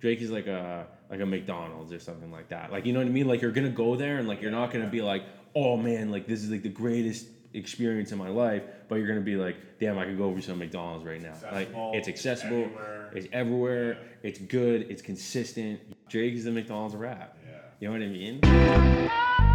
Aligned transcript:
Drake 0.00 0.20
is 0.20 0.30
like 0.30 0.46
a 0.46 0.86
like 1.10 1.20
a 1.20 1.26
McDonald's 1.26 1.92
or 1.92 1.98
something 1.98 2.30
like 2.30 2.48
that. 2.48 2.70
Like 2.70 2.86
you 2.86 2.92
know 2.92 3.00
what 3.00 3.06
I 3.06 3.10
mean? 3.10 3.26
Like 3.26 3.42
you're 3.42 3.52
gonna 3.52 3.68
go 3.70 3.96
there 3.96 4.18
and 4.18 4.28
like 4.28 4.40
you're 4.40 4.50
not 4.50 4.72
gonna 4.72 4.88
be 4.88 5.02
like, 5.02 5.24
oh 5.54 5.76
man, 5.76 6.10
like 6.10 6.26
this 6.26 6.42
is 6.42 6.50
like 6.50 6.62
the 6.62 6.68
greatest 6.68 7.26
experience 7.54 8.12
in 8.12 8.18
my 8.18 8.28
life, 8.28 8.62
but 8.88 8.96
you're 8.96 9.08
gonna 9.08 9.20
be 9.20 9.36
like, 9.36 9.56
damn, 9.80 9.98
I 9.98 10.04
could 10.04 10.18
go 10.18 10.24
over 10.24 10.40
some 10.40 10.58
McDonald's 10.58 11.04
right 11.04 11.20
now. 11.20 11.34
like 11.52 11.70
it's 11.94 12.08
accessible, 12.08 12.64
everywhere. 12.64 13.10
it's 13.14 13.28
everywhere, 13.32 13.98
it's 14.22 14.38
good, 14.38 14.86
it's 14.90 15.02
consistent. 15.02 15.80
Drake 16.08 16.34
is 16.34 16.44
the 16.44 16.52
McDonald's 16.52 16.94
rap. 16.94 17.36
Yeah. 17.46 17.58
You 17.80 17.88
know 17.88 17.92
what 17.92 18.02
I 18.02 18.08
mean? 18.08 19.47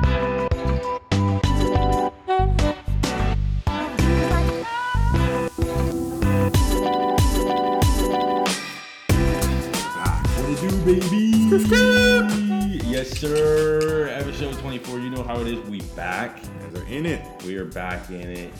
Yes, 13.03 13.19
sir. 13.19 14.07
Episode 14.09 14.57
24. 14.59 14.99
You 14.99 15.09
know 15.09 15.23
how 15.23 15.39
it 15.41 15.47
is. 15.47 15.59
We 15.69 15.81
back. 15.95 16.41
Guys 16.41 16.75
are 16.81 16.85
in 16.87 17.05
it 17.05 17.21
We 17.43 17.57
are 17.57 17.65
back 17.65 18.09
in 18.09 18.29
it. 18.29 18.53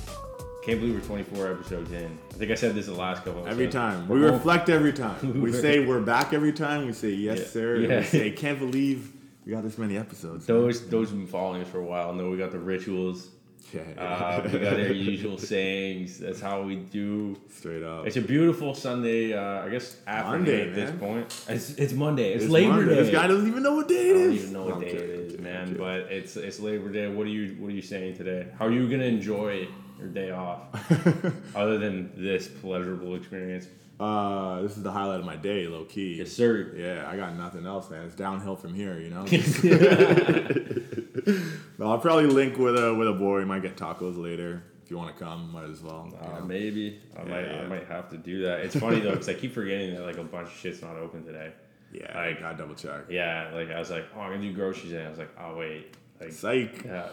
Can't 0.63 0.79
believe 0.79 0.95
we're 0.95 1.01
24 1.01 1.51
episodes 1.51 1.91
in. 1.91 2.17
I 2.31 2.33
think 2.35 2.51
I 2.51 2.55
said 2.55 2.73
this 2.75 2.85
the 2.87 2.93
last 2.93 3.23
couple. 3.23 3.39
Of 3.39 3.45
times. 3.45 3.51
Every 3.53 3.65
episodes. 3.65 3.83
time. 3.95 4.07
We're 4.07 4.19
We 4.19 4.25
reflect 4.25 4.69
every 4.69 4.93
time. 4.93 5.41
We 5.41 5.51
say 5.51 5.85
we're 5.85 6.01
back 6.01 6.33
every 6.33 6.53
time. 6.53 6.85
We 6.85 6.93
say 6.93 7.09
yes, 7.09 7.39
Yeah. 7.39 7.45
sir. 7.45 7.75
Yeah. 7.77 7.99
We 7.99 8.03
say 8.05 8.31
can't 8.31 8.59
believe 8.59 9.11
we 9.45 9.51
got 9.51 9.63
this 9.63 9.77
many 9.77 9.97
episodes. 9.97 10.45
Those 10.45 10.87
those 10.89 11.09
have 11.09 11.17
been 11.17 11.27
following 11.27 11.61
us 11.61 11.67
for 11.69 11.79
a 11.79 11.83
while. 11.85 12.13
No, 12.13 12.29
we 12.29 12.37
got 12.37 12.51
the 12.51 12.59
rituals. 12.59 13.27
Yeah. 13.71 13.81
Uh, 13.97 14.41
we 14.51 14.59
got 14.59 14.73
our 14.73 14.91
usual 14.91 15.37
sayings. 15.51 16.19
That's 16.19 16.41
how 16.41 16.61
we 16.63 16.75
do. 16.75 17.37
Straight 17.49 17.83
up. 17.83 18.05
It's 18.05 18.17
a 18.17 18.21
beautiful 18.21 18.73
Sunday. 18.73 19.33
Uh, 19.33 19.65
I 19.65 19.69
guess 19.69 19.97
afternoon 20.05 20.39
Monday, 20.41 20.67
at 20.69 20.75
this 20.75 20.91
point. 20.99 21.45
It's, 21.47 21.69
it's 21.71 21.93
Monday. 21.93 22.33
It's, 22.33 22.43
It's 22.45 22.51
Labor 22.51 22.73
Monday. 22.73 22.95
Day. 22.95 23.03
This 23.03 23.11
guy 23.11 23.27
doesn't 23.27 23.47
even 23.47 23.63
know 23.63 23.75
what 23.75 23.87
day 23.87 24.09
I 24.09 24.13
don't 24.13 24.31
is. 24.33 24.41
even 24.41 24.53
know 24.53 24.59
No, 24.59 24.65
what 24.65 24.73
I'm 24.75 24.81
day 24.81 24.91
kidding, 24.91 25.09
it 25.09 25.29
kidding, 25.29 25.43
man. 25.43 25.75
But 25.77 25.99
it's 26.11 26.35
it's 26.35 26.59
Labor 26.59 26.89
Day. 26.91 27.07
What 27.07 27.25
are 27.27 27.31
you 27.31 27.55
what 27.59 27.69
are 27.69 27.75
you 27.75 27.81
saying 27.81 28.17
today? 28.17 28.47
How 28.59 28.65
are 28.65 28.71
you 28.71 28.89
gonna 28.89 29.05
enjoy 29.05 29.67
your 29.99 30.07
day 30.09 30.31
off 30.31 30.63
other 31.55 31.77
than 31.77 32.11
this 32.17 32.47
pleasurable 32.47 33.15
experience? 33.15 33.67
uh, 33.99 34.61
this 34.63 34.75
is 34.75 34.83
the 34.83 34.91
highlight 34.91 35.19
of 35.19 35.25
my 35.25 35.35
day, 35.37 35.67
low 35.67 35.85
key. 35.85 36.15
Yes, 36.15 36.31
sir. 36.31 36.73
Yeah, 36.75 37.07
I 37.09 37.15
got 37.15 37.35
nothing 37.37 37.65
else, 37.65 37.89
man. 37.89 38.05
It's 38.05 38.15
downhill 38.15 38.55
from 38.55 38.73
here, 38.73 38.99
you 38.99 39.11
know. 39.11 39.23
no, 41.77 41.89
I'll 41.91 41.97
probably 41.99 42.27
link 42.27 42.57
with 42.57 42.77
a 42.77 42.93
with 42.93 43.07
a 43.07 43.13
boy. 43.13 43.39
We 43.39 43.45
might 43.45 43.61
get 43.61 43.75
tacos 43.77 44.17
later. 44.21 44.63
If 44.83 44.91
you 44.91 44.97
want 44.97 45.15
to 45.17 45.23
come, 45.23 45.51
might 45.53 45.69
as 45.69 45.81
well. 45.81 46.11
Uh, 46.21 46.41
maybe 46.43 46.99
I 47.17 47.23
might 47.23 47.47
I 47.49 47.65
might 47.67 47.87
have 47.87 48.09
to 48.09 48.17
do 48.17 48.43
that. 48.43 48.59
It's 48.61 48.75
funny 48.75 48.99
though 48.99 49.11
because 49.11 49.29
I 49.29 49.33
keep 49.33 49.53
forgetting 49.53 49.95
that 49.95 50.03
like 50.05 50.17
a 50.17 50.23
bunch 50.23 50.49
of 50.49 50.53
shit's 50.55 50.81
not 50.81 50.95
open 50.97 51.23
today. 51.25 51.53
Yeah, 51.91 52.01
like- 52.17 52.37
I 52.37 52.39
gotta 52.41 52.57
double 52.57 52.75
check. 52.75 53.03
Yeah, 53.09 53.51
like 53.53 53.71
I 53.71 53.79
was 53.79 53.89
like, 53.89 54.05
oh, 54.15 54.19
I'm 54.21 54.31
gonna 54.33 54.41
do 54.43 54.53
groceries, 54.53 54.93
and 54.93 55.03
I 55.05 55.09
was 55.09 55.19
like, 55.19 55.31
oh 55.39 55.55
wait, 55.57 55.95
like 56.19 56.31
Psych. 56.31 56.83
yeah, 56.85 57.07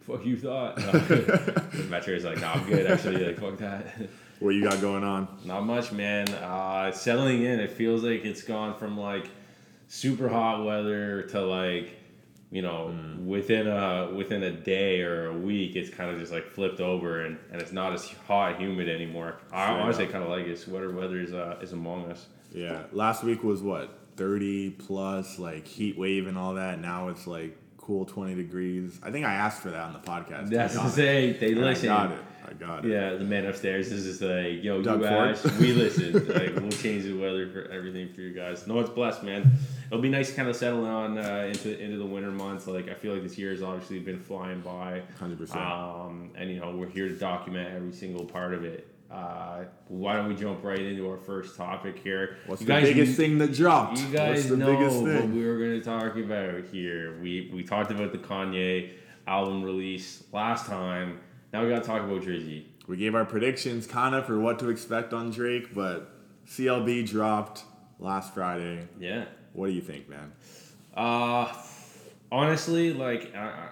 fuck 0.00 0.24
you 0.26 0.36
thought. 0.36 0.78
No. 0.78 0.92
Metro 1.88 2.14
is 2.14 2.24
like, 2.24 2.40
no, 2.40 2.48
I'm 2.48 2.66
good 2.68 2.90
actually. 2.90 3.24
Like 3.24 3.38
fuck 3.38 3.58
that. 3.58 3.94
What 4.38 4.50
you 4.50 4.62
got 4.64 4.82
going 4.82 5.02
on? 5.02 5.28
Not 5.46 5.64
much, 5.64 5.92
man. 5.92 6.28
Uh, 6.28 6.92
settling 6.92 7.42
in. 7.44 7.58
It 7.58 7.70
feels 7.70 8.02
like 8.02 8.22
it's 8.26 8.42
gone 8.42 8.78
from 8.78 9.00
like 9.00 9.30
super 9.88 10.28
hot 10.28 10.62
weather 10.62 11.22
to 11.30 11.40
like, 11.40 11.96
you 12.50 12.62
know, 12.62 12.94
within 13.24 13.66
a 13.66 14.12
within 14.14 14.42
a 14.44 14.52
day 14.52 15.00
or 15.02 15.26
a 15.26 15.36
week, 15.36 15.74
it's 15.76 15.90
kind 15.90 16.10
of 16.10 16.18
just 16.18 16.32
like 16.32 16.46
flipped 16.46 16.80
over 16.80 17.24
and, 17.24 17.38
and 17.50 17.60
it's 17.60 17.72
not 17.72 17.92
as 17.92 18.08
hot 18.26 18.52
and 18.52 18.62
humid 18.62 18.88
anymore. 18.88 19.36
I 19.52 19.70
honestly 19.72 20.06
kind 20.06 20.22
of 20.22 20.30
like 20.30 20.46
it. 20.46 20.58
Sweater 20.58 20.90
weather 20.92 21.20
is 21.20 21.32
uh, 21.32 21.58
is 21.60 21.72
among 21.72 22.10
us. 22.10 22.26
Yeah, 22.52 22.84
last 22.92 23.24
week 23.24 23.42
was 23.42 23.62
what 23.62 23.98
thirty 24.16 24.70
plus, 24.70 25.38
like 25.38 25.66
heat 25.66 25.98
wave 25.98 26.26
and 26.26 26.38
all 26.38 26.54
that. 26.54 26.80
Now 26.80 27.08
it's 27.08 27.26
like 27.26 27.58
cool 27.78 28.04
twenty 28.04 28.34
degrees. 28.34 28.98
I 29.02 29.10
think 29.10 29.26
I 29.26 29.34
asked 29.34 29.60
for 29.60 29.70
that 29.70 29.82
on 29.82 29.92
the 29.92 29.98
podcast. 29.98 30.48
That's 30.48 30.74
to 30.74 30.80
got 30.80 30.86
it. 30.88 30.92
say 30.92 31.32
they 31.32 31.52
And 31.52 31.60
listen. 31.60 32.18
I 32.44 32.52
got 32.52 32.60
it. 32.60 32.62
I 32.62 32.66
got 32.66 32.84
it. 32.84 32.88
Yeah, 32.90 33.10
the 33.16 33.24
man 33.24 33.46
upstairs 33.46 33.92
is 33.92 34.04
just 34.04 34.22
like, 34.22 34.62
yo, 34.62 34.82
Doug 34.82 35.00
you 35.02 35.08
Ford. 35.08 35.34
guys, 35.34 35.58
we 35.58 35.72
listen. 35.72 36.12
like, 36.28 36.54
we'll 36.56 36.70
change 36.70 37.04
the 37.04 37.12
weather 37.14 37.48
for 37.48 37.70
everything 37.70 38.12
for 38.12 38.20
you 38.20 38.32
guys. 38.32 38.66
No, 38.66 38.78
it's 38.80 38.90
blessed, 38.90 39.22
man. 39.22 39.52
It'll 39.86 40.02
be 40.02 40.08
nice 40.08 40.32
kind 40.34 40.48
of 40.48 40.56
settling 40.56 40.90
on 40.90 41.18
uh, 41.18 41.48
into 41.48 41.78
into 41.80 41.98
the 41.98 42.06
winter 42.06 42.30
months. 42.30 42.66
Like, 42.66 42.88
I 42.88 42.94
feel 42.94 43.12
like 43.14 43.22
this 43.22 43.38
year 43.38 43.50
has 43.50 43.62
obviously 43.62 43.98
been 44.00 44.18
flying 44.20 44.60
by. 44.60 45.02
100%. 45.20 45.56
Um, 45.56 46.30
and 46.36 46.50
you 46.50 46.60
know, 46.60 46.72
we're 46.74 46.88
here 46.88 47.08
to 47.08 47.14
document 47.14 47.74
every 47.74 47.92
single 47.92 48.24
part 48.24 48.54
of 48.54 48.64
it. 48.64 48.88
Uh, 49.10 49.64
why 49.86 50.16
don't 50.16 50.28
we 50.28 50.34
jump 50.34 50.64
right 50.64 50.80
into 50.80 51.08
our 51.08 51.16
first 51.16 51.56
topic 51.56 51.96
here? 52.02 52.38
What's 52.46 52.60
You 52.60 52.66
the 52.66 52.72
guys 52.72 52.84
biggest 52.88 53.16
thing 53.16 53.38
that 53.38 53.52
dropped? 53.54 53.98
you 53.98 54.08
guys 54.08 54.38
What's 54.38 54.48
the 54.48 54.56
know 54.56 54.76
biggest 54.76 55.00
what 55.00 55.28
we 55.28 55.46
were 55.46 55.58
going 55.58 55.78
to 55.78 55.80
talk 55.80 56.16
about 56.16 56.64
here. 56.72 57.16
We 57.22 57.48
we 57.54 57.62
talked 57.62 57.92
about 57.92 58.10
the 58.10 58.18
Kanye 58.18 58.90
album 59.28 59.62
release 59.62 60.24
last 60.32 60.66
time. 60.66 61.20
Now 61.56 61.62
we 61.64 61.70
got 61.70 61.84
to 61.84 61.88
talk 61.88 62.02
about 62.02 62.20
Drizzy. 62.20 62.64
We 62.86 62.98
gave 62.98 63.14
our 63.14 63.24
predictions 63.24 63.86
kind 63.86 64.14
of 64.14 64.26
for 64.26 64.38
what 64.38 64.58
to 64.58 64.68
expect 64.68 65.14
on 65.14 65.30
Drake, 65.30 65.72
but 65.74 66.10
CLB 66.46 67.08
dropped 67.08 67.64
last 67.98 68.34
Friday. 68.34 68.86
Yeah. 69.00 69.24
What 69.54 69.68
do 69.68 69.72
you 69.72 69.80
think, 69.80 70.06
man? 70.06 70.32
Uh, 70.94 71.50
honestly, 72.30 72.92
like 72.92 73.34
I, 73.34 73.38
I- 73.38 73.68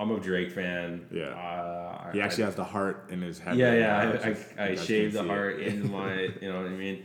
I'm 0.00 0.10
a 0.12 0.18
Drake 0.18 0.50
fan. 0.52 1.04
Yeah. 1.12 1.24
Uh, 1.26 2.10
He 2.12 2.22
I- 2.22 2.24
actually 2.24 2.44
has 2.44 2.54
the 2.54 2.64
heart 2.64 3.08
in 3.10 3.20
his 3.20 3.38
head. 3.38 3.58
yeah, 3.58 3.74
yeah. 3.74 3.98
I, 3.98 4.28
just- 4.32 4.48
I, 4.58 4.68
I 4.68 4.74
shaved 4.76 5.12
the 5.12 5.18
see 5.18 5.24
it. 5.26 5.28
heart 5.28 5.60
into 5.60 5.88
my, 5.88 6.22
you 6.40 6.50
know 6.50 6.56
what 6.56 6.68
I 6.68 6.74
mean. 6.74 7.04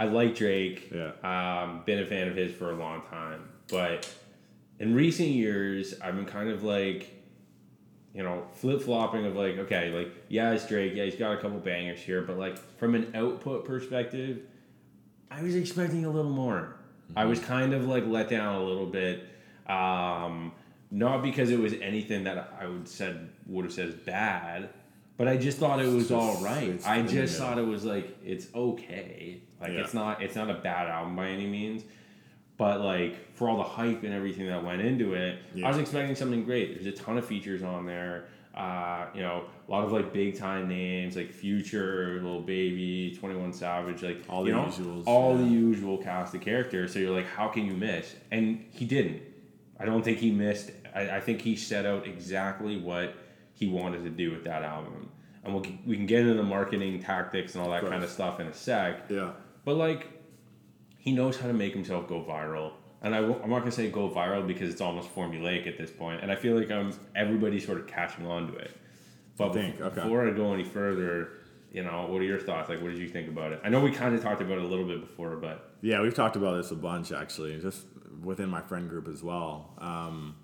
I 0.00 0.06
like 0.06 0.34
Drake. 0.34 0.90
Yeah. 0.92 1.12
Um, 1.22 1.82
been 1.86 2.00
a 2.00 2.06
fan 2.06 2.26
of 2.26 2.34
his 2.34 2.52
for 2.52 2.72
a 2.72 2.74
long 2.76 3.02
time, 3.02 3.48
but 3.68 4.12
in 4.80 4.92
recent 4.92 5.28
years, 5.28 5.94
I've 6.02 6.16
been 6.16 6.26
kind 6.26 6.50
of 6.50 6.64
like, 6.64 7.12
you 8.14 8.22
know, 8.22 8.44
flip 8.54 8.80
flopping 8.80 9.26
of 9.26 9.34
like, 9.34 9.58
okay, 9.58 9.90
like 9.90 10.12
yeah, 10.28 10.52
it's 10.52 10.66
Drake. 10.66 10.92
Yeah, 10.94 11.04
he's 11.04 11.16
got 11.16 11.32
a 11.32 11.36
couple 11.36 11.58
bangers 11.58 11.98
here, 12.00 12.22
but 12.22 12.38
like 12.38 12.56
from 12.78 12.94
an 12.94 13.10
output 13.14 13.64
perspective, 13.64 14.42
I 15.30 15.42
was 15.42 15.54
expecting 15.56 16.04
a 16.04 16.10
little 16.10 16.30
more. 16.30 16.76
I 17.16 17.24
was 17.26 17.38
kind 17.40 17.74
of 17.74 17.86
like 17.86 18.06
let 18.06 18.28
down 18.30 18.54
a 18.54 18.64
little 18.64 18.86
bit. 18.86 19.24
Um, 19.66 20.52
not 20.90 21.22
because 21.22 21.50
it 21.50 21.58
was 21.58 21.72
anything 21.82 22.24
that 22.24 22.54
I 22.60 22.66
would 22.66 22.88
said 22.88 23.30
would 23.46 23.64
have 23.64 23.74
said 23.74 23.88
is 23.88 23.94
bad, 23.94 24.70
but 25.16 25.26
I 25.26 25.36
just 25.36 25.58
thought 25.58 25.80
it 25.80 25.92
was 25.92 26.12
all 26.12 26.40
right. 26.42 26.80
I 26.86 27.02
just 27.02 27.36
thought 27.36 27.58
it 27.58 27.66
was 27.66 27.84
like 27.84 28.16
it's 28.24 28.46
okay. 28.54 29.40
Like 29.60 29.72
Yeah. 29.72 29.80
it's 29.80 29.92
not 29.94 30.22
it's 30.22 30.36
not 30.36 30.50
a 30.50 30.54
bad 30.54 30.88
album 30.88 31.16
by 31.16 31.28
any 31.28 31.46
means. 31.46 31.82
But 32.56 32.80
like 32.80 33.34
for 33.34 33.48
all 33.48 33.56
the 33.56 33.64
hype 33.64 34.04
and 34.04 34.14
everything 34.14 34.46
that 34.46 34.62
went 34.64 34.80
into 34.80 35.14
it, 35.14 35.38
Yeah. 35.54 35.66
I 35.66 35.68
was 35.70 35.78
expecting 35.78 36.14
something 36.14 36.44
great. 36.44 36.74
There's 36.74 36.86
a 36.86 36.96
ton 36.96 37.18
of 37.18 37.26
features 37.26 37.62
on 37.62 37.84
there. 37.86 38.26
Uh, 38.54 39.06
you 39.12 39.20
know, 39.20 39.42
a 39.66 39.70
lot 39.70 39.84
of 39.84 39.90
like 39.90 40.12
big 40.12 40.38
time 40.38 40.68
names 40.68 41.16
like 41.16 41.32
Future, 41.32 42.20
Lil 42.22 42.40
Baby, 42.42 43.16
Twenty 43.18 43.34
One 43.34 43.52
Savage, 43.52 44.02
like 44.02 44.22
All 44.28 44.44
the 44.44 44.52
know, 44.52 44.66
usuals, 44.66 45.02
all 45.06 45.32
yeah. 45.32 45.42
the 45.42 45.48
usual 45.48 45.98
cast 45.98 46.34
of 46.36 46.40
characters. 46.40 46.92
So 46.92 47.00
you're 47.00 47.10
like, 47.10 47.26
how 47.26 47.48
can 47.48 47.66
you 47.66 47.72
miss? 47.72 48.14
And 48.30 48.64
he 48.70 48.84
didn't. 48.84 49.22
I 49.80 49.84
don't 49.84 50.04
think 50.04 50.18
he 50.18 50.30
missed. 50.30 50.70
I, 50.94 51.16
I 51.16 51.20
think 51.20 51.40
he 51.40 51.56
set 51.56 51.84
out 51.84 52.06
exactly 52.06 52.76
what 52.76 53.14
he 53.54 53.66
wanted 53.66 54.04
to 54.04 54.10
do 54.10 54.30
with 54.30 54.44
that 54.44 54.62
album. 54.62 55.08
And 55.42 55.52
we'll, 55.52 55.66
we 55.84 55.96
can 55.96 56.06
get 56.06 56.20
into 56.20 56.34
the 56.34 56.42
marketing 56.44 57.02
tactics 57.02 57.56
and 57.56 57.64
all 57.64 57.70
that 57.72 57.84
kind 57.84 58.04
of 58.04 58.08
stuff 58.10 58.38
in 58.38 58.46
a 58.46 58.54
sec. 58.54 59.06
Yeah. 59.10 59.32
But 59.64 59.74
like, 59.74 60.13
he 61.04 61.12
knows 61.12 61.36
how 61.36 61.46
to 61.46 61.52
make 61.52 61.74
himself 61.74 62.08
go 62.08 62.24
viral. 62.24 62.72
And 63.02 63.14
I, 63.14 63.18
am 63.18 63.50
not 63.50 63.58
gonna 63.58 63.70
say 63.70 63.90
go 63.90 64.08
viral 64.08 64.46
because 64.46 64.70
it's 64.70 64.80
almost 64.80 65.14
formulaic 65.14 65.66
at 65.66 65.76
this 65.76 65.90
point. 65.90 66.22
And 66.22 66.32
I 66.32 66.34
feel 66.34 66.58
like 66.58 66.70
um 66.70 66.98
everybody's 67.14 67.66
sort 67.66 67.78
of 67.78 67.86
catching 67.86 68.26
on 68.26 68.50
to 68.50 68.56
it. 68.56 68.74
But 69.36 69.52
think, 69.52 69.76
bef- 69.76 69.82
okay. 69.82 69.94
before 69.96 70.26
I 70.26 70.30
go 70.30 70.54
any 70.54 70.64
further, 70.64 71.32
you 71.70 71.82
know, 71.84 72.06
what 72.08 72.22
are 72.22 72.24
your 72.24 72.38
thoughts? 72.38 72.70
Like, 72.70 72.80
what 72.80 72.88
did 72.90 72.98
you 72.98 73.08
think 73.10 73.28
about 73.28 73.52
it? 73.52 73.60
I 73.62 73.68
know 73.68 73.80
we 73.80 73.90
kind 73.90 74.14
of 74.14 74.22
talked 74.22 74.40
about 74.40 74.56
it 74.56 74.64
a 74.64 74.66
little 74.66 74.86
bit 74.86 75.02
before, 75.02 75.36
but 75.36 75.74
Yeah, 75.82 76.00
we've 76.00 76.14
talked 76.14 76.36
about 76.36 76.56
this 76.56 76.70
a 76.70 76.74
bunch 76.74 77.12
actually, 77.12 77.60
just 77.60 77.84
within 78.22 78.48
my 78.48 78.62
friend 78.62 78.88
group 78.88 79.06
as 79.06 79.22
well. 79.22 79.74
Um, 79.76 80.36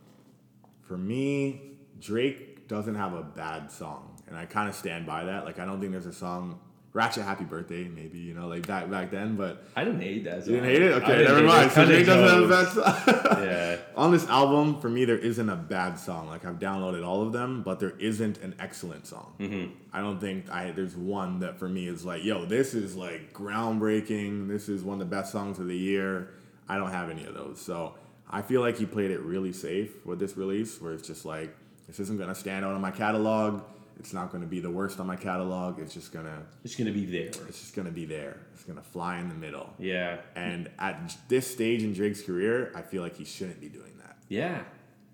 for 0.83 0.99
me, 0.99 1.79
Drake 2.01 2.69
doesn't 2.69 2.97
have 2.97 3.15
a 3.15 3.23
bad 3.23 3.73
song, 3.73 4.23
and 4.27 4.37
I 4.37 4.45
kind 4.45 4.69
of 4.69 4.75
stand 4.75 5.07
by 5.07 5.25
that. 5.25 5.47
Like, 5.47 5.59
I 5.59 5.65
don't 5.65 5.81
think 5.81 5.93
there's 5.93 6.05
a 6.05 6.12
song. 6.12 6.61
Ratchet 6.93 7.23
Happy 7.23 7.45
Birthday, 7.45 7.85
maybe 7.85 8.19
you 8.19 8.35
know, 8.35 8.49
like 8.49 8.67
back 8.67 8.91
back 8.91 9.13
then, 9.13 9.37
but 9.37 9.65
I 9.77 9.85
didn't 9.85 10.01
hate 10.01 10.25
that. 10.25 10.45
you 10.47 10.55
didn't 10.55 10.69
hate 10.69 10.83
it. 10.83 10.93
Okay, 10.95 11.25
never 11.25 11.43
mind. 11.43 11.71
So 11.71 11.87
kinda 11.87 12.05
doesn't 12.05 12.51
have 12.51 12.75
bad 12.75 13.07
song. 13.07 13.45
Yeah. 13.45 13.77
On 13.97 14.11
this 14.11 14.27
album, 14.29 14.81
for 14.81 14.89
me, 14.89 15.05
there 15.05 15.19
isn't 15.19 15.49
a 15.49 15.55
bad 15.57 15.99
song. 15.99 16.29
Like 16.29 16.45
I've 16.45 16.59
downloaded 16.59 17.07
all 17.07 17.23
of 17.23 17.33
them, 17.33 17.63
but 17.63 17.79
there 17.79 17.95
isn't 17.99 18.39
an 18.39 18.57
excellent 18.59 19.07
song. 19.07 19.35
Mm-hmm. 19.39 19.73
I 19.93 20.01
don't 20.01 20.21
think 20.21 20.51
I 20.51 20.73
there's 20.73 20.97
one 20.97 21.39
that 21.41 21.59
for 21.59 21.69
me 21.69 21.87
is 21.87 22.05
like, 22.05 22.25
yo, 22.25 22.45
this 22.45 22.75
is 22.75 22.97
like 22.97 23.33
groundbreaking. 23.33 24.49
This 24.49 24.69
is 24.69 24.83
one 24.83 25.01
of 25.01 25.09
the 25.09 25.17
best 25.17 25.31
songs 25.31 25.59
of 25.61 25.69
the 25.69 25.77
year. 25.77 26.31
I 26.69 26.77
don't 26.77 26.91
have 26.91 27.09
any 27.09 27.25
of 27.25 27.35
those, 27.35 27.61
so 27.61 27.95
I 28.29 28.43
feel 28.43 28.61
like 28.61 28.79
he 28.79 28.87
played 28.87 29.11
it 29.11 29.21
really 29.21 29.53
safe 29.53 30.05
with 30.05 30.19
this 30.19 30.37
release, 30.37 30.81
where 30.81 30.93
it's 30.93 31.07
just 31.07 31.25
like 31.25 31.55
this 31.87 32.01
isn't 32.01 32.19
gonna 32.19 32.35
stand 32.35 32.65
out 32.65 32.75
on 32.75 32.81
my 32.81 32.91
catalog. 32.91 33.63
It's 34.00 34.12
not 34.14 34.31
going 34.32 34.41
to 34.43 34.49
be 34.49 34.58
the 34.61 34.70
worst 34.70 34.99
on 34.99 35.06
my 35.06 35.14
catalog. 35.14 35.79
It's 35.79 35.94
just 35.94 36.11
gonna 36.12 36.43
It's 36.64 36.75
gonna 36.75 36.91
be 36.91 37.05
there. 37.05 37.26
it's 37.49 37.61
just 37.61 37.76
gonna 37.76 37.91
be 37.91 38.06
there. 38.06 38.38
It's 38.55 38.64
gonna 38.64 38.82
fly 38.82 39.19
in 39.19 39.29
the 39.29 39.35
middle. 39.35 39.73
Yeah. 39.79 40.20
And 40.35 40.70
at 40.79 41.14
this 41.29 41.47
stage 41.49 41.82
in 41.82 41.93
Drake's 41.93 42.23
career, 42.23 42.73
I 42.75 42.81
feel 42.82 43.02
like 43.02 43.17
he 43.17 43.25
shouldn't 43.25 43.61
be 43.61 43.69
doing 43.69 43.93
that. 43.99 44.17
Yeah. 44.29 44.62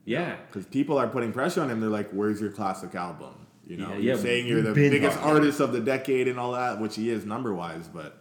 Yeah. 0.04 0.36
Because 0.46 0.66
people 0.66 0.96
are 0.98 1.08
putting 1.08 1.32
pressure 1.32 1.60
on 1.62 1.68
him. 1.68 1.80
They're 1.80 1.90
like, 1.90 2.10
"Where's 2.12 2.40
your 2.40 2.50
classic 2.52 2.94
album?" 2.94 3.34
You 3.66 3.76
know, 3.78 3.88
Yeah, 3.90 3.96
you're 3.98 4.14
yeah, 4.16 4.22
saying 4.22 4.46
you're 4.46 4.62
the 4.62 4.72
biggest 4.72 5.18
talking. 5.18 5.32
artist 5.32 5.58
of 5.58 5.72
the 5.72 5.80
decade 5.80 6.28
and 6.28 6.38
all 6.38 6.52
that, 6.52 6.80
which 6.80 6.94
he 6.94 7.10
is 7.10 7.26
number 7.26 7.52
wise. 7.52 7.88
But 7.88 8.16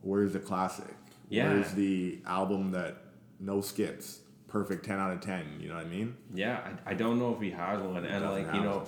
where's 0.00 0.32
the 0.32 0.40
classic? 0.40 0.94
Yeah. 1.28 1.52
Where's 1.52 1.72
the 1.72 2.20
album 2.26 2.70
that 2.70 2.96
no 3.38 3.60
skips, 3.60 4.20
perfect 4.48 4.86
ten 4.86 4.98
out 4.98 5.12
of 5.12 5.20
ten? 5.20 5.44
You 5.60 5.68
know 5.68 5.74
what 5.76 5.84
I 5.84 5.88
mean? 5.90 6.16
Yeah, 6.34 6.60
I, 6.86 6.92
I 6.92 6.94
don't 6.94 7.18
know 7.18 7.34
if 7.34 7.42
he 7.42 7.50
has 7.50 7.82
one, 7.82 8.06
and 8.06 8.24
like 8.24 8.46
you 8.54 8.62
know, 8.62 8.84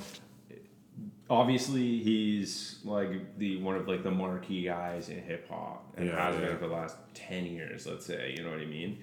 obviously 1.30 1.98
he's 2.02 2.78
like 2.84 3.38
the 3.38 3.60
one 3.62 3.76
of 3.76 3.86
like 3.88 4.02
the 4.02 4.10
marquee 4.10 4.62
guys 4.64 5.08
in 5.08 5.20
hip 5.22 5.48
hop, 5.48 5.92
and 5.96 6.06
Yeah, 6.08 6.24
has 6.26 6.34
yeah. 6.34 6.46
been 6.48 6.58
for 6.58 6.68
the 6.68 6.74
last 6.74 6.96
ten 7.14 7.46
years, 7.46 7.86
let's 7.86 8.06
say. 8.06 8.34
You 8.36 8.44
know 8.44 8.50
what 8.50 8.60
I 8.60 8.66
mean? 8.66 8.98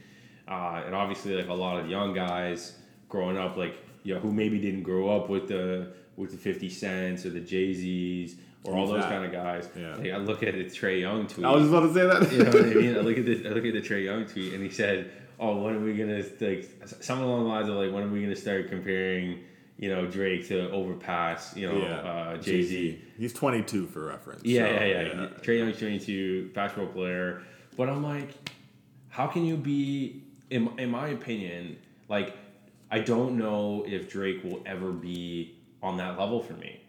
Uh, 0.48 0.84
and 0.86 0.96
obviously, 0.96 1.36
like 1.36 1.48
a 1.50 1.54
lot 1.54 1.80
of 1.80 1.90
young 1.90 2.14
guys 2.14 2.78
growing 3.10 3.38
up, 3.38 3.58
like 3.58 3.78
you 4.04 4.14
know, 4.14 4.20
who 4.20 4.32
maybe 4.32 4.60
didn't 4.60 4.84
grow 4.84 5.10
up 5.16 5.30
with 5.30 5.48
the 5.48 5.94
with 6.16 6.32
the 6.32 6.38
Fifty 6.38 6.70
Cents 6.70 7.26
or 7.26 7.30
the 7.32 7.40
Jay 7.40 7.74
Z's 7.74 8.36
or 8.64 8.76
all 8.76 8.88
those 8.88 9.02
that? 9.02 9.10
kind 9.10 9.26
of 9.26 9.32
guys. 9.32 9.68
Yeah. 9.78 9.96
Like, 9.96 10.12
I 10.12 10.18
look 10.18 10.42
at 10.44 10.54
the 10.56 10.66
Trae 10.66 11.02
Young 11.02 11.28
tweet. 11.28 11.46
I 11.46 11.52
was 11.52 11.64
just 11.64 11.74
about 11.74 11.88
to 11.88 11.94
say 11.94 12.06
that. 12.08 12.32
You 12.32 12.44
know 12.44 12.52
what 12.52 12.62
I 12.72 12.74
mean? 12.74 12.96
I 12.96 13.00
look 13.02 13.18
at 13.18 13.26
the 13.26 13.48
I 13.48 13.52
look 13.52 13.66
at 13.66 13.74
the 13.74 13.82
Trae 13.82 14.04
Young 14.06 14.26
tweet, 14.26 14.54
and 14.54 14.64
he 14.64 14.70
said, 14.70 15.12
"Oh, 15.40 15.62
when 15.62 15.76
are 15.76 15.80
we 15.80 15.94
gonna 15.96 16.24
like 16.40 16.70
something 17.02 17.26
along 17.28 17.44
the 17.44 17.50
lines 17.50 17.70
of 17.70 17.76
like 17.76 17.92
when 17.92 18.04
are 18.04 18.08
we 18.08 18.22
gonna 18.22 18.36
start 18.36 18.70
comparing, 18.70 19.40
you 19.78 19.90
know, 19.90 20.06
Drake 20.06 20.48
to 20.48 20.70
overpass, 20.72 21.56
you 21.56 21.68
know, 21.72 21.82
uh, 21.82 22.38
Jay 22.38 22.64
Z." 22.64 23.02
He's 23.18 23.34
22 23.34 23.88
for 23.88 24.06
reference. 24.08 24.44
Yeah, 24.44 24.68
so, 24.68 24.86
yeah, 24.86 25.02
yeah, 25.02 25.28
Trae 25.42 25.60
Young's 25.60 25.78
twenty 25.80 26.00
two, 26.00 26.50
basketball 26.54 26.92
player, 26.94 27.44
but 27.78 27.90
I'm 27.90 28.04
like, 28.04 28.30
how 29.10 29.28
can 29.28 29.46
you 29.46 29.58
be? 29.58 30.24
In 30.50 30.70
in 30.78 30.92
my 30.92 31.08
opinion, 31.10 31.78
like, 32.08 32.36
I 32.92 33.00
don't 33.00 33.38
know 33.38 33.84
if 33.88 34.10
Drake 34.10 34.44
will 34.44 34.62
ever 34.66 34.92
be 34.92 35.58
on 35.82 35.98
that 35.98 36.18
level 36.20 36.42
for 36.42 36.54
me. 36.54 36.82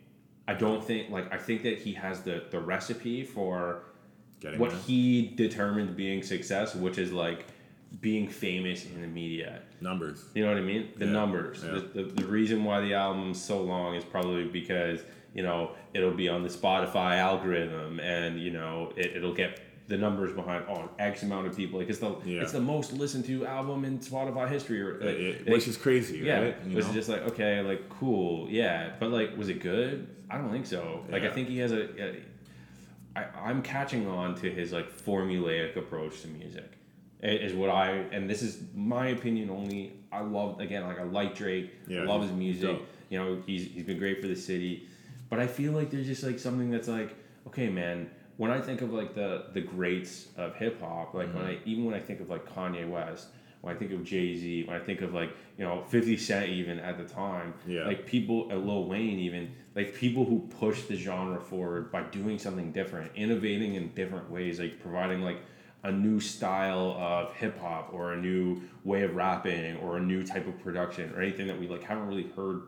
I 0.48 0.54
don't 0.54 0.84
think 0.84 1.10
like 1.10 1.32
I 1.32 1.38
think 1.38 1.62
that 1.64 1.78
he 1.78 1.92
has 1.94 2.20
the 2.22 2.44
the 2.50 2.60
recipe 2.60 3.24
for 3.24 3.82
Getting 4.40 4.60
what 4.60 4.70
there. 4.70 4.78
he 4.80 5.32
determined 5.34 5.96
being 5.96 6.22
success, 6.22 6.74
which 6.74 6.98
is 6.98 7.10
like 7.12 7.46
being 8.00 8.28
famous 8.28 8.84
in 8.84 9.00
the 9.00 9.06
media. 9.06 9.62
numbers. 9.80 10.24
You 10.34 10.44
know 10.44 10.50
what 10.52 10.58
I 10.58 10.62
mean? 10.62 10.90
The 10.96 11.06
Yeah, 11.06 11.12
numbers. 11.12 11.62
yeah. 11.64 11.72
The, 11.72 11.80
the, 11.80 12.02
the 12.22 12.26
reason 12.26 12.64
why 12.64 12.80
the 12.80 12.94
album's 12.94 13.40
so 13.40 13.62
long 13.62 13.94
is 13.94 14.04
probably 14.04 14.44
because, 14.44 15.00
you 15.34 15.42
know, 15.42 15.70
it'll 15.94 16.14
be 16.14 16.28
on 16.28 16.42
the 16.42 16.48
Spotify 16.48 17.18
algorithm 17.18 18.00
and, 18.00 18.40
you 18.40 18.50
know, 18.50 18.92
it, 18.96 19.16
it'll 19.16 19.34
get 19.34 19.60
the 19.88 19.96
numbers 19.96 20.32
behind 20.34 20.64
oh 20.68 20.90
X 20.98 21.22
amount 21.22 21.46
of 21.46 21.56
people. 21.56 21.78
Like 21.78 21.88
it's 21.88 22.00
the 22.00 22.16
Yeah. 22.24 22.42
it's 22.42 22.50
the 22.52 22.60
most 22.60 22.92
listened 22.92 23.24
to 23.26 23.46
album 23.46 23.84
in 23.84 24.00
Spotify 24.00 24.48
history 24.48 24.80
or 24.82 24.94
like, 24.94 25.02
It- 25.16 25.40
like, 25.46 25.48
which 25.54 25.68
is 25.68 25.76
crazy, 25.76 26.18
yeah, 26.18 26.40
right? 26.40 26.56
it 26.66 26.72
was 26.74 26.88
know? 26.88 26.92
just 26.92 27.08
like 27.08 27.22
okay, 27.28 27.60
like 27.62 27.88
cool, 27.88 28.48
yeah, 28.50 28.94
but 28.98 29.10
like, 29.12 29.36
was 29.36 29.48
it 29.48 29.60
good? 29.60 30.08
I 30.28 30.38
don't 30.38 30.50
think 30.50 30.66
so. 30.66 31.04
Like, 31.08 31.22
I 31.22 31.28
think 31.30 31.48
he 31.48 31.58
has 31.58 31.70
a. 31.70 31.82
a 32.02 32.16
I, 33.14 33.24
I'm 33.48 33.62
catching 33.62 34.08
on 34.08 34.34
to 34.40 34.50
his 34.50 34.72
like 34.72 34.90
formulaic 34.92 35.76
approach 35.76 36.20
to 36.22 36.28
music, 36.28 36.68
is 37.32 37.52
what 37.54 37.70
I 37.70 37.90
and 38.12 38.28
this 38.28 38.42
is 38.42 38.58
my 38.74 39.08
opinion 39.08 39.50
only. 39.50 39.92
I 40.12 40.20
love 40.20 40.60
again, 40.60 40.86
like 40.86 40.98
I 40.98 41.04
like 41.04 41.34
Drake. 41.34 41.72
Yeah, 41.86 42.02
I 42.02 42.04
love 42.04 42.22
his 42.22 42.32
music. 42.32 42.62
dope. 42.62 42.86
You 43.10 43.18
know, 43.18 43.42
he's 43.46 43.70
he's 43.72 43.84
been 43.84 43.98
great 43.98 44.20
for 44.20 44.28
the 44.28 44.36
city, 44.36 44.88
but 45.28 45.38
I 45.38 45.46
feel 45.46 45.72
like 45.72 45.90
there's 45.90 46.06
just 46.06 46.22
like 46.22 46.38
something 46.38 46.70
that's 46.70 46.88
like, 46.88 47.14
okay, 47.46 47.68
man. 47.68 48.10
When 48.36 48.50
I 48.50 48.60
think 48.60 48.82
of 48.82 48.92
like 48.92 49.14
the 49.14 49.46
the 49.54 49.62
greats 49.62 50.28
of 50.36 50.54
hip 50.56 50.80
hop, 50.80 51.14
like 51.14 51.32
when 51.34 51.44
mm-hmm. 51.44 51.52
I 51.52 51.58
even 51.64 51.84
when 51.86 51.94
I 51.94 52.00
think 52.00 52.20
of 52.20 52.28
like 52.28 52.46
Kanye 52.46 52.88
West, 52.88 53.28
when 53.62 53.74
I 53.74 53.78
think 53.78 53.92
of 53.92 54.04
Jay 54.04 54.36
Z, 54.36 54.64
when 54.64 54.76
I 54.76 54.78
think 54.78 55.00
of 55.00 55.14
like 55.14 55.30
you 55.58 55.64
know 55.64 55.82
Fifty 55.88 56.16
Cent 56.16 56.50
even 56.50 56.78
at 56.78 56.98
the 56.98 57.04
time, 57.04 57.54
Yeah. 57.66 57.86
like 57.86 58.06
people, 58.06 58.48
at 58.50 58.58
Lil 58.58 58.84
Wayne 58.84 59.18
even, 59.18 59.54
like 59.74 59.94
people 59.94 60.24
who 60.24 60.40
push 60.60 60.82
the 60.82 60.96
genre 60.96 61.40
forward 61.40 61.90
by 61.90 62.02
doing 62.02 62.38
something 62.38 62.72
different, 62.72 63.10
innovating 63.14 63.74
in 63.74 63.88
different 63.94 64.30
ways, 64.30 64.60
like 64.60 64.80
providing 64.80 65.22
like 65.22 65.38
a 65.86 65.92
new 65.92 66.18
style 66.18 66.96
of 66.98 67.32
hip 67.34 67.58
hop 67.60 67.90
or 67.92 68.12
a 68.12 68.16
new 68.16 68.60
way 68.82 69.02
of 69.02 69.14
rapping 69.14 69.76
or 69.76 69.98
a 69.98 70.00
new 70.00 70.24
type 70.24 70.46
of 70.48 70.58
production 70.58 71.12
or 71.14 71.22
anything 71.22 71.46
that 71.46 71.58
we 71.58 71.68
like 71.68 71.82
haven't 71.82 72.08
really 72.08 72.28
heard 72.34 72.62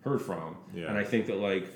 heard 0.00 0.20
from. 0.20 0.56
Yeah. 0.74 0.88
And 0.88 0.98
I 0.98 1.04
think 1.04 1.26
that 1.26 1.38
like 1.38 1.68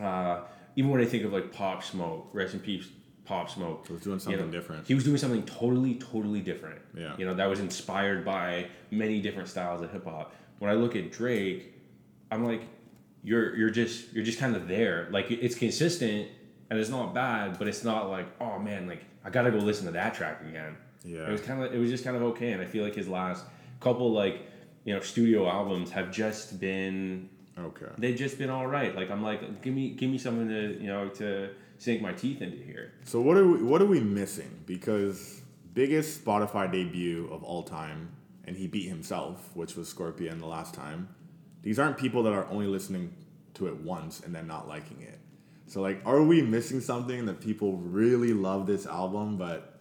uh, 0.00 0.40
even 0.74 0.90
when 0.90 1.02
I 1.02 1.04
think 1.04 1.24
of 1.24 1.34
like 1.34 1.52
Pop 1.52 1.84
Smoke, 1.84 2.30
rest 2.32 2.54
in 2.54 2.60
peace, 2.60 2.88
Pop 3.26 3.50
Smoke. 3.50 3.86
He 3.86 3.92
was 3.92 4.02
doing 4.02 4.14
you 4.14 4.20
something 4.20 4.46
know, 4.46 4.50
different. 4.50 4.86
He 4.86 4.94
was 4.94 5.04
doing 5.04 5.18
something 5.18 5.42
totally, 5.42 5.96
totally 5.96 6.40
different. 6.40 6.80
Yeah. 6.96 7.14
You 7.18 7.26
know, 7.26 7.34
that 7.34 7.46
was 7.46 7.60
inspired 7.60 8.24
by 8.24 8.68
many 8.90 9.20
different 9.20 9.48
styles 9.48 9.82
of 9.82 9.92
hip 9.92 10.04
hop. 10.04 10.34
When 10.60 10.70
I 10.70 10.74
look 10.74 10.96
at 10.96 11.12
Drake, 11.12 11.74
I'm 12.30 12.42
like, 12.42 12.62
you're 13.22 13.54
you're 13.54 13.70
just 13.70 14.14
you're 14.14 14.24
just 14.24 14.38
kind 14.38 14.56
of 14.56 14.66
there. 14.66 15.08
Like 15.10 15.30
it's 15.30 15.54
consistent 15.54 16.28
and 16.70 16.78
it's 16.78 16.90
not 16.90 17.12
bad, 17.12 17.58
but 17.58 17.68
it's 17.68 17.84
not 17.84 18.08
like, 18.08 18.26
oh 18.40 18.58
man, 18.58 18.88
like 18.88 19.04
I 19.26 19.30
gotta 19.30 19.50
go 19.50 19.58
listen 19.58 19.86
to 19.86 19.92
that 19.92 20.14
track 20.14 20.40
again. 20.48 20.76
Yeah. 21.04 21.28
It 21.28 21.32
was 21.32 21.40
kind 21.40 21.60
of 21.62 21.74
it 21.74 21.78
was 21.78 21.90
just 21.90 22.04
kind 22.04 22.16
of 22.16 22.22
okay, 22.22 22.52
and 22.52 22.62
I 22.62 22.64
feel 22.64 22.84
like 22.84 22.94
his 22.94 23.08
last 23.08 23.44
couple 23.80 24.12
like 24.12 24.40
you 24.84 24.94
know 24.94 25.00
studio 25.00 25.48
albums 25.48 25.90
have 25.90 26.12
just 26.12 26.60
been 26.60 27.28
Okay. 27.58 27.86
they've 27.98 28.16
just 28.16 28.38
been 28.38 28.50
all 28.50 28.66
right. 28.66 28.94
Like 28.94 29.10
I'm 29.10 29.22
like, 29.22 29.62
give 29.62 29.74
me 29.74 29.90
give 29.90 30.10
me 30.10 30.18
something 30.18 30.48
to 30.48 30.80
you 30.80 30.86
know 30.86 31.08
to 31.10 31.50
sink 31.78 32.00
my 32.00 32.12
teeth 32.12 32.40
into 32.40 32.58
here. 32.58 32.92
So 33.04 33.20
what 33.20 33.36
are 33.36 33.46
we, 33.46 33.62
what 33.62 33.82
are 33.82 33.86
we 33.86 33.98
missing? 34.00 34.60
Because 34.64 35.42
biggest 35.74 36.24
Spotify 36.24 36.70
debut 36.70 37.28
of 37.32 37.42
all 37.42 37.64
time, 37.64 38.10
and 38.44 38.56
he 38.56 38.68
beat 38.68 38.88
himself, 38.88 39.50
which 39.54 39.74
was 39.74 39.88
Scorpion 39.88 40.38
the 40.38 40.46
last 40.46 40.72
time. 40.72 41.08
These 41.62 41.80
aren't 41.80 41.98
people 41.98 42.22
that 42.22 42.32
are 42.32 42.46
only 42.48 42.66
listening 42.66 43.12
to 43.54 43.66
it 43.66 43.76
once 43.78 44.20
and 44.20 44.32
then 44.32 44.46
not 44.46 44.68
liking 44.68 45.00
it. 45.02 45.18
So 45.66 45.80
like, 45.82 46.00
are 46.06 46.22
we 46.22 46.42
missing 46.42 46.80
something 46.80 47.26
that 47.26 47.40
people 47.40 47.72
really 47.78 48.32
love 48.32 48.66
this 48.66 48.86
album, 48.86 49.36
but 49.36 49.80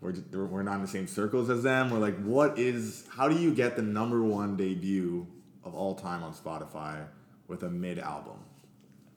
we're 0.00 0.12
just, 0.12 0.26
we're 0.28 0.62
not 0.62 0.76
in 0.76 0.82
the 0.82 0.88
same 0.88 1.06
circles 1.08 1.50
as 1.50 1.62
them? 1.62 1.90
We're 1.90 1.98
like, 1.98 2.16
what 2.22 2.58
is? 2.58 3.04
How 3.10 3.28
do 3.28 3.36
you 3.36 3.52
get 3.54 3.76
the 3.76 3.82
number 3.82 4.22
one 4.22 4.56
debut 4.56 5.26
of 5.64 5.74
all 5.74 5.94
time 5.94 6.22
on 6.22 6.32
Spotify 6.32 7.06
with 7.48 7.62
a 7.64 7.70
mid 7.70 7.98
album? 7.98 8.36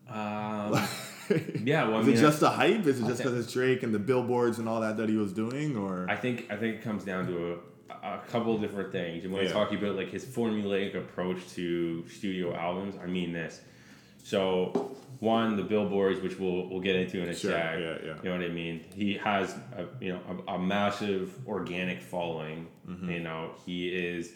Um, 0.09 0.73
yeah, 1.63 1.87
well, 1.87 1.97
I 1.97 1.99
Is 1.99 2.07
mean, 2.07 2.17
it 2.17 2.21
just 2.21 2.41
a 2.41 2.49
hype? 2.49 2.87
Is 2.87 2.99
it 2.99 3.05
just 3.05 3.17
because 3.19 3.37
it's 3.37 3.53
Drake 3.53 3.83
and 3.83 3.93
the 3.93 3.99
billboards 3.99 4.57
and 4.57 4.67
all 4.67 4.81
that 4.81 4.97
that 4.97 5.09
he 5.09 5.15
was 5.15 5.31
doing, 5.33 5.77
or 5.77 6.07
I 6.09 6.15
think 6.15 6.47
I 6.49 6.55
think 6.55 6.77
it 6.77 6.81
comes 6.81 7.03
down 7.03 7.27
to 7.27 7.59
a, 7.91 7.93
a 8.15 8.21
couple 8.27 8.55
of 8.55 8.61
different 8.61 8.91
things. 8.91 9.23
And 9.25 9.31
when 9.33 9.43
Yeah. 9.43 9.49
I 9.51 9.53
talk 9.53 9.71
about 9.71 9.95
like 9.95 10.09
his 10.09 10.25
formulaic 10.25 10.95
approach 10.95 11.47
to 11.53 12.07
studio 12.09 12.55
albums, 12.55 12.95
I 13.01 13.05
mean 13.05 13.31
this. 13.31 13.61
So 14.23 14.95
one, 15.19 15.55
the 15.57 15.63
billboards, 15.63 16.21
which 16.21 16.37
we'll 16.39 16.67
we'll 16.69 16.79
get 16.81 16.95
into 16.95 17.21
in 17.21 17.29
a 17.29 17.35
Sure, 17.35 17.51
sec. 17.51 17.79
yeah, 17.79 17.97
yeah. 18.05 18.15
You 18.23 18.29
know 18.29 18.37
what 18.37 18.45
I 18.45 18.49
mean? 18.49 18.85
He 18.93 19.15
has 19.15 19.55
a 19.75 19.85
you 20.03 20.13
know 20.13 20.21
a, 20.47 20.53
a 20.53 20.59
massive 20.59 21.33
organic 21.47 22.01
following. 22.01 22.67
Mm-hmm. 22.87 23.09
You 23.09 23.19
know 23.21 23.51
he 23.65 23.89
is 23.89 24.31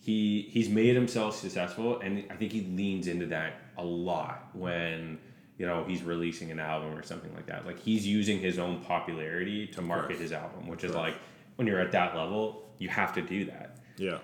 he 0.00 0.48
he's 0.50 0.68
made 0.68 0.94
himself 0.94 1.36
successful, 1.36 2.00
and 2.00 2.24
I 2.30 2.36
think 2.36 2.52
he 2.52 2.62
leans 2.62 3.06
into 3.06 3.26
that 3.26 3.54
a 3.76 3.84
lot 3.84 4.50
when 4.52 5.18
you 5.58 5.66
know 5.66 5.84
he's 5.84 6.02
releasing 6.02 6.50
an 6.50 6.60
album 6.60 6.96
or 6.96 7.02
something 7.02 7.34
like 7.34 7.46
that. 7.46 7.66
Like 7.66 7.78
he's 7.80 8.06
using 8.06 8.38
his 8.40 8.58
own 8.58 8.80
popularity 8.82 9.66
to 9.68 9.82
market 9.82 10.18
his 10.18 10.32
album, 10.32 10.68
which 10.68 10.84
is 10.84 10.94
like 10.94 11.14
when 11.56 11.66
you're 11.66 11.80
at 11.80 11.92
that 11.92 12.16
level, 12.16 12.72
you 12.78 12.88
have 12.88 13.14
to 13.14 13.22
do 13.22 13.44
that. 13.46 13.78
yeah, 13.98 14.18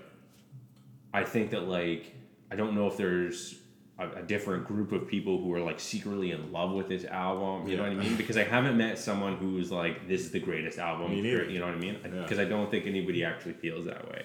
I 1.12 1.24
think 1.24 1.50
that 1.50 1.68
like 1.68 2.14
I 2.50 2.56
don't 2.56 2.74
know 2.74 2.86
if 2.86 2.96
there's 2.96 3.59
a, 4.00 4.20
a 4.20 4.22
different 4.22 4.66
group 4.66 4.92
of 4.92 5.06
people 5.06 5.40
who 5.40 5.52
are 5.52 5.60
like 5.60 5.78
secretly 5.78 6.32
in 6.32 6.50
love 6.50 6.72
with 6.72 6.88
this 6.88 7.04
album. 7.04 7.68
You 7.68 7.76
know 7.76 7.82
what 7.82 7.92
I 7.92 7.94
mean? 7.94 8.16
Because 8.16 8.36
I 8.36 8.44
haven't 8.44 8.76
met 8.76 8.98
someone 8.98 9.36
who's 9.36 9.70
like, 9.70 10.08
this 10.08 10.22
is 10.22 10.30
the 10.30 10.40
greatest 10.40 10.78
album. 10.78 11.12
You 11.50 11.58
know 11.58 11.66
what 11.66 11.74
I 11.74 11.78
mean? 11.78 11.98
Yeah. 12.02 12.22
Because 12.22 12.38
I 12.38 12.44
don't 12.46 12.70
think 12.70 12.86
anybody 12.86 13.24
actually 13.24 13.52
feels 13.54 13.84
that 13.84 14.10
way. 14.10 14.24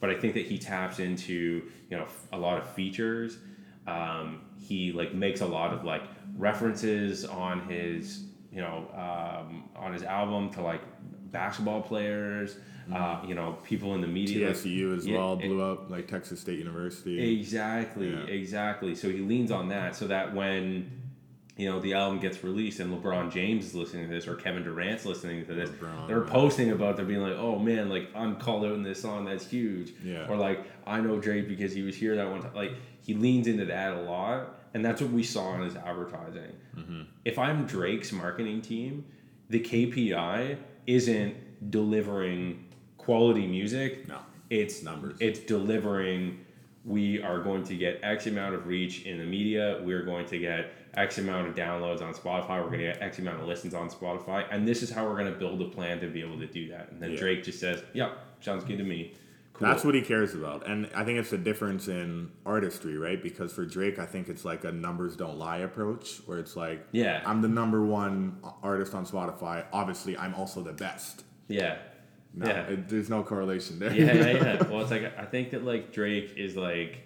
But 0.00 0.10
I 0.10 0.18
think 0.18 0.34
that 0.34 0.46
he 0.46 0.58
taps 0.58 0.98
into 0.98 1.70
you 1.88 1.96
know 1.96 2.06
a 2.32 2.38
lot 2.38 2.58
of 2.58 2.68
features. 2.74 3.38
Um, 3.86 4.40
he 4.58 4.92
like 4.92 5.14
makes 5.14 5.40
a 5.42 5.46
lot 5.46 5.72
of 5.72 5.84
like 5.84 6.02
references 6.36 7.24
on 7.24 7.68
his 7.68 8.24
you 8.50 8.60
know 8.60 8.88
um, 8.94 9.68
on 9.76 9.92
his 9.92 10.02
album 10.02 10.50
to 10.54 10.62
like 10.62 10.80
basketball 11.32 11.82
players. 11.82 12.56
Uh, 12.92 13.20
you 13.26 13.34
know, 13.34 13.56
people 13.64 13.94
in 13.94 14.00
the 14.00 14.06
media. 14.08 14.48
like- 14.48 14.56
TSU 14.56 14.94
as 14.96 15.06
Yeah, 15.06 15.16
well 15.18 15.34
it- 15.34 15.46
blew 15.46 15.62
up 15.62 15.88
like 15.88 16.08
Texas 16.08 16.40
State 16.40 16.58
University. 16.58 17.38
Exactly, 17.38 18.10
Yeah. 18.10 18.24
exactly. 18.24 18.94
So 18.96 19.08
he 19.08 19.18
leans 19.18 19.50
on 19.52 19.68
that 19.68 19.94
so 19.96 20.08
that 20.08 20.34
when 20.34 20.90
you 21.56 21.68
know 21.68 21.78
the 21.80 21.92
album 21.94 22.18
gets 22.18 22.42
released 22.42 22.80
and 22.80 22.92
LeBron 22.92 23.30
James 23.30 23.66
is 23.66 23.74
listening 23.74 24.08
to 24.08 24.10
this 24.12 24.26
or 24.26 24.34
Kevin 24.34 24.64
Durant's 24.64 25.06
listening 25.06 25.44
to 25.46 25.54
this, 25.54 25.70
LeBron, 25.70 26.08
they're 26.08 26.20
right. 26.20 26.30
posting 26.30 26.70
about 26.72 26.96
they're 26.96 27.04
being 27.04 27.20
like, 27.22 27.36
"Oh 27.36 27.56
man, 27.58 27.88
like 27.88 28.08
I'm 28.16 28.34
called 28.36 28.64
out 28.64 28.72
in 28.74 28.82
this 28.82 29.00
song. 29.00 29.26
That's 29.26 29.46
huge." 29.48 29.92
Yeah. 30.04 30.26
Or 30.28 30.36
like 30.36 30.64
I 30.86 31.00
know 31.00 31.20
Drake 31.20 31.46
because 31.48 31.72
he 31.72 31.82
was 31.82 31.94
here 31.94 32.16
that 32.16 32.28
one 32.28 32.42
time. 32.42 32.52
Like 32.54 32.72
he 33.02 33.14
leans 33.14 33.46
into 33.46 33.66
that 33.66 33.92
a 33.94 34.00
lot, 34.00 34.58
and 34.74 34.84
that's 34.84 35.00
what 35.00 35.12
we 35.12 35.22
saw 35.22 35.54
in 35.54 35.60
his 35.62 35.76
advertising. 35.76 36.50
If 37.24 37.38
I'm 37.38 37.64
Drake's 37.66 38.10
marketing 38.12 38.60
team, 38.62 39.04
the 39.50 39.60
KPI 39.60 40.56
isn't 40.86 41.70
delivering 41.70 42.64
quality 42.98 43.46
music. 43.46 44.08
No. 44.08 44.18
It's 44.50 44.82
Numbers. 44.82 45.16
It's 45.20 45.40
delivering. 45.40 46.44
We 46.84 47.22
are 47.22 47.40
going 47.40 47.64
to 47.64 47.76
get 47.76 48.00
X 48.02 48.26
amount 48.26 48.54
of 48.54 48.66
reach 48.66 49.04
in 49.06 49.18
the 49.18 49.24
media. 49.24 49.80
We're 49.84 50.02
going 50.02 50.26
to 50.26 50.38
get 50.38 50.72
X 50.94 51.18
amount 51.18 51.48
of 51.48 51.54
downloads 51.54 52.02
on 52.02 52.12
Spotify. 52.12 52.60
We're 52.62 52.66
going 52.68 52.80
to 52.80 52.86
get 52.92 53.00
X 53.02 53.18
amount 53.18 53.40
of 53.40 53.46
listens 53.46 53.72
on 53.72 53.88
Spotify, 53.88 54.44
and 54.50 54.66
this 54.66 54.82
is 54.82 54.90
how 54.90 55.06
we're 55.06 55.16
going 55.16 55.32
to 55.32 55.38
build 55.38 55.62
a 55.62 55.66
plan 55.68 56.00
to 56.00 56.08
be 56.08 56.20
able 56.20 56.38
to 56.38 56.46
do 56.46 56.68
that. 56.68 56.90
And 56.90 57.00
then 57.00 57.12
Yeah. 57.12 57.18
Drake 57.18 57.44
just 57.44 57.60
says, 57.60 57.82
"Yep, 57.94 58.18
sounds 58.40 58.64
good 58.64 58.78
to 58.78 58.84
me." 58.84 59.14
That's 59.62 59.84
what 59.84 59.94
he 59.94 60.02
cares 60.02 60.34
about. 60.34 60.66
And 60.66 60.88
I 60.94 61.04
think 61.04 61.18
it's 61.18 61.30
the 61.30 61.38
difference 61.38 61.88
in 61.88 62.30
artistry, 62.44 62.98
right? 62.98 63.22
Because 63.22 63.52
for 63.52 63.64
Drake, 63.64 63.98
I 63.98 64.06
think 64.06 64.28
it's 64.28 64.44
like 64.44 64.64
a 64.64 64.72
numbers 64.72 65.16
don't 65.16 65.38
lie 65.38 65.58
approach 65.58 66.18
where 66.26 66.38
it's 66.38 66.56
like, 66.56 66.86
Yeah. 66.92 67.22
I'm 67.24 67.40
the 67.42 67.48
number 67.48 67.84
one 67.84 68.38
artist 68.62 68.94
on 68.94 69.06
Spotify. 69.06 69.64
Obviously, 69.72 70.16
I'm 70.16 70.34
also 70.34 70.62
the 70.62 70.72
best. 70.72 71.24
yeah. 71.48 71.78
No, 72.34 72.46
yeah. 72.46 72.62
it, 72.62 72.88
there's 72.88 73.10
no 73.10 73.22
correlation 73.22 73.78
there. 73.78 73.92
yeah, 73.92 74.12
yeah, 74.14 74.30
yeah. 74.30 74.62
Well, 74.70 74.80
it's 74.80 74.90
like 74.90 75.18
I 75.18 75.26
think 75.26 75.50
that 75.50 75.64
like 75.64 75.92
Drake 75.92 76.32
is 76.38 76.56
like 76.56 77.00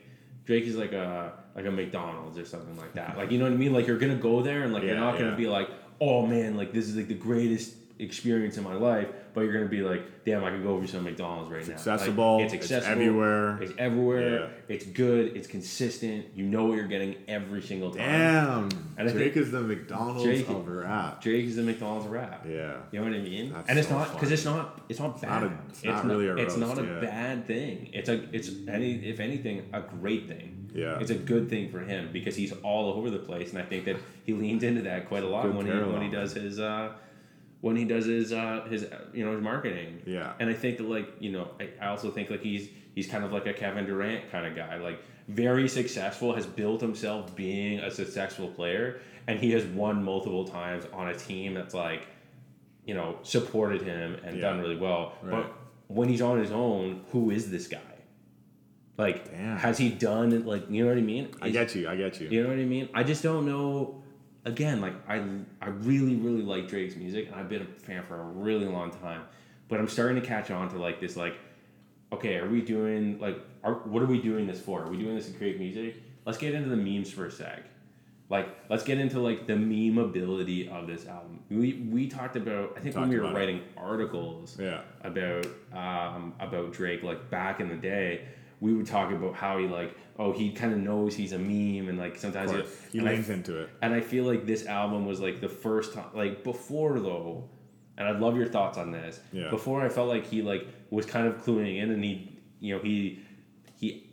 Drake 0.44 0.62
is 0.64 0.76
like 0.76 0.92
a 0.92 1.32
like 1.56 1.66
a 1.66 1.70
McDonald's 1.72 2.38
or 2.38 2.44
something 2.44 2.76
like 2.76 2.94
that. 2.94 3.16
Like 3.18 3.32
you 3.32 3.38
know 3.38 3.44
what 3.46 3.52
I 3.52 3.56
mean? 3.56 3.72
Like 3.72 3.88
you're 3.88 3.98
gonna 3.98 4.14
go 4.14 4.40
there 4.42 4.62
and 4.62 4.72
like 4.72 4.84
you're 4.84 4.94
not 4.94 5.18
gonna 5.18 5.30
yeah. 5.30 5.36
be 5.36 5.48
like, 5.48 5.68
oh 6.00 6.24
man, 6.24 6.56
like 6.56 6.72
this 6.72 6.86
is 6.88 6.94
like 6.94 7.08
the 7.08 7.14
greatest 7.14 7.74
experience 7.98 8.56
in 8.56 8.64
my 8.64 8.74
life. 8.74 9.08
But 9.34 9.42
you're 9.42 9.52
gonna 9.52 9.66
be 9.66 9.82
like, 9.82 10.24
damn, 10.24 10.42
I 10.44 10.50
could 10.50 10.62
go 10.62 10.70
over 10.70 10.86
some 10.86 11.04
McDonald's 11.04 11.50
right 11.50 11.60
now. 11.60 11.68
Like, 11.74 11.76
accessible, 11.76 12.40
it's 12.40 12.54
it's 12.54 12.64
accessible. 12.64 12.92
everywhere. 12.92 13.62
It's 13.62 13.72
everywhere. 13.76 14.40
Yeah. 14.40 14.48
It's 14.68 14.86
good. 14.86 15.36
It's 15.36 15.46
consistent. 15.46 16.26
You 16.34 16.46
know 16.46 16.64
what 16.64 16.76
you're 16.76 16.86
getting 16.86 17.16
every 17.28 17.60
single 17.60 17.90
time. 17.90 17.98
Damn. 17.98 18.68
And 18.96 19.10
think 19.10 19.36
is 19.36 19.50
the 19.50 19.60
McDonald's 19.60 20.48
of 20.48 20.68
rap. 20.68 21.20
Drake 21.20 21.44
is 21.44 21.56
the 21.56 21.62
McDonald's 21.62 22.06
of 22.06 22.12
rap. 22.12 22.46
Yeah. 22.48 22.76
You 22.92 23.00
know 23.00 23.06
what 23.06 23.14
I 23.14 23.20
mean? 23.20 23.52
That's 23.52 23.68
and 23.68 23.78
it's 23.78 23.88
so 23.88 23.98
not 23.98 24.12
because 24.14 24.32
it's 24.32 24.44
not 24.44 24.80
it's 24.88 25.00
not 25.00 25.20
bad. 25.20 25.28
not 25.28 25.42
a- 25.44 25.58
it's 25.70 25.84
not 25.84 26.04
really 26.06 26.28
a 26.28 26.36
It's 26.36 26.56
not 26.56 26.78
roast, 26.78 26.80
a 26.80 26.94
yeah. 26.94 27.00
bad 27.00 27.46
thing. 27.46 27.90
It's 27.92 28.08
a 28.08 28.24
it's 28.34 28.50
any 28.68 28.94
if 29.06 29.20
anything 29.20 29.68
a 29.74 29.80
great 29.82 30.28
thing. 30.28 30.70
Yeah. 30.74 30.98
It's 30.98 31.10
a 31.10 31.14
good 31.14 31.48
thing 31.48 31.70
for 31.70 31.80
him 31.80 32.10
because 32.12 32.36
he's 32.36 32.52
all 32.62 32.92
over 32.92 33.10
the 33.10 33.18
place, 33.18 33.50
and 33.50 33.58
I 33.58 33.64
think 33.64 33.86
that 33.86 33.96
he 34.24 34.34
leans 34.34 34.62
into 34.62 34.82
that 34.82 35.08
quite 35.08 35.22
a 35.22 35.28
lot 35.28 35.44
Good 35.44 35.54
when 35.54 35.66
he 35.66 35.72
when 35.72 36.02
he 36.02 36.10
does 36.10 36.34
his 36.34 36.60
uh, 36.60 36.92
when 37.60 37.76
he 37.76 37.84
does 37.84 38.06
his 38.06 38.32
uh, 38.32 38.66
his 38.70 38.86
you 39.12 39.24
know 39.24 39.32
his 39.32 39.42
marketing. 39.42 40.02
Yeah. 40.06 40.32
And 40.40 40.48
I 40.50 40.54
think 40.54 40.78
that 40.78 40.88
like 40.88 41.08
you 41.20 41.32
know 41.32 41.48
I, 41.60 41.70
I 41.80 41.86
also 41.88 42.10
think 42.10 42.30
like 42.30 42.42
he's 42.42 42.68
he's 42.94 43.06
kind 43.06 43.24
of 43.24 43.32
like 43.32 43.46
a 43.46 43.52
Kevin 43.52 43.86
Durant 43.86 44.30
kind 44.30 44.46
of 44.46 44.54
guy, 44.54 44.76
like 44.78 45.00
very 45.28 45.68
successful, 45.68 46.34
has 46.34 46.46
built 46.46 46.80
himself 46.80 47.34
being 47.34 47.80
a 47.80 47.90
successful 47.90 48.48
player, 48.48 49.00
and 49.26 49.38
he 49.40 49.50
has 49.52 49.64
won 49.64 50.02
multiple 50.04 50.46
times 50.46 50.84
on 50.92 51.08
a 51.08 51.16
team 51.16 51.54
that's 51.54 51.74
like 51.74 52.06
you 52.84 52.94
know, 52.94 53.18
supported 53.22 53.82
him 53.82 54.16
and 54.24 54.36
Yeah. 54.36 54.42
done 54.42 54.60
really 54.60 54.76
well. 54.76 55.14
Right. 55.20 55.32
But 55.42 55.52
when 55.88 56.08
he's 56.08 56.22
on 56.22 56.38
his 56.38 56.52
own, 56.52 57.00
who 57.10 57.30
is 57.30 57.50
this 57.50 57.66
guy? 57.66 57.80
Like, 58.96 59.28
Damn. 59.30 59.58
has 59.58 59.76
he 59.76 59.88
done 59.90 60.46
like 60.46 60.70
you 60.70 60.84
know 60.84 60.90
what 60.90 60.98
I 60.98 61.02
mean? 61.02 61.28
I 61.42 61.50
get 61.50 61.74
you. 61.74 61.88
I 61.88 61.96
get 61.96 62.20
you. 62.20 62.28
You 62.28 62.42
know 62.44 62.48
what 62.50 62.58
I 62.58 62.64
mean? 62.64 62.88
I 62.94 63.02
just 63.02 63.22
don't 63.22 63.44
know. 63.44 64.02
Again, 64.46 64.80
like 64.80 64.94
I, 65.08 65.16
I 65.60 65.70
really, 65.70 66.14
really 66.14 66.42
like 66.42 66.68
Drake's 66.68 66.94
music, 66.94 67.26
and 67.26 67.34
I've 67.34 67.48
been 67.48 67.62
a 67.62 67.80
fan 67.84 68.04
for 68.04 68.20
a 68.20 68.24
really 68.24 68.66
long 68.66 68.92
time. 68.92 69.22
But 69.68 69.80
I'm 69.80 69.88
starting 69.88 70.22
to 70.22 70.26
catch 70.26 70.52
on 70.52 70.68
to 70.70 70.78
like 70.78 71.00
this, 71.00 71.16
like, 71.16 71.34
okay, 72.12 72.36
are 72.36 72.48
we 72.48 72.62
doing 72.62 73.18
like, 73.18 73.40
are, 73.64 73.74
what 73.74 74.02
are 74.04 74.06
we 74.06 74.22
doing 74.22 74.46
this 74.46 74.60
for? 74.60 74.84
Are 74.84 74.88
we 74.88 74.98
doing 74.98 75.16
this 75.16 75.26
to 75.26 75.32
create 75.32 75.58
music? 75.58 75.96
Let's 76.24 76.38
get 76.38 76.54
into 76.54 76.68
the 76.68 76.76
memes 76.76 77.10
for 77.10 77.26
a 77.26 77.30
sec. 77.30 77.64
Like, 78.28 78.48
let's 78.68 78.84
get 78.84 78.98
into 78.98 79.18
like 79.18 79.48
the 79.48 79.56
meme 79.56 79.98
ability 79.98 80.68
of 80.68 80.86
this 80.86 81.08
album. 81.08 81.40
We 81.50 81.88
we 81.90 82.06
talked 82.06 82.36
about. 82.36 82.74
I 82.76 82.80
think 82.80 82.94
when 82.94 83.08
we 83.08 83.16
were 83.16 83.22
about 83.22 83.34
it. 83.34 83.38
writing 83.40 83.60
articles 83.76 84.56
Yeah. 84.60 84.82
about 85.02 85.46
um, 85.72 86.34
about 86.38 86.72
Drake, 86.72 87.02
like 87.02 87.30
back 87.30 87.58
in 87.58 87.68
the 87.68 87.74
day, 87.76 88.26
we 88.60 88.72
would 88.72 88.86
talk 88.86 89.10
about 89.12 89.34
how 89.34 89.58
he 89.58 89.66
like, 89.66 89.94
oh, 90.18 90.32
he 90.32 90.50
kind 90.52 90.72
of 90.72 90.78
knows 90.78 91.14
he's 91.14 91.32
a 91.32 91.38
meme, 91.38 91.88
and 91.88 91.98
like 91.98 92.16
sometimes 92.16 92.50
he. 92.50 92.56
He 92.92 92.98
and 92.98 93.08
I 93.08 93.12
into 93.14 93.60
it. 93.62 93.70
and 93.82 93.92
I 93.94 94.00
feel 94.00 94.24
like 94.24 94.46
this 94.46 94.66
album 94.66 95.06
was 95.06 95.20
like 95.20 95.40
the 95.40 95.48
first 95.48 95.92
time, 95.94 96.06
like 96.14 96.42
before 96.44 96.98
though, 97.00 97.48
and 97.98 98.08
I'd 98.08 98.18
love 98.20 98.36
your 98.36 98.46
thoughts 98.46 98.78
on 98.78 98.90
this. 98.92 99.20
Yeah. 99.32 99.50
Before 99.50 99.82
I 99.82 99.88
felt 99.88 100.08
like 100.08 100.26
he 100.26 100.42
like 100.42 100.66
was 100.90 101.04
kind 101.06 101.26
of 101.26 101.44
cluing 101.44 101.82
in, 101.82 101.90
and 101.90 102.02
he, 102.02 102.38
you 102.60 102.74
know, 102.76 102.82
he 102.82 103.20
he 103.78 104.10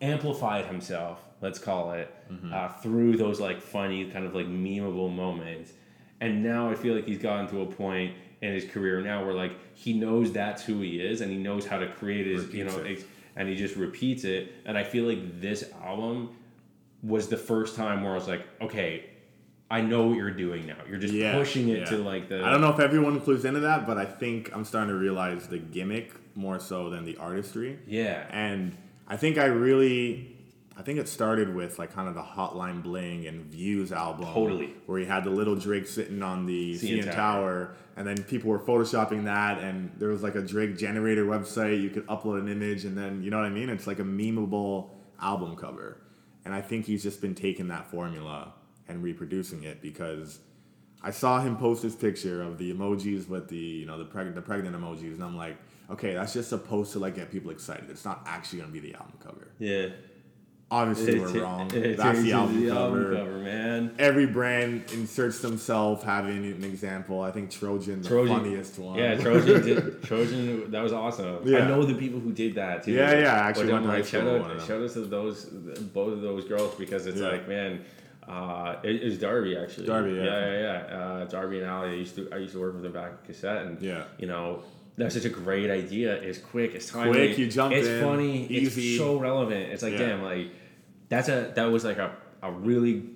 amplified 0.00 0.66
himself, 0.66 1.20
let's 1.40 1.58
call 1.58 1.92
it, 1.92 2.12
Mm-hmm. 2.30 2.52
uh, 2.52 2.66
through 2.82 3.16
those 3.16 3.38
like 3.38 3.60
funny 3.62 4.06
kind 4.10 4.26
of 4.26 4.34
like 4.34 4.46
memeable 4.48 5.14
moments. 5.14 5.72
And 6.20 6.42
now 6.42 6.68
I 6.68 6.74
feel 6.74 6.92
like 6.96 7.06
he's 7.06 7.20
gotten 7.20 7.46
to 7.50 7.60
a 7.62 7.66
point 7.66 8.14
in 8.42 8.52
his 8.52 8.64
career 8.64 9.00
now 9.00 9.24
where 9.24 9.32
like 9.32 9.52
he 9.76 9.92
knows 9.92 10.32
that's 10.32 10.64
who 10.64 10.80
he 10.80 11.00
is, 11.00 11.20
and 11.20 11.30
he 11.30 11.38
knows 11.38 11.66
how 11.66 11.78
to 11.78 11.86
create 11.86 12.26
his, 12.26 12.52
you 12.52 12.64
know, 12.64 12.78
and 13.36 13.48
he 13.48 13.54
just 13.54 13.76
repeats 13.76 14.24
it. 14.24 14.52
And 14.64 14.76
I 14.76 14.84
feel 14.84 15.04
like 15.04 15.40
this 15.40 15.70
album 15.82 16.30
was 17.02 17.28
the 17.28 17.36
first 17.36 17.76
time 17.76 18.02
where 18.02 18.12
I 18.12 18.14
was 18.16 18.26
like, 18.28 18.46
okay, 18.60 19.10
I 19.70 19.80
know 19.80 20.06
what 20.06 20.16
you're 20.16 20.30
doing 20.30 20.66
now. 20.66 20.76
You're 20.88 20.98
just 20.98 21.12
Yeah, 21.14 21.34
pushing 21.36 21.68
it 21.68 21.80
yeah. 21.80 21.84
to 21.86 21.96
like 21.98 22.28
the. 22.28 22.42
I 22.44 22.50
don't 22.50 22.60
know 22.60 22.72
if 22.72 22.80
everyone 22.80 23.20
clues 23.20 23.44
into 23.44 23.60
that, 23.60 23.86
but 23.86 23.98
I 23.98 24.04
think 24.04 24.50
I'm 24.54 24.64
starting 24.64 24.90
to 24.90 24.98
realize 24.98 25.48
the 25.48 25.58
gimmick 25.58 26.12
more 26.36 26.58
so 26.60 26.88
than 26.90 27.04
the 27.04 27.16
artistry. 27.16 27.78
Yeah. 27.86 28.26
And 28.30 28.76
I 29.08 29.16
think 29.16 29.38
I 29.38 29.46
really, 29.46 30.35
I 30.78 30.82
think 30.82 30.98
it 30.98 31.08
started 31.08 31.54
with 31.54 31.78
like 31.78 31.92
kind 31.92 32.06
of 32.08 32.14
the 32.14 32.22
Hotline 32.22 32.82
Bling 32.82 33.26
and 33.26 33.44
Views 33.46 33.92
album. 33.92 34.26
Totally. 34.26 34.74
Where 34.86 34.98
you 34.98 35.06
had 35.06 35.24
the 35.24 35.30
little 35.30 35.56
Drake 35.56 35.86
sitting 35.86 36.22
on 36.22 36.44
the 36.44 36.74
CN 36.74 36.98
CN, 36.98 37.04
Tower. 37.04 37.14
Tower. 37.14 37.76
and 37.96 38.06
then 38.06 38.22
people 38.24 38.50
were 38.50 38.58
photoshopping 38.58 39.24
that, 39.24 39.58
and 39.58 39.90
there 39.98 40.10
was 40.10 40.22
like 40.22 40.34
a 40.34 40.42
Drake 40.42 40.76
generator 40.76 41.24
website. 41.24 41.80
You 41.80 41.88
could 41.90 42.06
upload 42.08 42.40
an 42.40 42.48
image, 42.48 42.84
and 42.84 42.96
then 42.96 43.22
you 43.22 43.30
know 43.30 43.38
what 43.38 43.46
I 43.46 43.50
mean. 43.50 43.70
It's 43.70 43.86
like 43.86 44.00
a 44.00 44.04
memeable 44.04 44.90
album 45.20 45.56
cover, 45.56 46.02
and 46.44 46.52
I 46.52 46.60
think 46.60 46.84
he's 46.84 47.02
just 47.02 47.22
been 47.22 47.34
taking 47.34 47.68
that 47.68 47.90
formula 47.90 48.52
and 48.88 49.02
reproducing 49.02 49.64
it 49.64 49.80
because. 49.80 50.40
I 51.02 51.10
saw 51.10 51.40
him 51.40 51.56
post 51.56 51.82
this 51.82 51.94
picture 51.94 52.42
of 52.42 52.58
the 52.58 52.72
emojis 52.72 53.28
with 53.28 53.48
the 53.48 53.56
you 53.56 53.86
know 53.86 53.96
the 53.98 54.06
preg- 54.06 54.34
the 54.34 54.42
pregnant 54.42 54.74
emojis, 54.74 55.12
and 55.14 55.22
I'm 55.22 55.36
like, 55.36 55.56
okay, 55.90 56.14
that's 56.14 56.32
just 56.32 56.48
supposed 56.48 56.92
to 56.94 56.98
like 56.98 57.14
get 57.14 57.30
people 57.30 57.50
excited. 57.52 57.88
It's 57.90 58.04
not 58.04 58.22
actually 58.26 58.60
gonna 58.60 58.72
be 58.72 58.80
the 58.80 58.94
album 58.94 59.12
cover. 59.22 59.48
yeah. 59.58 59.88
Obviously, 60.68 61.20
we're 61.20 61.42
wrong. 61.44 61.68
That's 61.68 62.22
the 62.22 62.32
album 62.32 62.60
the 62.64 62.70
cover. 62.70 63.14
album 63.14 63.16
cover, 63.16 63.38
man. 63.38 63.94
Every 64.00 64.26
brand 64.26 64.82
inserts 64.92 65.38
themselves 65.38 66.02
having 66.02 66.44
an 66.44 66.64
example. 66.64 67.20
I 67.22 67.30
think 67.30 67.50
Trojan, 67.52 68.02
the 68.02 68.08
Trojan. 68.08 68.34
funniest 68.36 68.76
one. 68.80 68.98
Yeah, 68.98 69.14
Trojan 69.14 69.62
did 69.62 70.02
Trojan. 70.02 70.68
That 70.72 70.82
was 70.82 70.92
awesome. 70.92 71.38
I 71.46 71.60
know 71.68 71.84
the 71.84 71.94
people 71.94 72.18
who 72.18 72.32
did 72.32 72.56
that 72.56 72.82
too. 72.82 72.92
Yeah, 72.92 73.12
yeah, 73.16 73.32
actually 73.34 73.72
went 73.72 73.86
like, 73.86 74.04
shout 74.06 74.26
out, 74.26 74.60
shout 74.66 74.82
out 74.82 74.90
to 74.90 75.00
those 75.02 75.44
both 75.44 76.14
of 76.14 76.22
those 76.22 76.44
girls 76.46 76.74
because 76.74 77.06
it's 77.06 77.20
Yeah. 77.20 77.28
like, 77.28 77.46
man, 77.48 77.84
uh, 78.26 78.74
it, 78.82 79.04
it's 79.04 79.18
Darby 79.18 79.56
actually. 79.56 79.86
Darby, 79.86 80.14
yeah. 80.14 80.24
yeah, 80.24 80.50
yeah. 80.50 80.86
yeah. 80.90 80.98
Uh, 80.98 81.24
Darby 81.26 81.60
and 81.60 81.70
Ali. 81.70 81.90
I 81.90 81.94
used 81.94 82.16
to 82.16 82.28
I 82.32 82.38
used 82.38 82.54
to 82.54 82.60
work 82.60 82.74
with 82.74 82.82
them 82.82 82.92
back 82.92 83.12
in 83.28 83.32
Cossette, 83.34 83.66
and 83.68 83.80
Yeah. 83.80 84.02
you 84.18 84.26
know. 84.26 84.64
That's 84.98 85.14
such 85.14 85.24
a 85.26 85.28
great 85.30 85.70
idea. 85.70 86.14
It's 86.14 86.38
quick. 86.38 86.74
It's 86.74 86.90
timely. 86.90 87.12
Quick, 87.28 87.38
you 87.38 87.50
jump 87.50 87.74
It's 87.74 87.86
in, 87.86 88.02
funny. 88.02 88.46
easy. 88.46 88.94
It's 88.94 88.98
so 88.98 89.18
relevant. 89.18 89.70
It's 89.72 89.82
like 89.82 89.92
Yeah. 89.92 89.98
damn, 89.98 90.22
like 90.22 90.48
that's 91.08 91.28
a 91.28 91.52
that 91.54 91.66
was 91.66 91.84
like 91.84 91.98
a, 91.98 92.16
a 92.42 92.50
really 92.50 93.10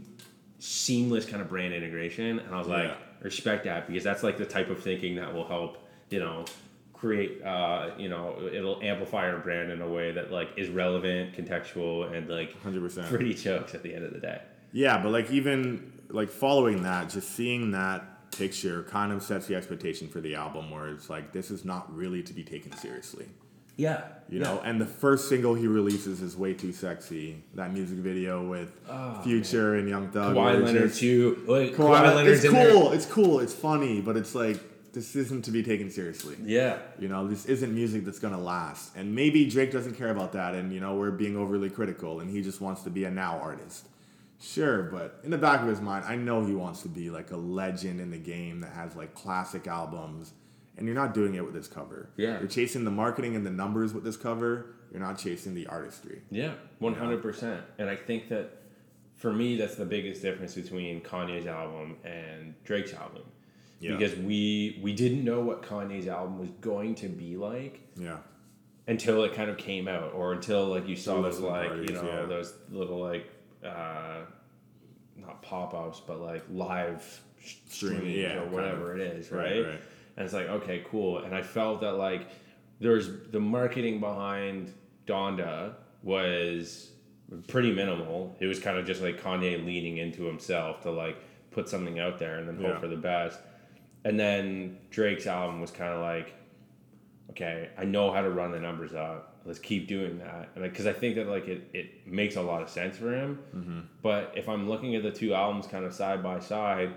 seamless 0.59 1.25
kind 1.25 1.41
of 1.41 1.49
brand 1.49 1.73
integration 1.73 2.39
and 2.39 2.55
i 2.55 2.59
was 2.59 2.67
like 2.69 2.85
Yeah. 2.85 2.97
respect 3.23 3.65
that 3.65 3.87
because 3.87 4.05
that's 4.05 4.23
like 4.23 4.37
the 4.37 4.45
type 4.45 4.69
of 4.69 4.83
thinking 4.83 5.17
that 5.17 5.33
will 5.33 5.47
help 5.47 5.89
you 6.11 6.19
know 6.21 6.45
create 6.93 7.43
uh 7.43 7.91
you 7.97 8.11
know 8.11 8.37
it'll 8.53 8.81
amplify 8.83 9.31
our 9.31 9.39
brand 9.39 9.73
in 9.73 9.81
a 9.81 9.89
way 9.89 10.13
that 10.13 10.31
like 10.31 10.51
is 10.59 10.69
relevant 10.69 11.35
contextual 11.35 12.13
and 12.15 12.29
like 12.29 12.63
100%. 12.63 13.09
pretty 13.09 13.33
jokes 13.33 13.75
at 13.75 13.83
the 13.83 13.95
end 13.95 14.05
of 14.05 14.13
the 14.13 14.21
day 14.21 14.41
Yeah, 14.73 15.03
but 15.03 15.11
like 15.13 15.31
even 15.31 15.93
like 16.11 16.29
following 16.29 16.83
that, 16.83 17.09
just 17.09 17.31
seeing 17.31 17.71
that 17.71 18.20
picture 18.31 18.83
kind 18.85 19.13
of 19.13 19.23
sets 19.23 19.47
the 19.47 19.55
expectation 19.55 20.09
for 20.09 20.21
the 20.21 20.35
album, 20.35 20.71
where 20.71 20.89
it's 20.89 21.11
like 21.11 21.33
this 21.33 21.51
is 21.51 21.65
not 21.65 21.95
really 21.95 22.23
to 22.23 22.33
be 22.33 22.45
taken 22.45 22.77
seriously. 22.77 23.27
yeah 23.77 24.05
You 24.29 24.41
know, 24.41 24.61
and 24.65 24.81
the 24.81 24.87
first 24.87 25.29
single 25.29 25.55
he 25.55 25.67
releases 25.67 26.23
is 26.23 26.37
"Way 26.37 26.55
Too 26.55 26.73
Sexy." 26.73 27.43
That 27.55 27.73
music 27.73 27.99
video 27.99 28.47
with 28.47 28.73
oh, 28.89 29.21
Future 29.23 29.75
and 29.75 29.89
Young 29.89 30.11
Thug. 30.11 30.37
Kawhi 30.37 30.55
it's 30.55 30.65
Leonard 30.65 30.95
too 30.95 31.45
like, 31.47 31.73
Kawhi, 31.73 31.77
Kawhi 31.77 32.15
Leonard's 32.17 32.45
it's 32.45 32.53
cool. 32.53 32.93
It's 32.93 33.07
cool. 33.07 33.41
It's 33.41 33.55
funny, 33.55 34.01
but 34.01 34.17
it's 34.17 34.35
like 34.35 34.59
this 34.93 35.15
isn't 35.17 35.45
to 35.45 35.51
be 35.51 35.63
taken 35.63 35.91
seriously. 35.91 36.37
yeah 36.43 36.79
You 36.99 37.09
know, 37.09 37.27
this 37.27 37.47
isn't 37.47 37.73
music 37.75 38.05
that's 38.05 38.19
gonna 38.19 38.41
last. 38.41 38.97
And 38.97 39.15
maybe 39.15 39.49
Drake 39.49 39.73
doesn't 39.73 39.95
care 39.95 40.11
about 40.11 40.33
that, 40.33 40.55
and 40.55 40.73
you 40.73 40.81
know, 40.81 40.95
we're 40.97 41.11
being 41.11 41.37
overly 41.37 41.71
critical, 41.71 42.21
and 42.21 42.31
he 42.31 42.43
just 42.43 42.61
wants 42.61 42.83
to 42.83 42.91
be 42.91 43.05
a 43.05 43.11
now 43.11 43.39
artist. 43.39 43.87
Sure, 44.41 44.85
but 44.85 45.21
in 45.23 45.31
the 45.31 45.39
back 45.39 45.61
of 45.61 45.69
his 45.69 45.81
mind, 45.83 46.07
I 46.07 46.17
know 46.17 46.45
he 46.47 46.55
wants 46.55 46.81
to 46.83 46.89
be 46.89 47.11
like 47.11 47.31
a 47.31 47.37
legend 47.37 48.01
in 48.01 48.11
the 48.11 48.19
game 48.19 48.61
that 48.63 48.73
has 48.73 48.97
like 48.97 49.15
classic 49.15 49.67
albums, 49.67 50.33
and 50.79 50.87
you're 50.87 50.95
not 50.95 51.13
doing 51.13 51.35
it 51.35 51.45
with 51.45 51.53
this 51.53 51.69
cover. 51.69 52.09
Yeah. 52.17 52.39
You're 52.39 52.49
chasing 52.49 52.85
the 52.85 52.91
marketing 52.91 53.37
and 53.37 53.45
the 53.45 53.51
numbers 53.51 53.93
with 53.93 54.03
this 54.03 54.17
cover. 54.17 54.75
You're 54.91 55.03
not 55.03 55.19
chasing 55.19 55.55
the 55.55 55.67
artistry. 55.67 56.23
Yeah, 56.31 56.55
one 56.79 56.95
hundred 56.95 57.21
percent. 57.23 57.61
And 57.79 57.91
I 57.91 57.97
think 57.97 58.29
that 58.31 58.63
for 59.17 59.31
me, 59.33 59.57
that's 59.57 59.75
the 59.75 59.85
biggest 59.85 60.23
difference 60.23 60.55
between 60.55 61.03
Kanye's 61.03 61.47
album 61.47 61.99
and 62.03 62.55
Drake's 62.65 62.95
album. 62.95 63.23
Yeah. 63.79 63.97
Because 63.97 64.17
we 64.19 64.79
we 64.83 64.95
didn't 64.95 65.23
know 65.23 65.41
what 65.41 65.63
Kanye's 65.63 66.09
album 66.09 66.39
was 66.39 66.49
going 66.63 66.95
to 66.97 67.09
be 67.09 67.37
like 67.37 67.81
Yeah. 67.97 68.19
until 68.89 69.23
it 69.25 69.35
kind 69.35 69.51
of 69.51 69.59
came 69.59 69.87
out, 69.87 70.15
or 70.15 70.33
until 70.33 70.67
like 70.67 70.89
you 70.89 70.97
saw 70.97 71.21
those 71.21 71.41
like 71.41 71.69
parties, 71.69 71.91
you 71.91 71.97
know 71.97 72.05
yeah. 72.05 72.27
those 72.27 72.55
little 72.71 72.99
like 72.99 73.31
uh, 73.65 74.21
not 75.17 75.43
pop 75.43 75.75
ups, 75.75 76.01
but 76.07 76.21
like 76.21 76.43
live 76.51 77.21
sh- 77.45 77.57
Stream, 77.69 77.99
streams 77.99 78.17
yeah, 78.17 78.35
or 78.37 78.41
kind 78.43 78.53
whatever 78.53 78.95
it 78.99 79.01
is, 79.03 79.31
right? 79.31 79.43
Right, 79.63 79.67
right. 79.67 79.81
And 80.17 80.25
it's 80.25 80.35
like 80.35 80.49
okay, 80.49 80.85
cool. 80.91 81.19
And 81.19 81.35
I 81.35 81.43
felt 81.43 81.81
that 81.83 81.93
like 81.93 82.29
there's 82.81 83.09
the 83.31 83.41
marketing 83.41 84.01
behind 84.01 84.73
Donda 85.07 85.75
was 86.03 86.91
pretty 87.49 87.73
minimal. 87.73 88.35
It 88.41 88.47
was 88.47 88.59
kind 88.59 88.77
of 88.79 88.87
just 88.87 89.03
like 89.03 89.21
Kanye 89.21 89.65
leaning 89.65 89.99
into 89.99 90.25
himself 90.25 90.81
to 90.83 90.91
like 90.91 91.17
put 91.51 91.69
something 91.69 91.99
out 91.99 92.19
there 92.19 92.37
and 92.39 92.49
then 92.49 92.57
hope 92.57 92.75
Yeah. 92.75 92.79
for 92.81 92.89
the 92.89 92.97
best. 92.97 93.39
And 94.05 94.19
then 94.19 94.79
Drake's 94.91 95.27
album 95.27 95.61
was 95.61 95.71
kind 95.71 95.93
of 95.93 96.01
like, 96.01 96.33
okay, 97.31 97.69
I 97.77 97.85
know 97.85 98.11
how 98.13 98.23
to 98.23 98.31
run 98.31 98.51
the 98.51 98.59
numbers 98.59 98.95
up. 98.95 99.30
Let's 99.45 99.59
keep 99.59 99.89
doing 99.89 100.19
that. 100.19 100.51
And 100.55 100.65
because 100.65 100.87
I 100.87 100.93
think 100.93 101.17
that 101.17 101.27
like 101.27 101.49
it, 101.49 101.69
it 101.73 102.07
makes 102.07 102.37
a 102.37 102.43
lot 102.43 102.63
of 102.63 102.69
sense 102.69 102.97
for 102.97 103.13
him. 103.15 103.89
But 104.03 104.33
if 104.37 104.49
I'm 104.49 104.69
looking 104.69 104.95
at 104.97 105.03
the 105.03 105.11
two 105.11 105.35
albums 105.35 105.67
kind 105.67 105.85
of 105.85 105.95
side 105.95 106.23
by 106.23 106.41
side, 106.41 106.93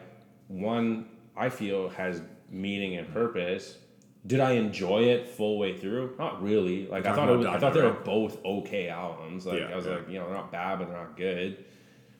one 0.47 1.07
I 1.35 1.49
feel 1.49 1.89
has 1.89 2.21
meaning 2.49 2.97
and 2.97 3.11
purpose. 3.11 3.77
Did 4.25 4.39
I 4.39 4.51
enjoy 4.51 5.03
it 5.03 5.27
full 5.27 5.57
way 5.59 5.77
through? 5.77 6.15
Not 6.17 6.41
really. 6.41 6.87
Like 6.87 7.05
I 7.05 7.13
thought 7.13 7.29
it 7.29 7.37
was, 7.37 7.45
I 7.45 7.59
thought 7.59 7.73
they 7.73 7.81
were 7.81 7.91
both 7.91 8.43
okay 8.45 8.87
albums. 8.87 9.45
Like 9.45 9.59
Yeah, 9.59 9.65
I 9.71 9.75
was 9.75 9.85
yeah. 9.85 9.95
like, 9.95 10.09
you 10.09 10.19
know, 10.19 10.25
they're 10.27 10.35
not 10.35 10.51
bad, 10.51 10.79
but 10.79 10.87
they're 10.87 10.97
not 10.97 11.17
good. 11.17 11.65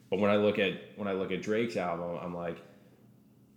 But 0.09 0.19
when 0.19 0.29
I 0.29 0.35
look 0.35 0.59
at 0.59 0.73
when 0.95 1.07
I 1.07 1.13
look 1.13 1.31
at 1.31 1.41
Drake's 1.41 1.77
album, 1.77 2.19
I'm 2.21 2.35
like, 2.35 2.57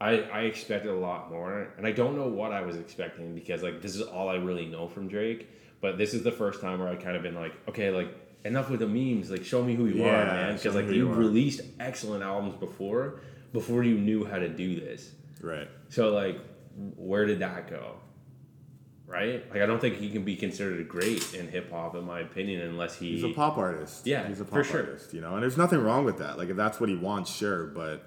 I 0.01 0.21
I 0.21 0.41
expected 0.43 0.91
a 0.91 0.97
lot 0.97 1.31
more, 1.31 1.73
and 1.77 1.87
I 1.87 1.93
don't 1.93 2.17
know 2.17 2.29
what 2.29 2.53
I 2.53 2.61
was 2.61 2.77
expecting 2.77 3.35
because 3.35 3.63
like 3.63 3.83
this 3.83 3.95
is 3.97 4.03
all 4.03 4.29
I 4.29 4.37
really 4.37 4.67
know 4.67 4.89
from 4.89 5.09
Drake. 5.09 5.49
But 5.81 5.99
this 5.99 6.15
is 6.15 6.23
the 6.23 6.33
first 6.33 6.61
time 6.61 6.79
where 6.79 6.89
I 6.89 6.97
kind 6.97 7.17
of 7.17 7.23
been 7.23 7.35
like, 7.35 7.53
okay, 7.69 7.91
like 7.91 8.09
enough 8.45 8.71
with 8.71 8.81
the 8.81 8.89
memes. 8.89 9.31
Like 9.31 9.45
show 9.45 9.63
me 9.63 9.75
who 9.75 9.87
you 9.87 10.05
are, 10.05 10.25
man. 10.25 10.57
Because 10.57 10.75
like 10.75 10.89
you 10.89 11.09
released 11.09 11.61
excellent 11.79 12.23
albums 12.23 12.57
before, 12.57 13.21
before 13.53 13.85
you 13.85 13.97
knew 13.99 14.25
how 14.25 14.39
to 14.39 14.49
do 14.49 14.81
this. 14.81 15.11
Right. 15.41 15.69
So 15.89 16.13
like, 16.13 16.41
where 16.97 17.27
did 17.27 17.41
that 17.41 17.69
go? 17.69 17.97
Right? 19.07 19.49
Like 19.51 19.63
I 19.63 19.67
don't 19.67 19.81
think 19.81 19.97
he 19.99 20.11
can 20.11 20.25
be 20.25 20.35
considered 20.35 20.89
great 20.89 21.35
in 21.35 21.49
hip 21.49 21.71
hop, 21.71 21.95
in 21.95 22.05
my 22.05 22.21
opinion, 22.21 22.63
unless 22.63 22.97
he. 22.97 23.13
He's 23.13 23.25
a 23.25 23.29
pop 23.29 23.57
artist. 23.57 24.07
Yeah, 24.07 24.27
he's 24.27 24.41
a 24.41 24.45
for 24.45 24.63
pop 24.63 24.65
sure. 24.65 24.81
artist. 24.81 25.15
You 25.15 25.21
know, 25.21 25.35
and 25.35 25.43
there's 25.43 25.57
nothing 25.57 25.81
wrong 25.81 26.05
with 26.05 26.19
that. 26.19 26.39
Like 26.39 26.49
if 26.49 26.57
that's 26.57 26.81
what 26.81 26.89
he 26.89 26.97
wants, 26.97 27.35
sure. 27.35 27.67
But 27.67 28.05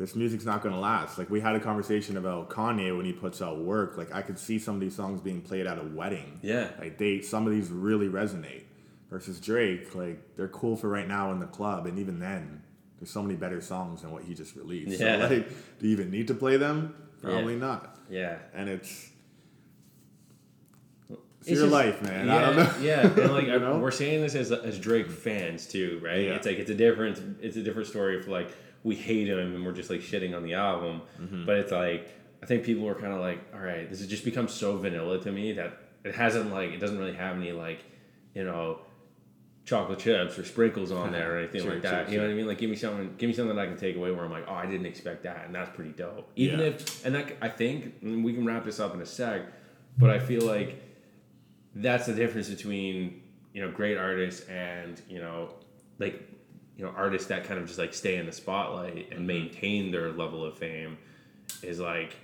this 0.00 0.16
music's 0.16 0.46
not 0.46 0.62
gonna 0.62 0.80
last. 0.80 1.18
Like 1.18 1.28
we 1.28 1.40
had 1.40 1.54
a 1.54 1.60
conversation 1.60 2.16
about 2.16 2.48
Kanye 2.48 2.96
when 2.96 3.04
he 3.04 3.12
puts 3.12 3.42
out 3.42 3.58
work. 3.58 3.98
Like 3.98 4.12
I 4.14 4.22
could 4.22 4.38
see 4.38 4.58
some 4.58 4.74
of 4.76 4.80
these 4.80 4.96
songs 4.96 5.20
being 5.20 5.42
played 5.42 5.66
at 5.66 5.76
a 5.78 5.84
wedding. 5.84 6.40
Yeah. 6.42 6.70
Like 6.80 6.96
they, 6.96 7.20
some 7.20 7.46
of 7.46 7.52
these 7.52 7.68
really 7.70 8.08
resonate. 8.08 8.62
Versus 9.10 9.40
Drake, 9.40 9.92
like 9.96 10.36
they're 10.36 10.46
cool 10.48 10.76
for 10.76 10.88
right 10.88 11.06
now 11.08 11.32
in 11.32 11.40
the 11.40 11.46
club, 11.46 11.86
and 11.86 11.98
even 11.98 12.20
then, 12.20 12.62
there's 13.00 13.10
so 13.10 13.20
many 13.20 13.34
better 13.34 13.60
songs 13.60 14.02
than 14.02 14.12
what 14.12 14.22
he 14.22 14.34
just 14.34 14.54
released. 14.54 15.00
Yeah. 15.00 15.28
So 15.28 15.34
like, 15.34 15.48
do 15.80 15.86
you 15.88 15.92
even 15.92 16.12
need 16.12 16.28
to 16.28 16.34
play 16.34 16.56
them? 16.56 16.94
Probably 17.20 17.54
Yeah. 17.54 17.58
not. 17.58 17.96
yeah. 18.08 18.38
And 18.54 18.68
it's. 18.68 19.10
It's, 21.08 21.18
It's 21.40 21.50
your 21.50 21.60
just- 21.62 21.72
life, 21.72 22.02
man. 22.02 22.26
Yeah, 22.26 22.36
I 22.36 22.40
don't 22.40 22.56
know. 22.56 22.74
yeah, 22.82 23.00
and 23.06 23.32
like 23.32 23.46
You 23.48 23.58
know? 23.58 23.78
we're 23.78 23.90
saying 23.90 24.20
this 24.20 24.34
as 24.34 24.52
as 24.52 24.78
Drake 24.78 25.10
fans 25.10 25.66
too, 25.66 26.00
right? 26.04 26.26
Yeah. 26.26 26.34
It's 26.36 26.46
like 26.46 26.58
it's 26.58 26.70
a 26.70 26.74
different 26.74 27.38
it's 27.42 27.56
a 27.56 27.62
different 27.62 27.88
story 27.88 28.16
if 28.18 28.28
like 28.28 28.50
we 28.82 28.94
hate 28.94 29.28
him 29.28 29.54
and 29.54 29.64
we're 29.64 29.72
just 29.72 29.90
like 29.90 30.00
shitting 30.00 30.34
on 30.36 30.42
the 30.42 30.54
album, 30.54 31.02
Mm-hmm. 31.20 31.46
but 31.46 31.56
it's 31.56 31.72
like 31.72 32.08
I 32.42 32.46
think 32.46 32.64
people 32.64 32.84
were 32.84 32.94
kind 32.94 33.12
of 33.12 33.20
like, 33.20 33.40
all 33.54 33.60
right, 33.60 33.88
this 33.90 33.98
has 34.00 34.08
just 34.08 34.24
become 34.24 34.48
so 34.48 34.76
vanilla 34.78 35.20
to 35.20 35.30
me 35.32 35.52
that 35.52 35.78
it 36.04 36.14
hasn't 36.14 36.50
like 36.50 36.70
it 36.70 36.78
doesn't 36.78 36.98
really 36.98 37.12
have 37.14 37.36
any 37.36 37.52
like, 37.52 37.84
you 38.34 38.44
know. 38.44 38.80
Chocolate 39.66 40.00
chips 40.00 40.36
or 40.36 40.44
sprinkles 40.44 40.90
on 40.90 41.12
there 41.12 41.34
or 41.34 41.38
anything 41.42 41.60
Sure, 41.62 41.74
like 41.74 41.82
that. 41.82 42.06
sure, 42.06 42.12
you 42.14 42.18
know 42.18 42.24
what 42.26 42.32
I 42.32 42.34
mean? 42.34 42.46
Like, 42.48 42.58
give 42.58 42.70
me 42.70 42.74
something, 42.74 43.14
give 43.18 43.28
me 43.28 43.34
something 43.34 43.54
that 43.54 43.62
I 43.62 43.66
can 43.66 43.76
take 43.76 43.94
away 43.94 44.10
where 44.10 44.24
I'm 44.24 44.30
like, 44.32 44.46
oh, 44.48 44.54
I 44.54 44.66
didn't 44.66 44.86
expect 44.86 45.22
that, 45.24 45.44
and 45.46 45.54
that's 45.54 45.70
pretty 45.76 45.92
dope. 45.92 46.28
Even 46.34 46.58
Yeah. 46.58 46.66
if, 46.66 47.04
and 47.06 47.14
that 47.14 47.36
I 47.40 47.50
think 47.50 47.94
we 48.02 48.32
can 48.32 48.44
wrap 48.46 48.64
this 48.64 48.80
up 48.80 48.94
in 48.94 49.00
a 49.02 49.06
sec, 49.06 49.42
but 49.96 50.10
I 50.10 50.18
feel 50.18 50.40
like 50.42 50.82
that's 51.76 52.06
the 52.06 52.14
difference 52.14 52.48
between 52.48 53.22
you 53.52 53.60
know 53.62 53.70
great 53.70 53.96
artists 53.96 54.48
and 54.48 55.00
you 55.08 55.18
know 55.20 55.54
like 56.00 56.20
you 56.80 56.86
know 56.86 56.92
artists 56.96 57.28
that 57.28 57.44
kind 57.44 57.60
of 57.60 57.66
just 57.66 57.78
like 57.78 57.92
stay 57.92 58.16
in 58.16 58.24
the 58.24 58.32
spotlight 58.32 58.94
Mm-hmm. 58.96 59.12
and 59.12 59.26
maintain 59.26 59.90
their 59.90 60.10
level 60.12 60.42
of 60.44 60.56
fame 60.56 60.96
is 61.62 61.78
like 61.78 62.16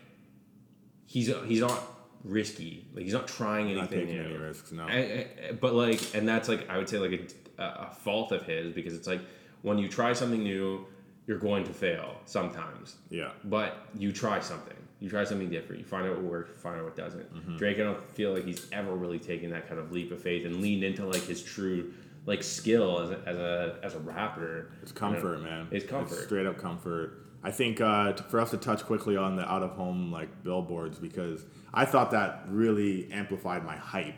he's 1.04 1.30
he's 1.46 1.60
not 1.60 1.82
risky 2.24 2.84
like 2.94 3.04
he's 3.04 3.12
not 3.12 3.28
trying 3.28 3.66
anything 3.70 3.78
Not 3.78 3.90
taking 3.90 4.18
any 4.18 4.34
risks, 4.36 4.72
no. 4.72 4.84
I- 4.84 5.26
I- 5.48 5.52
but 5.52 5.74
like 5.74 6.14
and 6.14 6.26
that's 6.26 6.48
like 6.48 6.68
i 6.70 6.76
would 6.78 6.88
say 6.88 6.98
like 6.98 7.32
a, 7.58 7.62
a 7.62 7.90
fault 7.90 8.32
of 8.32 8.42
his 8.44 8.72
because 8.72 8.94
it's 8.94 9.06
like 9.06 9.20
when 9.62 9.78
you 9.78 9.88
try 9.88 10.12
something 10.12 10.42
new 10.42 10.86
you're 11.26 11.38
going 11.38 11.64
to 11.64 11.72
fail 11.72 12.16
sometimes 12.24 12.96
Yeah. 13.10 13.32
but 13.44 13.88
you 13.98 14.12
try 14.12 14.38
something. 14.40 14.76
You 15.00 15.10
try 15.10 15.24
something 15.24 15.50
different. 15.50 15.80
You 15.82 15.84
find 15.86 16.06
out 16.06 16.14
what 16.16 16.22
works, 16.24 16.62
find 16.62 16.78
out 16.78 16.84
what 16.84 16.96
doesn't. 16.96 17.34
Mm-hmm. 17.34 17.56
Drake, 17.58 17.78
I 17.78 17.82
don't 17.82 18.02
feel 18.14 18.32
like 18.32 18.46
he's 18.46 18.66
ever 18.72 18.94
really 18.94 19.18
taken 19.18 19.50
that 19.50 19.68
kind 19.68 19.78
of 19.78 19.92
leap 19.92 20.10
of 20.10 20.22
faith 20.22 20.46
and 20.46 20.62
leaned 20.62 20.84
into 20.84 21.04
like 21.04 21.20
his 21.22 21.42
true 21.42 21.92
like 22.26 22.42
skill 22.42 23.00
as 23.00 23.10
a 23.10 23.22
as 23.26 23.36
a, 23.38 23.78
as 23.82 23.94
a 23.94 23.98
rapper. 24.00 24.72
It's 24.82 24.92
comfort, 24.92 25.40
man. 25.42 25.68
It's 25.70 25.86
comfort. 25.86 26.24
straight 26.24 26.46
up 26.46 26.58
comfort. 26.58 27.22
I 27.42 27.52
think 27.52 27.80
uh, 27.80 28.12
t- 28.12 28.24
for 28.28 28.40
us 28.40 28.50
to 28.50 28.56
touch 28.56 28.84
quickly 28.84 29.16
on 29.16 29.36
the 29.36 29.48
out 29.50 29.62
of 29.62 29.70
home 29.70 30.10
like 30.10 30.42
billboards 30.42 30.98
because 30.98 31.44
I 31.72 31.84
thought 31.84 32.10
that 32.10 32.44
really 32.48 33.10
amplified 33.12 33.64
my 33.64 33.76
hype. 33.76 34.16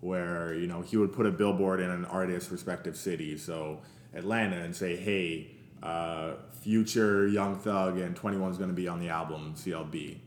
Where 0.00 0.52
you 0.52 0.66
know 0.66 0.82
he 0.82 0.98
would 0.98 1.12
put 1.14 1.24
a 1.24 1.30
billboard 1.30 1.80
in 1.80 1.88
an 1.88 2.04
artist's 2.04 2.50
respective 2.50 2.94
city, 2.96 3.38
so 3.38 3.80
Atlanta, 4.12 4.56
and 4.56 4.76
say, 4.76 4.96
"Hey, 4.96 5.52
uh, 5.82 6.34
Future 6.60 7.26
Young 7.26 7.56
Thug 7.56 7.98
and 7.98 8.14
21 8.14 8.50
is 8.50 8.58
going 8.58 8.68
to 8.68 8.74
be 8.74 8.86
on 8.86 9.00
the 9.00 9.08
album 9.08 9.54
CLB," 9.56 10.18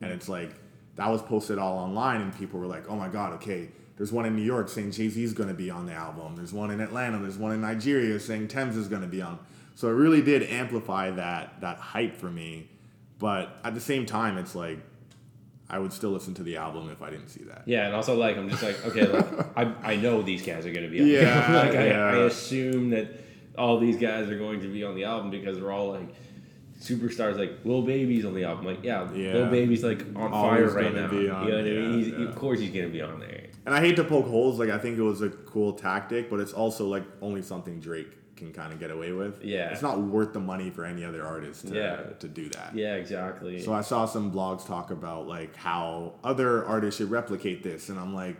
and 0.00 0.10
it's 0.10 0.30
like 0.30 0.54
that 0.94 1.10
was 1.10 1.20
posted 1.20 1.58
all 1.58 1.76
online, 1.76 2.22
and 2.22 2.34
people 2.34 2.58
were 2.58 2.66
like, 2.66 2.88
"Oh 2.88 2.96
my 2.96 3.08
God, 3.08 3.34
okay." 3.34 3.68
There's 3.96 4.12
one 4.12 4.26
in 4.26 4.36
New 4.36 4.42
York 4.42 4.68
saying 4.68 4.92
Jay 4.92 5.08
Z 5.08 5.22
is 5.22 5.32
going 5.32 5.48
to 5.48 5.54
be 5.54 5.70
on 5.70 5.86
the 5.86 5.92
album. 5.92 6.36
There's 6.36 6.52
one 6.52 6.70
in 6.70 6.80
Atlanta. 6.80 7.18
There's 7.18 7.38
one 7.38 7.52
in 7.52 7.62
Nigeria 7.62 8.20
saying 8.20 8.48
Tems 8.48 8.76
is 8.76 8.88
going 8.88 9.02
to 9.02 9.08
be 9.08 9.22
on. 9.22 9.38
So 9.74 9.88
it 9.88 9.92
really 9.92 10.22
did 10.22 10.42
amplify 10.44 11.10
that 11.12 11.60
that 11.60 11.78
hype 11.78 12.16
for 12.16 12.30
me. 12.30 12.68
But 13.18 13.58
at 13.64 13.74
the 13.74 13.80
same 13.80 14.04
time, 14.04 14.36
it's 14.36 14.54
like 14.54 14.78
I 15.68 15.78
would 15.78 15.92
still 15.92 16.10
listen 16.10 16.34
to 16.34 16.42
the 16.42 16.56
album 16.56 16.90
if 16.90 17.02
I 17.02 17.10
didn't 17.10 17.28
see 17.28 17.44
that. 17.44 17.62
Yeah, 17.66 17.86
and 17.86 17.94
also 17.94 18.16
like 18.16 18.36
I'm 18.36 18.48
just 18.48 18.62
like 18.62 18.84
okay, 18.86 19.06
like 19.06 19.56
I, 19.56 19.92
I 19.92 19.96
know 19.96 20.22
these 20.22 20.42
guys 20.42 20.66
are 20.66 20.72
gonna 20.72 20.88
be 20.88 21.00
on 21.00 21.06
Yeah, 21.06 21.52
like 21.64 21.74
I, 21.74 21.86
yeah. 21.88 22.04
I 22.04 22.16
assume 22.24 22.90
that 22.90 23.08
all 23.56 23.78
these 23.78 23.96
guys 23.96 24.28
are 24.28 24.38
going 24.38 24.60
to 24.60 24.68
be 24.68 24.84
on 24.84 24.94
the 24.94 25.04
album 25.04 25.30
because 25.30 25.58
they're 25.58 25.72
all 25.72 25.92
like 25.92 26.14
superstars 26.80 27.38
like 27.38 27.64
Lil 27.64 27.82
Baby's 27.82 28.24
on 28.24 28.34
the 28.34 28.44
album. 28.44 28.66
Like 28.66 28.82
yeah, 28.84 29.10
Yeah. 29.12 29.32
Lil 29.34 29.50
Baby's 29.50 29.82
like 29.84 30.00
on 30.14 30.32
Always 30.32 30.72
fire 30.72 30.82
right 30.84 30.94
now. 30.94 31.10
you 31.10 31.28
know 31.28 31.34
what 31.34 31.52
I 31.52 31.56
yeah, 31.56 31.62
mean? 31.62 31.98
He's, 31.98 32.08
yeah. 32.08 32.28
Of 32.28 32.34
course 32.36 32.60
he's 32.60 32.70
gonna 32.70 32.88
be 32.88 33.02
on 33.02 33.20
there. 33.20 33.44
And 33.64 33.74
I 33.74 33.80
hate 33.80 33.96
to 33.96 34.04
poke 34.04 34.26
holes. 34.26 34.58
Like 34.58 34.70
I 34.70 34.78
think 34.78 34.98
it 34.98 35.02
was 35.02 35.22
a 35.22 35.30
cool 35.30 35.72
tactic, 35.72 36.30
but 36.30 36.40
it's 36.40 36.52
also 36.52 36.86
like 36.86 37.04
only 37.20 37.42
something 37.42 37.80
Drake 37.80 38.12
can 38.36 38.52
kind 38.52 38.70
of 38.72 38.78
get 38.78 38.90
away 38.90 39.12
with. 39.12 39.42
Yeah. 39.42 39.70
It's 39.70 39.80
not 39.80 39.98
worth 39.98 40.34
the 40.34 40.40
money 40.40 40.68
for 40.68 40.84
any 40.84 41.04
other 41.04 41.24
artist 41.24 41.68
to, 41.68 41.74
Yeah. 41.74 41.96
to 42.18 42.28
do 42.28 42.50
that. 42.50 42.72
Yeah, 42.74 42.94
exactly. 42.96 43.62
So 43.62 43.72
I 43.72 43.80
saw 43.80 44.04
some 44.04 44.30
blogs 44.30 44.66
talk 44.66 44.90
about 44.90 45.26
like 45.26 45.56
how 45.56 46.12
other 46.22 46.64
artists 46.66 46.98
should 46.98 47.10
replicate 47.10 47.62
this, 47.62 47.88
and 47.88 47.98
I'm 47.98 48.14
like, 48.14 48.36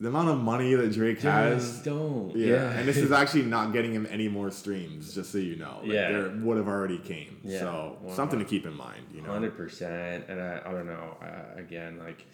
the 0.00 0.08
amount 0.08 0.28
of 0.28 0.38
money 0.38 0.74
that 0.74 0.92
Drake 0.92 1.20
has. 1.22 1.80
Don't. 1.82 2.34
Yeah. 2.36 2.46
Yeah. 2.54 2.70
and 2.72 2.86
this 2.88 2.96
is 2.96 3.10
actually 3.22 3.42
not 3.42 3.72
getting 3.72 3.92
him 3.92 4.06
any 4.10 4.28
more 4.28 4.50
streams, 4.50 5.14
just 5.14 5.32
so 5.32 5.38
you 5.38 5.56
know. 5.56 5.78
Like, 5.82 5.90
Yeah. 5.92 6.12
there 6.12 6.28
would 6.40 6.56
have 6.56 6.68
already 6.68 6.98
came. 6.98 7.38
Yeah. 7.42 7.58
So 7.60 7.98
Wow. 8.02 8.14
something 8.14 8.38
to 8.38 8.44
keep 8.44 8.64
in 8.64 8.74
mind, 8.76 9.02
you 9.12 9.22
know. 9.22 9.32
Hundred 9.32 9.56
percent, 9.56 10.24
and 10.28 10.40
I, 10.40 10.60
I 10.64 10.70
don't 10.70 10.86
know. 10.86 11.16
Uh, 11.20 11.58
again, 11.60 11.98
like, 11.98 12.24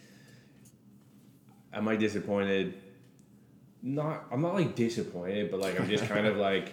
am 1.72 1.88
I 1.88 1.96
disappointed? 1.96 2.74
Not, 3.83 4.24
I'm 4.33 4.40
not 4.40 4.55
like 4.55 4.74
disappointed, 4.74 5.50
but 5.50 5.61
like 5.61 5.79
I'm 5.79 5.88
just 5.88 6.07
kind 6.09 6.27
of 6.27 6.37
like, 6.48 6.72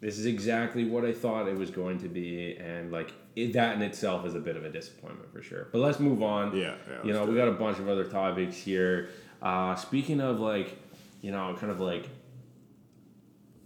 this 0.00 0.18
is 0.18 0.26
exactly 0.26 0.84
what 0.84 1.04
I 1.04 1.12
thought 1.12 1.46
it 1.48 1.56
was 1.56 1.70
going 1.70 1.98
to 2.00 2.08
be, 2.08 2.56
and 2.56 2.90
like 2.90 3.12
it, 3.36 3.52
that 3.54 3.76
in 3.76 3.82
itself 3.82 4.26
is 4.26 4.34
a 4.34 4.40
bit 4.40 4.56
of 4.56 4.64
a 4.64 4.70
disappointment 4.70 5.30
for 5.32 5.42
sure. 5.42 5.68
But 5.72 5.78
let's 5.78 6.00
move 6.00 6.22
on. 6.22 6.56
Yeah, 6.56 6.74
yeah, 6.90 7.04
you 7.04 7.12
know, 7.12 7.24
we 7.26 7.36
got 7.36 7.48
a 7.48 7.52
bunch 7.52 7.78
of 7.78 7.88
other 7.88 8.04
topics 8.04 8.56
here. 8.56 9.10
Uh, 9.42 9.74
speaking 9.74 10.20
of 10.20 10.40
like, 10.40 10.78
you 11.22 11.30
know, 11.30 11.56
kind 11.58 11.72
of 11.72 11.80
like 11.80 12.08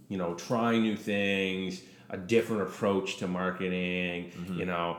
you 0.09 0.17
know, 0.17 0.35
trying 0.35 0.83
new 0.83 0.95
things, 0.95 1.81
a 2.09 2.17
different 2.17 2.63
approach 2.63 3.17
to 3.17 3.27
marketing. 3.27 4.31
Mm-hmm. 4.31 4.59
You 4.59 4.65
know, 4.65 4.97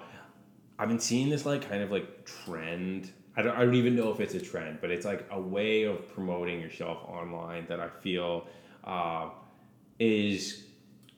I've 0.78 0.88
been 0.88 1.00
seeing 1.00 1.30
this 1.30 1.46
like 1.46 1.68
kind 1.68 1.82
of 1.82 1.90
like 1.90 2.24
trend. 2.24 3.12
I 3.36 3.42
don't, 3.42 3.56
I 3.56 3.64
don't 3.64 3.74
even 3.74 3.94
know 3.94 4.10
if 4.10 4.20
it's 4.20 4.34
a 4.34 4.40
trend, 4.40 4.78
but 4.80 4.90
it's 4.90 5.04
like 5.04 5.26
a 5.30 5.40
way 5.40 5.84
of 5.84 6.12
promoting 6.14 6.60
yourself 6.60 6.98
online 7.06 7.66
that 7.68 7.80
I 7.80 7.88
feel 7.88 8.46
uh, 8.84 9.30
is 9.98 10.64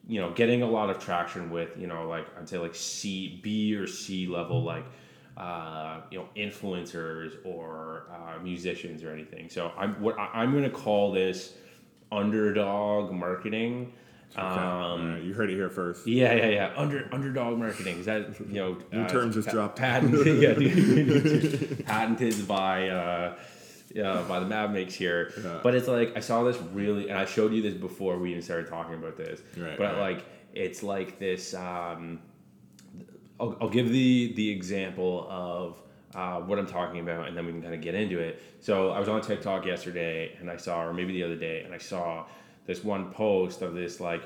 you 0.07 0.19
know 0.19 0.31
getting 0.31 0.61
a 0.61 0.69
lot 0.69 0.89
of 0.89 0.99
traction 0.99 1.49
with 1.49 1.69
you 1.77 1.87
know 1.87 2.07
like 2.07 2.25
I'd 2.37 2.49
say 2.49 2.57
like 2.57 2.75
C 2.75 3.39
B 3.41 3.75
or 3.75 3.87
C 3.87 4.27
level 4.27 4.63
like 4.63 4.85
uh, 5.39 6.01
you 6.11 6.19
know 6.19 6.27
influencers 6.35 7.33
or 7.45 8.03
uh, 8.11 8.41
musicians 8.43 9.03
or 9.03 9.11
anything. 9.11 9.49
So 9.49 9.71
I'm 9.77 9.99
what 10.01 10.19
I'm 10.19 10.53
gonna 10.53 10.69
call 10.69 11.11
this 11.11 11.53
underdog 12.11 13.11
marketing. 13.11 13.93
Okay. 14.33 14.41
Um, 14.41 14.51
Alright, 14.51 15.23
you 15.23 15.33
heard 15.33 15.49
it 15.49 15.55
here 15.55 15.69
first. 15.69 16.05
yeah, 16.05 16.33
yeah, 16.33 16.47
yeah. 16.47 16.73
Under 16.75 17.09
underdog 17.11 17.57
marketing 17.57 17.99
is 17.99 18.05
that 18.05 18.39
you 18.39 18.55
know 18.55 18.77
New 18.91 19.07
term 19.07 19.31
just 19.31 19.49
dropped. 19.49 19.79
Patented, 19.79 20.41
yeah, 21.79 21.85
patented 21.85 22.47
by 22.47 22.89
uh, 22.89 23.35
yeah, 23.93 24.23
by 24.27 24.39
the 24.39 24.45
Mad 24.45 24.73
Mix 24.73 24.93
here. 24.93 25.33
Yeah. 25.41 25.61
But 25.63 25.73
it's 25.73 25.87
like 25.87 26.15
I 26.15 26.19
saw 26.19 26.43
this 26.43 26.57
really, 26.73 27.09
and 27.09 27.17
I 27.17 27.25
showed 27.25 27.53
you 27.53 27.61
this 27.61 27.73
before 27.73 28.19
we 28.19 28.31
even 28.31 28.43
started 28.43 28.67
talking 28.67 28.95
about 28.95 29.17
this. 29.17 29.41
Right, 29.57 29.77
but 29.77 29.95
right. 29.95 30.15
like 30.15 30.25
it's 30.53 30.83
like 30.83 31.17
this. 31.17 31.53
Um, 31.53 32.19
I'll, 33.39 33.57
I'll 33.61 33.69
give 33.69 33.89
the 33.91 34.33
the 34.35 34.49
example 34.49 35.27
of 35.29 35.81
uh, 36.15 36.39
what 36.41 36.57
I'm 36.59 36.67
talking 36.67 36.99
about, 37.01 37.27
and 37.27 37.37
then 37.37 37.45
we 37.45 37.51
can 37.51 37.61
kind 37.61 37.73
of 37.73 37.81
get 37.81 37.95
into 37.95 38.19
it. 38.19 38.41
So 38.59 38.89
I 38.89 38.99
was 38.99 39.07
on 39.07 39.21
TikTok 39.21 39.65
yesterday, 39.65 40.35
and 40.39 40.49
I 40.49 40.57
saw, 40.57 40.83
or 40.85 40.93
maybe 40.93 41.13
the 41.13 41.23
other 41.23 41.35
day, 41.35 41.61
and 41.61 41.73
I 41.73 41.77
saw 41.77 42.25
this 42.65 42.83
one 42.83 43.11
post 43.11 43.61
of 43.61 43.73
this 43.73 43.99
like 43.99 44.23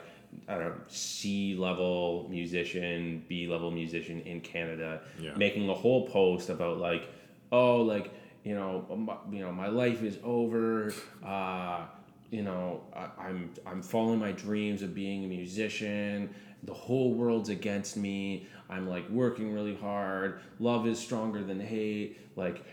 I 0.48 0.56
don't 0.56 0.64
know 0.70 0.76
C 0.88 1.56
level 1.56 2.28
musician, 2.30 3.24
B 3.28 3.48
level 3.48 3.70
musician 3.72 4.22
in 4.22 4.42
Canada, 4.42 5.02
Yeah. 5.20 5.36
making 5.36 5.70
a 5.70 5.74
whole 5.74 6.08
post 6.08 6.50
about 6.50 6.78
like, 6.78 7.08
oh, 7.52 7.82
like 7.82 8.12
you 8.44 8.56
know, 8.56 8.86
my, 8.98 9.16
you 9.32 9.40
know, 9.44 9.52
my 9.54 9.68
life 9.68 10.04
is 10.04 10.18
over. 10.24 10.94
Uh, 11.24 11.86
you 12.32 12.42
know, 12.42 12.82
I, 12.96 13.10
I'm 13.28 13.52
I'm 13.66 13.82
following 13.82 14.20
my 14.20 14.32
dreams 14.32 14.82
of 14.82 14.94
being 14.96 15.24
a 15.26 15.28
musician. 15.28 16.34
The 16.64 16.74
whole 16.74 17.14
world's 17.14 17.50
against 17.50 17.96
me. 17.98 18.48
I'm 18.70 18.88
like 18.88 19.10
working 19.10 19.54
really 19.54 19.76
hard. 19.76 20.40
Love 20.60 20.88
is 20.88 21.00
stronger 21.00 21.44
than 21.44 21.60
hate. 21.60 22.18
Like, 22.36 22.64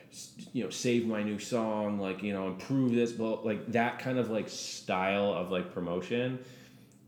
you 0.53 0.65
know, 0.65 0.71
save 0.71 1.07
my 1.07 1.23
new 1.23 1.39
song. 1.39 1.99
Like, 1.99 2.23
you 2.23 2.33
know, 2.33 2.47
improve 2.47 2.93
this. 2.93 3.13
But 3.13 3.45
like 3.45 3.73
that 3.73 3.99
kind 3.99 4.19
of 4.19 4.31
like 4.31 4.49
style 4.49 5.33
of 5.33 5.51
like 5.51 5.73
promotion 5.73 6.39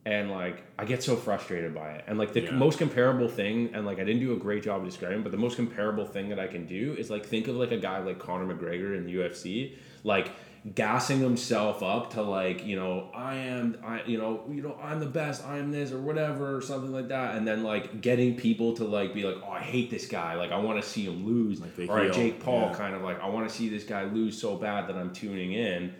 and 0.04 0.30
like 0.30 0.64
I 0.78 0.84
get 0.84 1.02
so 1.02 1.14
frustrated 1.16 1.74
by 1.74 1.92
it. 1.92 2.04
And 2.08 2.18
like 2.18 2.32
the 2.32 2.42
Yeah. 2.42 2.50
most 2.52 2.78
comparable 2.78 3.28
thing, 3.28 3.70
and 3.72 3.86
like 3.86 4.00
I 4.00 4.04
didn't 4.04 4.20
do 4.20 4.32
a 4.32 4.36
great 4.36 4.62
job 4.62 4.84
describing, 4.84 5.22
but 5.22 5.30
the 5.30 5.38
most 5.38 5.56
comparable 5.56 6.04
thing 6.04 6.28
that 6.30 6.40
I 6.40 6.48
can 6.48 6.66
do 6.66 6.94
is 6.98 7.08
like 7.08 7.24
think 7.24 7.46
of 7.48 7.56
like 7.56 7.70
a 7.70 7.76
guy 7.76 7.98
like 8.00 8.18
Conor 8.18 8.52
McGregor 8.52 8.96
in 8.96 9.04
the 9.06 9.14
UFC, 9.14 9.74
like 10.02 10.32
gassing 10.76 11.18
himself 11.18 11.82
up 11.82 12.12
to 12.12 12.22
like 12.22 12.64
you 12.64 12.76
know 12.76 13.10
I 13.12 13.34
am 13.34 13.78
I 13.84 14.02
you 14.04 14.16
know 14.16 14.44
you 14.48 14.62
know 14.62 14.78
I'm 14.80 15.00
the 15.00 15.06
best 15.06 15.44
I 15.44 15.58
am 15.58 15.72
this 15.72 15.90
or 15.90 15.98
whatever 15.98 16.56
or 16.56 16.60
something 16.60 16.92
like 16.92 17.08
that, 17.08 17.34
and 17.34 17.46
then 17.46 17.64
like 17.64 18.00
getting 18.00 18.36
people 18.36 18.74
to 18.74 18.84
like 18.84 19.12
be 19.12 19.24
like 19.24 19.42
oh 19.44 19.50
I 19.50 19.60
hate 19.60 19.90
this 19.90 20.06
guy 20.06 20.34
like 20.34 20.52
I 20.52 20.58
want 20.58 20.80
to 20.80 20.88
see 20.88 21.04
him 21.04 21.26
lose 21.26 21.60
Like 21.60 21.90
or 21.90 22.10
Jake 22.10 22.40
Paul 22.40 22.68
yeah. 22.70 22.74
kind 22.74 22.94
of 22.94 23.02
like 23.02 23.20
I 23.20 23.28
want 23.28 23.48
to 23.48 23.54
see 23.54 23.68
this 23.68 23.82
guy 23.82 24.04
lose 24.04 24.40
so 24.40 24.56
bad 24.56 24.88
that 24.88 24.96
I'm 24.96 25.12
tuning 25.12 25.52
in. 25.52 25.94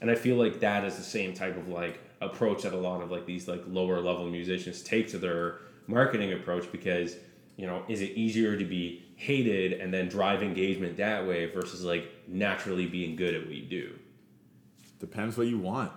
And 0.00 0.10
I 0.10 0.14
feel 0.14 0.36
like 0.36 0.60
that 0.60 0.84
is 0.84 0.96
the 0.96 1.02
same 1.02 1.34
type 1.34 1.56
of 1.56 1.68
like 1.68 2.00
approach 2.20 2.62
that 2.62 2.72
a 2.72 2.76
lot 2.76 3.02
of 3.02 3.10
like 3.10 3.26
these 3.26 3.46
like 3.48 3.62
lower 3.66 4.00
level 4.00 4.26
musicians 4.26 4.82
take 4.82 5.10
to 5.10 5.18
their 5.18 5.58
marketing 5.86 6.32
approach 6.32 6.70
because 6.72 7.16
you 7.56 7.66
know 7.66 7.82
is 7.88 8.00
it 8.00 8.12
easier 8.12 8.56
to 8.56 8.64
be 8.64 9.04
hated 9.16 9.74
and 9.74 9.92
then 9.92 10.08
drive 10.08 10.42
engagement 10.42 10.96
that 10.98 11.26
way 11.26 11.46
versus 11.46 11.82
like 11.84 12.10
naturally 12.28 12.86
being 12.86 13.14
good 13.14 13.34
at 13.34 13.42
what 13.42 13.54
you 13.54 13.62
do. 13.62 13.92
Depends 14.98 15.36
what 15.36 15.46
you 15.46 15.58
want. 15.58 15.92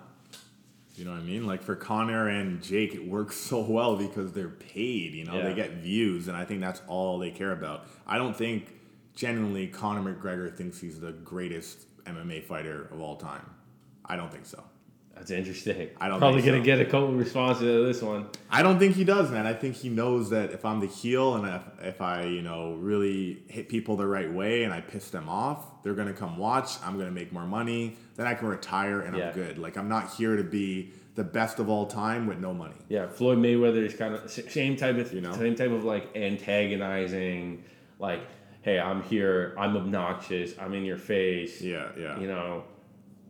You 0.95 1.05
know 1.05 1.11
what 1.11 1.21
I 1.21 1.23
mean? 1.23 1.47
Like 1.47 1.61
for 1.61 1.75
Conor 1.75 2.27
and 2.27 2.61
Jake, 2.61 2.93
it 2.93 3.07
works 3.07 3.35
so 3.49 3.61
well 3.61 3.95
because 3.95 4.33
they're 4.33 4.49
paid. 4.49 5.13
You 5.13 5.25
know, 5.25 5.37
Yeah. 5.37 5.43
they 5.49 5.53
get 5.53 5.71
views, 5.75 6.27
and 6.27 6.35
I 6.35 6.43
think 6.45 6.59
that's 6.61 6.81
all 6.87 7.17
they 7.19 7.31
care 7.31 7.51
about. 7.53 7.85
I 8.05 8.17
don't 8.17 8.35
think 8.35 8.73
genuinely 9.15 9.67
Conor 9.67 10.13
McGregor 10.13 10.53
thinks 10.55 10.79
he's 10.79 10.99
the 10.99 11.11
greatest 11.11 11.85
MMA 12.05 12.43
fighter 12.43 12.87
of 12.91 12.99
all 12.99 13.15
time. 13.15 13.45
I 14.05 14.15
don't 14.15 14.31
think 14.31 14.45
so. 14.45 14.63
That's 15.19 15.31
interesting. 15.31 15.89
I 15.99 16.07
don't 16.07 16.17
probably 16.17 16.41
gonna 16.41 16.61
get 16.61 16.79
a 16.79 16.85
couple 16.85 17.11
responses 17.11 17.63
to 17.63 17.85
this 17.85 18.01
one. 18.01 18.27
I 18.49 18.63
don't 18.63 18.79
think 18.79 18.95
he 18.95 19.03
does, 19.03 19.29
man. 19.29 19.45
I 19.45 19.53
think 19.53 19.75
he 19.75 19.89
knows 19.89 20.29
that 20.29 20.51
if 20.53 20.63
I'm 20.63 20.79
the 20.79 20.87
heel 20.87 21.35
and 21.35 21.45
if, 21.45 21.85
if 21.85 22.01
I, 22.01 22.23
you 22.23 22.41
know, 22.41 22.75
really 22.75 23.43
hit 23.49 23.67
people 23.67 23.97
the 23.97 24.07
right 24.07 24.31
way 24.31 24.63
and 24.63 24.73
I 24.73 24.79
piss 24.79 25.09
them 25.09 25.27
off, 25.27 25.83
they're 25.83 25.93
gonna 25.93 26.13
come 26.13 26.37
watch. 26.37 26.81
I'm 26.85 26.97
gonna 26.97 27.11
make 27.11 27.33
more 27.33 27.45
money. 27.45 27.97
Then 28.15 28.27
I 28.27 28.33
can 28.33 28.47
retire 28.47 29.01
and 29.01 29.17
Yeah. 29.17 29.27
I'm 29.27 29.33
good. 29.33 29.57
Like 29.57 29.75
I'm 29.77 29.89
not 29.89 30.13
here 30.13 30.37
to 30.37 30.43
be 30.43 30.93
the 31.15 31.23
best 31.25 31.59
of 31.59 31.67
all 31.67 31.85
time 31.85 32.25
with 32.25 32.39
no 32.39 32.53
money. 32.53 32.75
Yeah, 32.87 33.07
Floyd 33.07 33.39
Mayweather 33.39 33.85
is 33.85 33.93
kind 33.93 34.15
of 34.15 34.31
same 34.31 34.77
type 34.77 34.97
of 34.97 35.11
You 35.13 35.19
know? 35.19 35.33
same 35.33 35.53
type 35.53 35.71
of 35.71 35.83
like 35.83 36.15
antagonizing, 36.15 37.65
like, 37.99 38.21
hey, 38.61 38.79
I'm 38.79 39.03
here, 39.03 39.53
I'm 39.57 39.75
obnoxious, 39.75 40.53
I'm 40.57 40.73
in 40.73 40.85
your 40.85 40.97
face. 40.97 41.61
Yeah, 41.61 41.89
yeah. 41.97 42.17
You 42.17 42.27
know, 42.27 42.63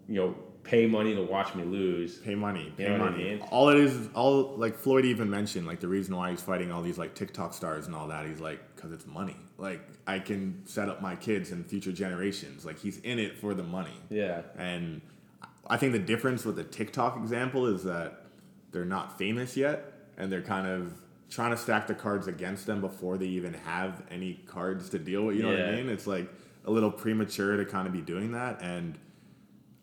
you 0.08 0.16
know, 0.22 0.36
pay 0.64 0.86
money 0.86 1.16
to 1.16 1.22
watch 1.24 1.56
me 1.56 1.64
lose. 1.64 2.18
Pay 2.18 2.36
money, 2.36 2.72
pay 2.78 2.84
You 2.84 2.90
know 2.90 3.00
what 3.00 3.08
I 3.08 3.12
money. 3.12 3.24
mean? 3.24 3.42
All 3.52 3.70
it 3.70 3.78
is, 3.78 4.10
all 4.14 4.56
like 4.58 4.76
Floyd 4.76 5.06
even 5.06 5.30
mentioned, 5.30 5.66
like 5.66 5.80
the 5.80 5.88
reason 5.88 6.16
why 6.16 6.32
he's 6.32 6.42
fighting 6.42 6.72
all 6.72 6.82
these 6.82 6.98
like 6.98 7.16
TikTok 7.16 7.54
stars 7.54 7.88
and 7.88 7.96
all 7.96 8.08
that. 8.08 8.28
He's 8.28 8.40
like, 8.40 8.60
because 8.76 8.92
it's 8.92 9.06
money. 9.06 9.36
Like 9.58 9.82
I 10.06 10.20
can 10.20 10.62
set 10.66 10.90
up 10.90 11.02
my 11.02 11.16
kids 11.16 11.52
and 11.52 11.66
future 11.66 11.92
generations. 11.92 12.66
Like 12.66 12.80
he's 12.80 13.00
in 13.00 13.20
it 13.20 13.38
for 13.38 13.54
the 13.54 13.64
money. 13.64 13.98
Yeah. 14.10 14.42
And 14.58 15.02
I 15.68 15.78
think 15.78 15.94
the 15.94 16.00
difference 16.00 16.46
with 16.46 16.56
the 16.56 16.64
TikTok 16.64 17.18
example 17.18 17.66
is 17.68 17.84
that 17.84 18.26
they're 18.72 18.86
not 18.86 19.18
famous 19.18 19.58
yet, 19.58 19.94
and 20.18 20.32
they're 20.32 20.42
kind 20.42 20.68
of 20.68 20.94
trying 21.30 21.52
to 21.52 21.58
stack 21.58 21.88
the 21.88 21.94
cards 21.94 22.28
against 22.28 22.66
them 22.66 22.82
before 22.82 23.18
they 23.18 23.28
even 23.28 23.54
have 23.54 24.02
any 24.10 24.34
cards 24.48 24.90
to 24.90 25.00
deal 25.00 25.24
with. 25.26 25.36
You 25.36 25.44
know 25.44 25.52
what 25.52 25.62
I 25.62 25.72
mean? 25.76 25.90
It's 25.90 26.08
like 26.08 26.28
a 26.66 26.72
little 26.72 26.92
premature 26.92 27.58
to 27.58 27.66
kind 27.66 27.88
of 27.88 27.94
be 27.94 28.02
doing 28.02 28.32
that. 28.32 28.62
And 28.62 28.98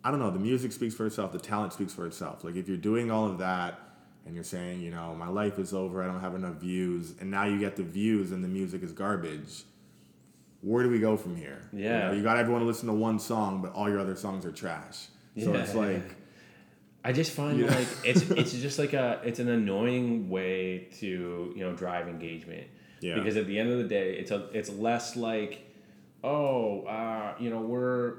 I 0.07 0.11
don't 0.13 0.21
know, 0.21 0.31
the 0.31 0.39
music 0.39 0.71
speaks 0.71 0.95
for 0.95 1.05
itself, 1.05 1.33
the 1.33 1.39
talent 1.41 1.73
speaks 1.73 1.93
for 1.93 2.07
itself. 2.07 2.45
Like 2.45 2.55
if 2.55 2.69
you're 2.69 2.77
doing 2.77 3.11
all 3.11 3.27
of 3.27 3.39
that 3.39 3.81
and 4.25 4.37
you're 4.37 4.45
saying, 4.45 4.81
you 4.81 4.93
know, 4.93 5.17
my 5.17 5.27
life 5.29 5.59
is 5.59 5.75
over, 5.75 6.01
I 6.01 6.07
don't 6.07 6.21
have 6.21 6.37
enough 6.37 6.57
views, 6.57 7.15
and 7.21 7.29
now 7.29 7.45
you 7.45 7.59
get 7.59 7.75
the 7.75 7.83
views 7.83 8.31
and 8.31 8.45
the 8.45 8.49
music 8.49 8.85
is 8.85 8.93
garbage. 8.93 9.65
Where 10.61 10.85
do 10.85 10.91
we 10.91 11.01
go 11.01 11.17
from 11.17 11.35
here? 11.35 11.69
You 11.73 11.85
Yeah. 11.85 12.09
know, 12.09 12.13
you 12.13 12.23
got 12.23 12.37
everyone 12.37 12.61
to 12.61 12.67
listen 12.69 12.87
to 12.87 12.95
one 12.95 13.19
song, 13.19 13.63
but 13.63 13.73
all 13.73 13.89
your 13.89 13.99
other 13.99 14.15
songs 14.15 14.47
are 14.47 14.53
trash. 14.53 15.09
So 15.43 15.53
Yeah. 15.53 15.61
it's 15.63 15.75
like, 15.75 16.15
I 17.05 17.13
just 17.13 17.33
find 17.33 17.59
Yeah. 17.59 17.75
like 17.75 17.89
it's 18.05 18.23
it's 18.31 18.53
just 18.53 18.79
like 18.79 18.93
a 18.93 19.21
it's 19.25 19.41
an 19.41 19.49
annoying 19.49 20.29
way 20.29 20.89
to 21.01 21.53
you 21.57 21.61
know 21.65 21.73
drive 21.75 22.07
engagement. 22.07 22.69
Yeah. 23.01 23.15
Because 23.17 23.37
at 23.37 23.47
the 23.49 23.59
end 23.59 23.71
of 23.71 23.79
the 23.79 23.85
day, 23.89 24.17
it's 24.19 24.31
a 24.31 24.49
it's 24.53 24.71
less 24.71 25.17
like, 25.17 25.61
oh, 26.25 26.83
uh, 26.83 27.35
you 27.41 27.51
know, 27.51 27.61
we're, 27.61 28.15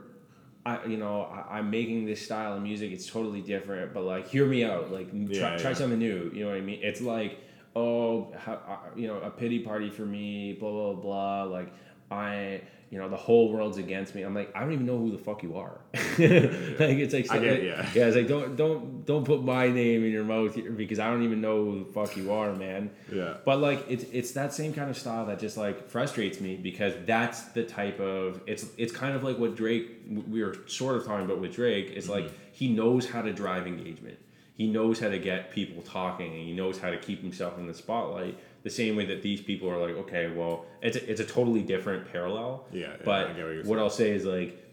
I 0.68 0.86
you 0.86 0.98
know, 0.98 1.22
I, 1.24 1.58
I'm 1.58 1.70
making 1.70 2.06
this 2.06 2.22
style 2.22 2.54
of 2.56 2.62
music. 2.62 2.92
It's 2.92 3.10
totally 3.10 3.42
different, 3.42 3.94
but 3.94 4.04
like, 4.04 4.28
hear 4.28 4.46
me 4.46 4.64
out. 4.66 4.92
Like, 4.92 5.10
try, 5.12 5.52
Yeah, 5.52 5.58
try 5.58 5.74
something 5.74 6.00
new. 6.00 6.30
You 6.34 6.44
know 6.44 6.50
what 6.50 6.58
I 6.58 6.62
mean? 6.62 6.80
It's 6.84 7.00
like, 7.00 7.40
oh, 7.76 8.34
ha, 8.38 8.54
uh, 8.68 8.78
you 8.96 9.08
know, 9.08 9.18
a 9.20 9.30
pity 9.30 9.60
party 9.60 9.90
for 9.90 10.06
me. 10.06 10.58
Blah 10.60 10.72
blah 10.72 10.94
blah. 10.94 11.44
Like, 11.44 11.72
I. 12.12 12.62
You 12.90 12.98
know 12.98 13.10
the 13.10 13.18
whole 13.18 13.52
world's 13.52 13.78
against 13.78 14.16
me. 14.16 14.22
I'm 14.22 14.34
like 14.34 14.56
I 14.56 14.62
don't 14.62 14.72
even 14.72 14.86
know 14.86 14.98
who 14.98 15.12
the 15.12 15.18
fuck 15.18 15.44
you 15.44 15.58
are. 15.58 15.82
like 15.94 16.00
it's 16.18 17.14
like, 17.14 17.30
I 17.30 17.40
get 17.40 17.52
like- 17.52 17.64
yeah. 17.64 17.90
yeah, 17.94 18.06
it's 18.06 18.16
like 18.16 18.30
don't 18.30 18.56
don't 18.56 19.06
don't 19.06 19.26
put 19.26 19.44
my 19.44 19.68
name 19.68 20.06
in 20.06 20.12
your 20.14 20.24
mouth 20.24 20.56
here 20.56 20.72
because 20.72 20.98
I 20.98 21.10
don't 21.10 21.24
even 21.24 21.42
know 21.42 21.66
who 21.66 21.84
the 21.84 21.92
fuck 21.92 22.16
you 22.16 22.32
are, 22.32 22.56
man. 22.56 22.92
Yeah. 23.12 23.34
But 23.44 23.60
like 23.60 23.84
it's 23.90 24.06
it's 24.14 24.32
that 24.32 24.54
same 24.54 24.74
kind 24.74 24.90
of 24.90 24.98
style 24.98 25.26
that 25.26 25.38
just 25.38 25.58
like 25.58 25.90
frustrates 25.90 26.40
me 26.40 26.56
because 26.56 26.94
that's 27.06 27.42
the 27.50 27.64
type 27.64 28.00
of 28.00 28.40
it's 28.48 28.68
it's 28.78 28.94
kind 28.94 29.18
of 29.18 29.22
like 29.22 29.38
what 29.38 29.58
Drake 29.58 29.92
we 30.30 30.42
were 30.42 30.56
sort 30.68 30.96
of 30.96 31.06
talking 31.06 31.26
about 31.26 31.40
with 31.42 31.56
Drake. 31.56 31.92
It's 31.94 32.08
like 32.08 32.28
mm-hmm. 32.28 32.36
he 32.54 32.70
knows 32.70 33.10
how 33.10 33.22
to 33.22 33.34
drive 33.34 33.68
engagement. 33.68 34.18
He 34.58 34.66
knows 34.66 35.00
how 35.00 35.10
to 35.10 35.20
get 35.20 35.52
people 35.52 35.84
talking 35.84 36.34
and 36.34 36.42
he 36.42 36.52
knows 36.52 36.80
how 36.80 36.90
to 36.90 36.98
keep 36.98 37.22
himself 37.22 37.60
in 37.60 37.68
the 37.68 37.76
spotlight. 37.76 38.40
The 38.64 38.70
same 38.70 38.96
way 38.96 39.06
that 39.06 39.22
these 39.22 39.42
people 39.42 39.70
are 39.70 39.78
like, 39.78 39.96
okay, 39.96 40.30
well, 40.30 40.66
it's 40.82 40.98
a, 40.98 41.10
it's 41.10 41.22
a 41.22 41.26
totally 41.26 41.62
different 41.62 42.12
parallel. 42.12 42.66
Yeah, 42.72 42.82
yeah, 42.82 42.96
but 43.06 43.36
get 43.36 43.46
what 43.46 43.66
what. 43.66 43.80
I'll 43.80 43.90
say 43.90 44.12
is 44.12 44.26
like 44.26 44.64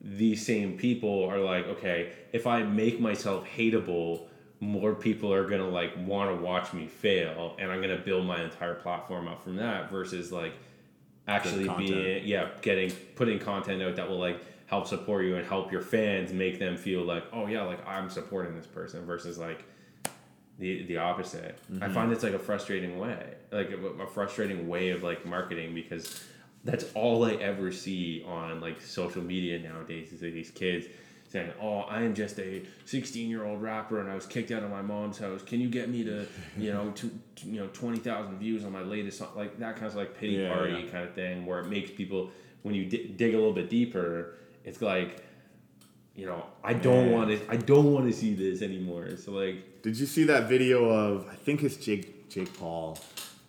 these 0.00 0.44
same 0.44 0.76
people 0.78 1.24
are 1.24 1.38
like, 1.38 1.66
okay, 1.66 2.12
if 2.32 2.46
I 2.46 2.62
make 2.62 3.00
myself 3.00 3.46
hateable, 3.46 4.28
more 4.60 4.94
people 4.94 5.32
are 5.32 5.48
gonna 5.48 5.68
like 5.68 5.92
want 6.06 6.30
to 6.30 6.42
watch 6.42 6.72
me 6.72 6.86
fail, 6.86 7.56
and 7.58 7.70
I'm 7.70 7.80
gonna 7.80 7.98
build 7.98 8.26
my 8.26 8.42
entire 8.42 8.74
platform 8.74 9.28
up 9.28 9.42
from 9.42 9.56
that. 9.56 9.90
Versus 9.90 10.30
like 10.32 10.54
actually 11.26 11.68
being, 11.76 12.26
yeah, 12.26 12.48
getting 12.62 12.90
putting 13.16 13.38
content 13.38 13.82
out 13.82 13.96
that 13.96 14.08
will 14.08 14.18
like 14.18 14.40
help 14.66 14.86
support 14.86 15.24
you 15.24 15.36
and 15.36 15.46
help 15.46 15.72
your 15.72 15.80
fans, 15.80 16.32
make 16.32 16.58
them 16.58 16.76
feel 16.76 17.02
like, 17.02 17.24
oh 17.32 17.46
yeah, 17.46 17.62
like 17.62 17.86
I'm 17.86 18.10
supporting 18.10 18.54
this 18.54 18.66
person. 18.66 19.04
Versus 19.04 19.38
like 19.38 19.64
the 20.58 20.82
the 20.84 20.96
opposite. 20.98 21.58
Mm-hmm. 21.72 21.82
I 21.84 21.88
find 21.88 22.12
it's 22.12 22.22
like 22.22 22.34
a 22.34 22.38
frustrating 22.38 22.98
way, 22.98 23.34
like 23.52 23.70
a, 23.70 24.02
a 24.02 24.06
frustrating 24.06 24.68
way 24.68 24.90
of 24.90 25.02
like 25.02 25.24
marketing 25.24 25.74
because 25.74 26.22
that's 26.64 26.84
all 26.94 27.24
I 27.24 27.34
ever 27.34 27.70
see 27.72 28.24
on 28.26 28.60
like 28.60 28.80
social 28.80 29.22
media 29.22 29.58
nowadays 29.58 30.12
is 30.12 30.22
like 30.22 30.32
these 30.34 30.50
kids 30.50 30.86
saying, 31.28 31.52
"Oh, 31.60 31.80
I 31.80 32.02
am 32.02 32.14
just 32.14 32.38
a 32.38 32.62
16 32.86 33.28
year 33.30 33.44
old 33.44 33.62
rapper, 33.62 34.00
and 34.00 34.10
I 34.10 34.14
was 34.14 34.26
kicked 34.26 34.50
out 34.50 34.62
of 34.62 34.70
my 34.70 34.82
mom's 34.82 35.18
house. 35.18 35.42
Can 35.42 35.60
you 35.60 35.68
get 35.68 35.88
me 35.88 36.02
to, 36.04 36.26
you 36.56 36.72
know, 36.72 36.90
to 36.92 37.10
you 37.44 37.60
know 37.60 37.68
20,000 37.68 38.38
views 38.38 38.64
on 38.64 38.72
my 38.72 38.82
latest 38.82 39.18
song?" 39.18 39.28
Like 39.36 39.58
that 39.60 39.76
kind 39.76 39.86
of 39.86 39.94
like 39.94 40.18
pity 40.18 40.34
Yeah, 40.34 40.52
party 40.52 40.72
yeah. 40.84 40.90
kind 40.90 41.04
of 41.04 41.14
thing, 41.14 41.46
where 41.46 41.60
it 41.60 41.66
makes 41.68 41.90
people 41.90 42.30
when 42.62 42.74
you 42.74 42.86
di- 42.86 43.08
dig 43.08 43.34
a 43.34 43.36
little 43.36 43.52
bit 43.52 43.70
deeper, 43.70 44.34
it's 44.64 44.82
like. 44.82 45.24
You 46.16 46.26
know, 46.26 46.46
I 46.64 46.72
don't 46.72 47.10
Man. 47.10 47.12
want 47.12 47.30
to. 47.30 47.48
I 47.48 47.54
don't 47.54 47.92
want 47.92 48.06
to 48.06 48.12
see 48.12 48.34
this 48.34 48.60
anymore. 48.60 49.16
So 49.18 49.30
like, 49.30 49.62
Did 49.88 49.98
you 49.98 50.04
see 50.04 50.24
that 50.24 50.50
video 50.50 50.84
of 50.90 51.26
I 51.32 51.34
think 51.34 51.62
it's 51.62 51.76
Jake 51.76 52.28
Jake 52.28 52.52
Paul 52.58 52.98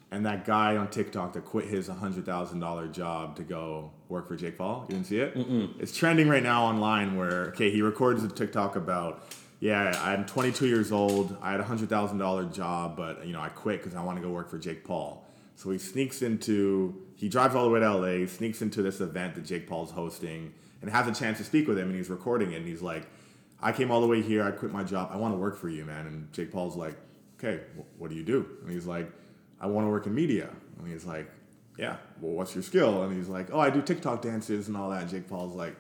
and 0.10 0.25
that 0.25 0.45
guy 0.45 0.78
on 0.78 0.89
TikTok 0.89 1.34
that 1.34 1.43
quit 1.43 1.65
his 1.65 1.89
hundred 1.89 2.25
thousand 2.25 2.62
dollar 2.62 2.88
job 2.88 3.36
to 3.36 3.43
go 3.43 3.91
work 4.08 4.30
for 4.30 4.38
Jake 4.38 4.58
Paul? 4.58 4.86
You 4.88 4.95
didn't 4.95 5.08
see 5.08 5.19
it? 5.19 5.36
Mm-mm. 5.36 5.78
It's 5.82 5.93
trending 5.93 6.30
right 6.30 6.41
now 6.41 6.63
online. 6.63 7.17
Where 7.17 7.47
okay, 7.47 7.69
he 7.69 7.82
records 7.82 8.23
a 8.23 8.30
TikTok 8.30 8.78
about 8.78 9.34
yeah, 9.60 9.91
I'm 10.02 10.25
22 10.25 10.65
years 10.65 10.93
old. 10.93 11.36
I 11.41 11.52
had 11.52 11.60
a 11.60 11.65
hundred 11.65 11.89
thousand 11.89 12.19
dollar 12.19 12.45
job, 12.45 12.95
but 12.95 13.28
you 13.28 13.34
know 13.34 13.41
I 13.41 13.49
quit 13.49 13.84
because 13.84 13.93
I 13.93 14.02
want 14.02 14.17
to 14.17 14.23
go 14.25 14.30
work 14.30 14.49
for 14.49 14.58
Jake 14.58 14.86
Paul. 14.86 15.28
So 15.58 15.69
he 15.71 15.78
sneaks 15.78 16.21
into 16.21 16.95
he 17.17 17.28
drives 17.28 17.54
all 17.54 17.65
the 17.65 17.69
way 17.69 17.82
to 17.82 17.95
LA, 17.95 18.28
sneaks 18.28 18.62
into 18.62 18.82
this 18.82 19.02
event 19.02 19.36
that 19.36 19.43
Jake 19.43 19.67
Paul's 19.67 19.91
hosting, 19.91 20.54
and 20.82 20.89
has 20.89 21.06
a 21.06 21.13
chance 21.13 21.38
to 21.39 21.43
speak 21.43 21.67
with 21.67 21.78
him. 21.78 21.89
And 21.89 21.97
he's 21.97 22.10
recording 22.10 22.54
it, 22.54 22.60
and 22.60 22.65
he's 22.65 22.82
like. 22.82 23.06
I 23.62 23.72
came 23.72 23.91
all 23.91 24.02
the 24.02 24.08
way 24.08 24.22
here. 24.22 24.43
I 24.43 24.52
quit 24.52 24.72
my 24.72 24.84
job. 24.84 25.10
I 25.12 25.17
want 25.17 25.34
to 25.34 25.38
work 25.38 25.58
for 25.58 25.69
you, 25.69 25.86
man. 25.86 26.08
And 26.08 26.32
Jake 26.32 26.52
Paul's 26.52 26.76
like, 26.76 26.95
okay, 27.38 27.62
wh- 27.78 28.02
what 28.02 28.10
do 28.10 28.15
you 28.15 28.24
do? 28.24 28.45
And 28.62 28.72
he's 28.72 28.86
like, 28.86 29.12
I 29.60 29.67
want 29.67 29.86
to 29.86 29.89
work 29.91 30.06
in 30.08 30.15
media. 30.15 30.50
And 30.78 30.88
he's 30.88 31.06
like, 31.06 31.30
yeah, 31.78 31.98
well, 32.22 32.34
what's 32.34 32.54
your 32.56 32.63
skill? 32.63 33.04
And 33.04 33.15
he's 33.15 33.28
like, 33.30 33.50
oh, 33.52 33.60
I 33.60 33.69
do 33.69 33.82
TikTok 33.82 34.22
dances 34.22 34.67
and 34.67 34.78
all 34.78 34.89
that. 34.91 35.02
And 35.02 35.12
Jake 35.12 35.28
Paul's 35.30 35.56
like, 35.56 35.76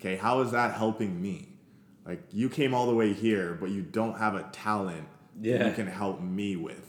okay, 0.00 0.16
how 0.16 0.40
is 0.40 0.52
that 0.52 0.74
helping 0.74 1.20
me? 1.20 1.48
Like, 2.06 2.22
you 2.32 2.48
came 2.48 2.74
all 2.74 2.86
the 2.86 2.94
way 2.94 3.12
here, 3.12 3.56
but 3.60 3.70
you 3.70 3.82
don't 3.82 4.16
have 4.18 4.34
a 4.34 4.42
talent 4.52 5.06
that 5.40 5.48
Yeah. 5.48 5.68
you 5.68 5.74
can 5.74 5.86
help 5.86 6.20
me 6.20 6.56
with. 6.56 6.86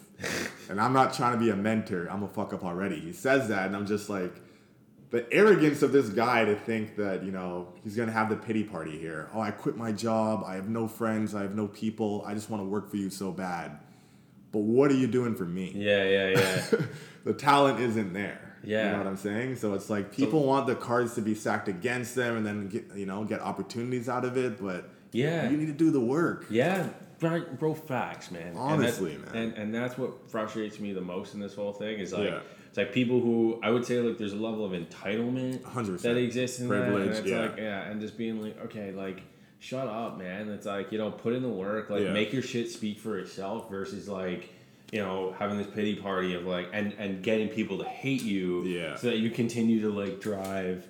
and 0.70 0.80
I'm 0.80 0.94
not 0.94 1.14
trying 1.14 1.34
to 1.34 1.40
be 1.40 1.50
a 1.50 1.56
mentor. 1.56 2.08
I'm 2.12 2.22
a 2.24 2.28
fuck 2.28 2.54
up 2.54 2.64
already. 2.64 3.00
He 3.00 3.12
says 3.12 3.48
that, 3.50 3.66
and 3.68 3.76
I'm 3.76 3.86
just 3.88 4.08
like, 4.10 4.34
the 5.12 5.32
arrogance 5.34 5.82
of 5.82 5.92
this 5.92 6.10
guy 6.10 6.46
to 6.46 6.56
think 6.56 6.96
that 6.96 7.24
you 7.24 7.32
know 7.32 7.68
he's 7.84 7.96
gonna 7.96 8.12
have 8.12 8.30
the 8.30 8.36
pity 8.38 8.64
party 8.64 8.98
here. 8.98 9.30
Oh, 9.34 9.42
I 9.42 9.52
quit 9.52 9.78
my 9.78 9.92
job. 9.92 10.44
I 10.48 10.56
have 10.56 10.70
no 10.70 10.88
friends. 10.88 11.36
I 11.36 11.42
have 11.44 11.56
no 11.56 11.68
people. 11.68 12.24
I 12.26 12.34
just 12.34 12.50
want 12.50 12.64
to 12.64 12.68
work 12.68 12.90
for 12.90 12.98
you 12.98 13.10
so 13.10 13.32
bad. 13.32 13.78
But 14.52 14.60
what 14.64 14.92
are 14.92 14.96
you 14.96 15.08
doing 15.08 15.36
for 15.36 15.46
me? 15.46 15.72
yeah, 15.76 16.04
yeah, 16.04 16.28
yeah. 16.30 16.64
the 17.24 17.34
talent 17.34 17.80
isn't 17.80 18.12
there. 18.14 18.56
you 18.64 18.74
Yeah. 18.76 18.92
know 18.92 18.98
what 18.98 19.08
I'm 19.08 19.18
saying. 19.18 19.56
So 19.58 19.74
it's 19.74 19.90
like 19.90 20.12
people 20.12 20.46
want 20.46 20.68
the 20.68 20.76
cards 20.76 21.16
to 21.16 21.22
be 21.22 21.36
stacked 21.36 21.68
against 21.68 22.16
them, 22.16 22.36
and 22.38 22.46
then 22.46 22.68
get 22.68 22.86
you 22.96 23.06
know 23.06 23.24
get 23.24 23.42
opportunities 23.42 24.08
out 24.10 24.26
of 24.26 24.38
it. 24.38 24.62
But 24.62 24.90
Yeah. 25.14 25.50
you 25.50 25.58
need 25.58 25.68
to 25.68 25.74
do 25.74 25.92
the 25.92 26.02
work. 26.02 26.46
Yeah, 26.50 26.88
bro, 27.20 27.42
bro 27.60 27.74
facts, 27.74 28.32
man. 28.32 28.56
Honestly, 28.58 29.16
and 29.16 29.24
that's, 29.26 29.34
man. 29.34 29.44
And, 29.44 29.54
and 29.58 29.76
that's 29.76 29.98
what 29.98 30.30
frustrates 30.30 30.80
me 30.80 30.94
the 30.94 31.02
most 31.02 31.34
in 31.34 31.40
this 31.42 31.54
whole 31.54 31.74
thing 31.74 32.00
is 32.00 32.12
like 32.14 32.30
Yeah. 32.30 32.40
It's 32.72 32.78
like 32.78 32.92
people 32.94 33.20
who 33.20 33.60
I 33.62 33.70
would 33.70 33.86
say 33.86 34.00
like 34.00 34.18
there's 34.18 34.34
a 34.34 34.38
level 34.38 34.66
of 34.66 34.72
entitlement 34.72 35.60
100%. 35.62 36.02
that 36.02 36.18
exists 36.18 36.60
in 36.60 36.70
that, 36.70 36.76
and 36.84 36.94
Privilege, 36.96 37.18
it's 37.20 37.28
yeah. 37.28 37.40
like 37.42 37.58
yeah, 37.58 37.90
and 37.90 38.02
just 38.02 38.18
being 38.18 38.42
like 38.42 38.60
okay, 38.66 38.92
like 38.92 39.22
shut 39.60 39.88
up, 39.88 40.18
man. 40.18 40.50
It's 40.50 40.66
like 40.66 40.92
you 40.92 40.98
know 40.98 41.12
put 41.12 41.34
in 41.34 41.44
the 41.44 41.50
work, 41.50 41.90
like 41.90 42.02
Yeah. 42.04 42.14
make 42.14 42.34
your 42.34 42.42
shit 42.42 42.72
speak 42.72 43.00
for 43.00 43.20
itself 43.20 43.70
versus 43.70 44.08
like. 44.10 44.50
You 44.94 45.00
know, 45.00 45.34
having 45.40 45.58
this 45.58 45.68
pity 45.74 45.96
party 45.96 46.34
of 46.34 46.44
like, 46.46 46.68
and 46.74 46.92
and 47.00 47.24
getting 47.24 47.48
people 47.48 47.78
to 47.78 47.86
hate 47.86 48.24
you, 48.24 48.64
Yeah. 48.64 48.98
so 48.98 49.08
that 49.08 49.20
you 49.20 49.30
continue 49.30 49.80
to 49.84 49.90
like 49.90 50.20
drive, 50.20 50.86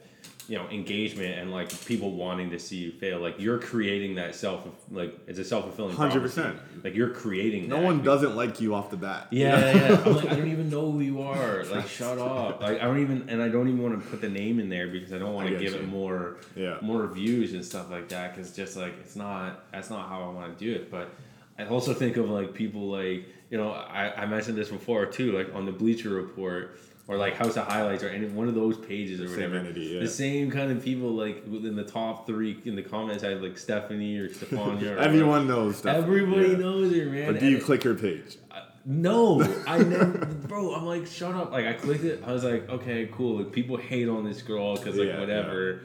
you 0.47 0.58
know, 0.58 0.67
engagement 0.69 1.38
and 1.39 1.51
like 1.51 1.69
people 1.86 2.12
wanting 2.12 2.49
to 2.49 2.60
see 2.60 2.77
you 2.77 2.91
fail. 2.91 3.19
Like 3.19 3.39
you're 3.39 3.60
creating 3.60 4.15
that 4.15 4.36
self, 4.36 4.67
like 4.89 5.17
it's 5.27 5.39
a 5.39 5.43
self 5.45 5.63
fulfilling. 5.65 5.95
100%. 5.95 6.56
Like 6.84 6.95
you're 6.95 7.12
creating. 7.12 7.69
No 7.69 7.77
that. 7.77 7.86
one 7.86 8.04
doesn't 8.04 8.36
like 8.36 8.60
you 8.60 8.75
off 8.75 8.89
the 8.89 8.97
bat. 8.97 9.27
Yeah, 9.32 9.60
yeah. 9.60 9.89
yeah. 9.91 10.04
I'm 10.04 10.15
like, 10.15 10.25
I 10.32 10.36
don't 10.36 10.47
even 10.51 10.69
know 10.69 10.91
who 10.91 10.99
you 10.99 11.21
are. 11.21 11.63
Like, 11.65 11.88
shut 11.88 12.17
up. 12.17 12.62
Like, 12.62 12.82
I 12.82 12.86
don't 12.86 12.99
even, 12.99 13.30
and 13.30 13.41
I 13.41 13.49
don't 13.49 13.67
even 13.67 13.82
want 13.82 14.04
to 14.04 14.10
put 14.10 14.19
the 14.21 14.30
name 14.30 14.60
in 14.60 14.67
there 14.69 14.88
because 14.88 15.13
I 15.13 15.19
don't 15.19 15.34
want 15.34 15.49
to 15.49 15.58
give 15.58 15.73
it 15.75 15.88
more, 15.88 16.38
Yeah. 16.56 16.77
more 16.82 17.08
views 17.08 17.54
and 17.54 17.63
stuff 17.63 17.89
like 17.89 18.10
that. 18.10 18.36
Because 18.36 18.51
just 18.56 18.75
like 18.75 18.93
it's 18.99 19.15
not, 19.15 19.71
that's 19.71 19.89
not 19.89 20.10
how 20.10 20.23
I 20.23 20.30
want 20.34 20.58
to 20.58 20.65
do 20.65 20.73
it. 20.73 20.89
But 20.91 21.12
I 21.58 21.65
also 21.65 21.93
think 21.93 22.17
of 22.17 22.30
like 22.30 22.54
people 22.54 22.89
like, 22.89 23.25
you 23.49 23.58
know, 23.58 23.71
I, 23.71 24.23
I 24.23 24.25
mentioned 24.25 24.58
this 24.58 24.69
before 24.69 25.06
too, 25.06 25.32
like 25.34 25.54
on 25.54 25.65
the 25.65 25.71
Bleacher 25.71 26.10
Report 26.10 26.77
or 27.07 27.17
like 27.17 27.35
House 27.35 27.57
of 27.57 27.67
Highlights 27.67 28.03
or 28.03 28.09
any 28.09 28.27
one 28.27 28.47
of 28.47 28.55
those 28.55 28.77
pages 28.77 29.19
or 29.19 29.27
same 29.27 29.37
whatever. 29.51 29.57
entity, 29.57 29.81
yeah. 29.93 29.99
The 30.01 30.07
same 30.07 30.49
kind 30.51 30.71
of 30.71 30.83
people 30.83 31.09
like 31.11 31.43
within 31.49 31.75
the 31.75 31.83
top 31.83 32.25
three 32.27 32.59
in 32.65 32.75
the 32.75 32.83
comments 32.83 33.23
I 33.23 33.29
had 33.29 33.41
like 33.41 33.57
Stephanie 33.57 34.17
or 34.17 34.29
Stefania. 34.29 34.97
Everyone 34.99 35.47
knows 35.47 35.77
stuff. 35.77 35.95
Everybody 35.97 36.49
Yeah. 36.51 36.57
knows 36.57 36.95
her, 36.95 37.05
man. 37.05 37.31
But 37.33 37.39
do 37.39 37.47
you 37.47 37.57
And- 37.57 37.65
click 37.65 37.83
her 37.83 37.95
page? 37.95 38.37
no, 38.85 39.41
I 39.67 39.77
never, 39.83 40.25
bro. 40.25 40.73
I'm 40.73 40.85
like, 40.85 41.05
shut 41.05 41.35
up. 41.35 41.51
Like, 41.51 41.65
I 41.67 41.73
clicked 41.73 42.03
it. 42.03 42.23
I 42.25 42.31
was 42.33 42.43
like, 42.43 42.67
okay, 42.69 43.09
cool. 43.11 43.37
Like, 43.37 43.51
people 43.51 43.77
hate 43.77 44.09
on 44.09 44.23
this 44.23 44.41
girl 44.41 44.75
because 44.75 44.95
like 44.97 45.09
Yeah, 45.09 45.19
whatever. 45.19 45.81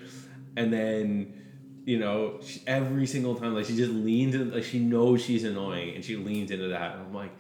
And 0.57 0.73
then, 0.73 1.35
you 1.85 1.99
know, 1.99 2.41
she, 2.43 2.63
every 2.67 3.07
single 3.07 3.35
time, 3.35 3.55
like, 3.55 3.67
she 3.67 3.77
just 3.77 3.93
leans 3.93 4.35
in. 4.35 4.51
Like, 4.51 4.65
she 4.65 4.79
knows 4.79 5.23
she's 5.23 5.45
annoying, 5.45 5.95
and 5.95 6.03
she 6.05 6.17
leans 6.17 6.51
into 6.51 6.69
that. 6.69 6.95
And 6.97 7.03
I'm 7.09 7.15
like, 7.15 7.33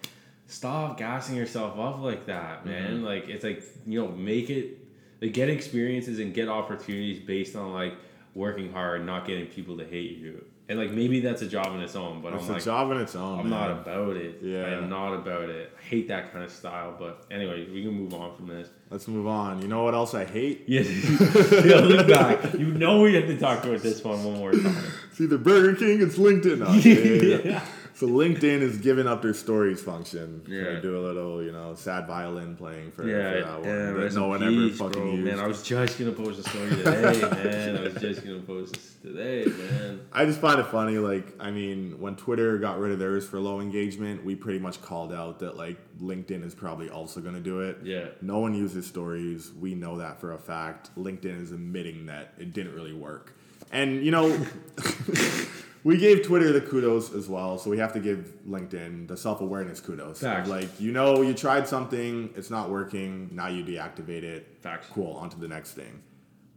stop 0.47 0.99
gassing 0.99 1.37
yourself 1.37 1.79
up 1.79 2.01
like 2.01 2.27
that, 2.27 2.65
man. 2.67 2.97
Mm-hmm. 2.97 3.05
Like, 3.05 3.29
it's 3.29 3.45
like 3.45 3.63
you 3.87 4.01
know, 4.01 4.09
make 4.09 4.51
it. 4.51 4.79
Like, 5.21 5.33
get 5.33 5.49
experiences 5.49 6.19
and 6.19 6.35
get 6.35 6.49
opportunities 6.49 7.27
based 7.27 7.57
on 7.57 7.73
like 7.73 7.95
working 8.35 8.71
hard, 8.71 9.05
not 9.07 9.27
getting 9.27 9.47
people 9.47 9.79
to 9.79 9.85
hate 9.85 10.19
you. 10.19 10.45
And 10.69 10.81
like 10.81 10.91
maybe 10.91 11.21
that's 11.21 11.43
a 11.43 11.47
job 11.47 11.69
in 11.75 11.81
its 11.81 11.95
own, 11.95 12.21
but 12.21 12.33
It's 12.35 12.45
I'm 12.45 12.51
a 12.51 12.53
like, 12.55 12.65
job 12.65 12.91
in 12.91 12.99
its 12.99 13.15
own. 13.15 13.39
I'm 13.39 13.49
man. 13.49 13.61
not 13.61 13.71
about 13.71 14.17
it. 14.17 14.41
Yeah. 14.43 14.65
I 14.65 14.71
am 14.71 14.91
not 14.91 15.15
about 15.15 15.49
it. 15.49 15.73
I 15.79 15.83
hate 15.83 16.09
that 16.09 16.33
kind 16.33 16.45
of 16.45 16.51
style. 16.51 16.97
But 16.99 17.25
anyway, 17.31 17.69
we 17.71 17.85
can 17.85 17.93
move 17.93 18.13
on 18.13 18.35
from 18.37 18.49
this. 18.49 18.69
Let's 18.91 19.07
move 19.07 19.29
on. 19.29 19.63
You 19.63 19.69
know 19.69 19.85
what 19.85 19.95
else 19.95 20.13
I 20.13 20.25
hate? 20.25 20.65
Yeah, 20.67 20.81
yeah 21.65 21.77
look 21.77 22.09
back. 22.09 22.53
You 22.55 22.67
know 22.67 23.01
we 23.03 23.15
have 23.15 23.27
to 23.27 23.39
talk 23.39 23.65
about 23.65 23.81
this 23.81 24.03
one 24.03 24.25
one 24.25 24.39
more 24.39 24.53
time. 24.53 24.77
It's 25.11 25.21
either 25.23 25.39
Burger 25.39 25.77
King, 25.77 26.03
it's 26.03 26.19
LinkedIn. 26.19 26.63
Oh, 26.67 26.75
yeah, 26.75 27.49
yeah. 27.49 27.53
Yeah. 27.53 27.67
So 27.97 28.07
LinkedIn 28.07 28.61
is 28.61 28.77
giving 28.77 29.07
up 29.07 29.23
their 29.23 29.33
stories 29.33 29.83
function. 29.83 30.43
Yeah. 30.47 30.65
Gonna 30.65 30.83
do 30.83 30.99
a 30.99 31.01
little, 31.01 31.43
you 31.43 31.51
know, 31.51 31.75
sad 31.75 32.07
violin 32.07 32.55
playing 32.55 32.91
for, 32.91 33.09
Yeah, 33.09 33.17
for 33.17 33.39
uh, 33.39 33.41
that 33.41 33.61
one. 33.61 33.69
yeah, 33.69 33.93
that 33.93 34.13
no 34.15 34.29
one 34.29 34.41
peace, 34.41 34.81
ever 34.81 34.91
fucking 34.91 35.03
bro, 35.03 35.13
used. 35.13 35.25
Man, 35.25 35.39
I 35.39 35.47
was 35.47 35.63
just 35.63 35.99
gonna 35.99 36.13
post 36.13 36.39
a 36.41 36.43
story 36.51 36.69
today, 36.69 37.21
man. 37.33 37.77
I 37.79 37.81
was 37.81 37.95
just 37.95 38.23
gonna 38.23 38.41
post 38.41 38.75
this 38.75 38.97
today, 39.03 39.47
man. 39.47 40.01
I 40.13 40.27
just 40.27 40.41
find 40.41 40.61
it 40.61 40.67
funny. 40.67 40.99
Like, 40.99 41.33
I 41.41 41.51
mean, 41.51 41.99
when 41.99 42.17
Twitter 42.17 42.59
got 42.59 42.79
rid 42.79 42.93
of 42.93 42.99
theirs 42.99 43.27
for 43.27 43.41
low 43.41 43.63
engagement, 43.63 44.23
we 44.23 44.35
pretty 44.35 44.59
much 44.59 44.83
called 44.83 45.11
out 45.15 45.39
that 45.39 45.57
like 45.57 45.79
LinkedIn 45.99 46.45
is 46.45 46.55
probably 46.55 46.91
also 46.91 47.23
going 47.23 47.35
to 47.35 47.41
do 47.41 47.61
it. 47.61 47.79
Yeah. 47.83 48.09
No 48.21 48.41
one 48.41 48.55
uses 48.55 48.87
stories. 48.87 49.53
We 49.59 49.75
know 49.75 49.97
that 49.97 50.21
for 50.21 50.35
a 50.35 50.39
fact. 50.39 50.91
LinkedIn 50.99 51.41
is 51.41 51.51
admitting 51.51 52.05
that 52.07 52.35
it 52.39 52.53
didn't 52.53 52.75
really 52.75 52.93
work. 52.93 53.33
And 53.73 54.05
you 54.05 54.11
know, 54.11 54.29
we 55.87 55.97
gave 55.97 56.25
Twitter 56.25 56.53
the 56.53 56.61
kudos 56.61 57.15
as 57.15 57.29
well, 57.29 57.59
so 57.59 57.71
we 57.71 57.79
have 57.79 57.93
to 57.93 58.01
give 58.01 58.33
LinkedIn 58.45 59.07
the 59.07 59.17
self 59.17 59.41
awareness 59.41 59.79
kudos. 59.79 60.19
Facts. 60.19 60.49
Like, 60.49 60.81
you 60.81 60.91
know, 60.91 61.23
you 61.23 61.33
tried 61.33 61.69
something, 61.69 62.29
it's 62.35 62.51
not 62.51 62.71
working. 62.71 63.31
Now 63.31 63.47
you 63.47 63.63
deactivate 63.63 64.25
it. 64.25 64.59
Facts. 64.61 64.89
Cool. 64.91 65.13
On 65.13 65.31
to 65.31 65.39
the 65.39 65.47
next 65.47 65.75
thing. 65.75 66.03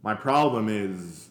My 0.02 0.14
problem 0.14 0.68
is 0.68 1.28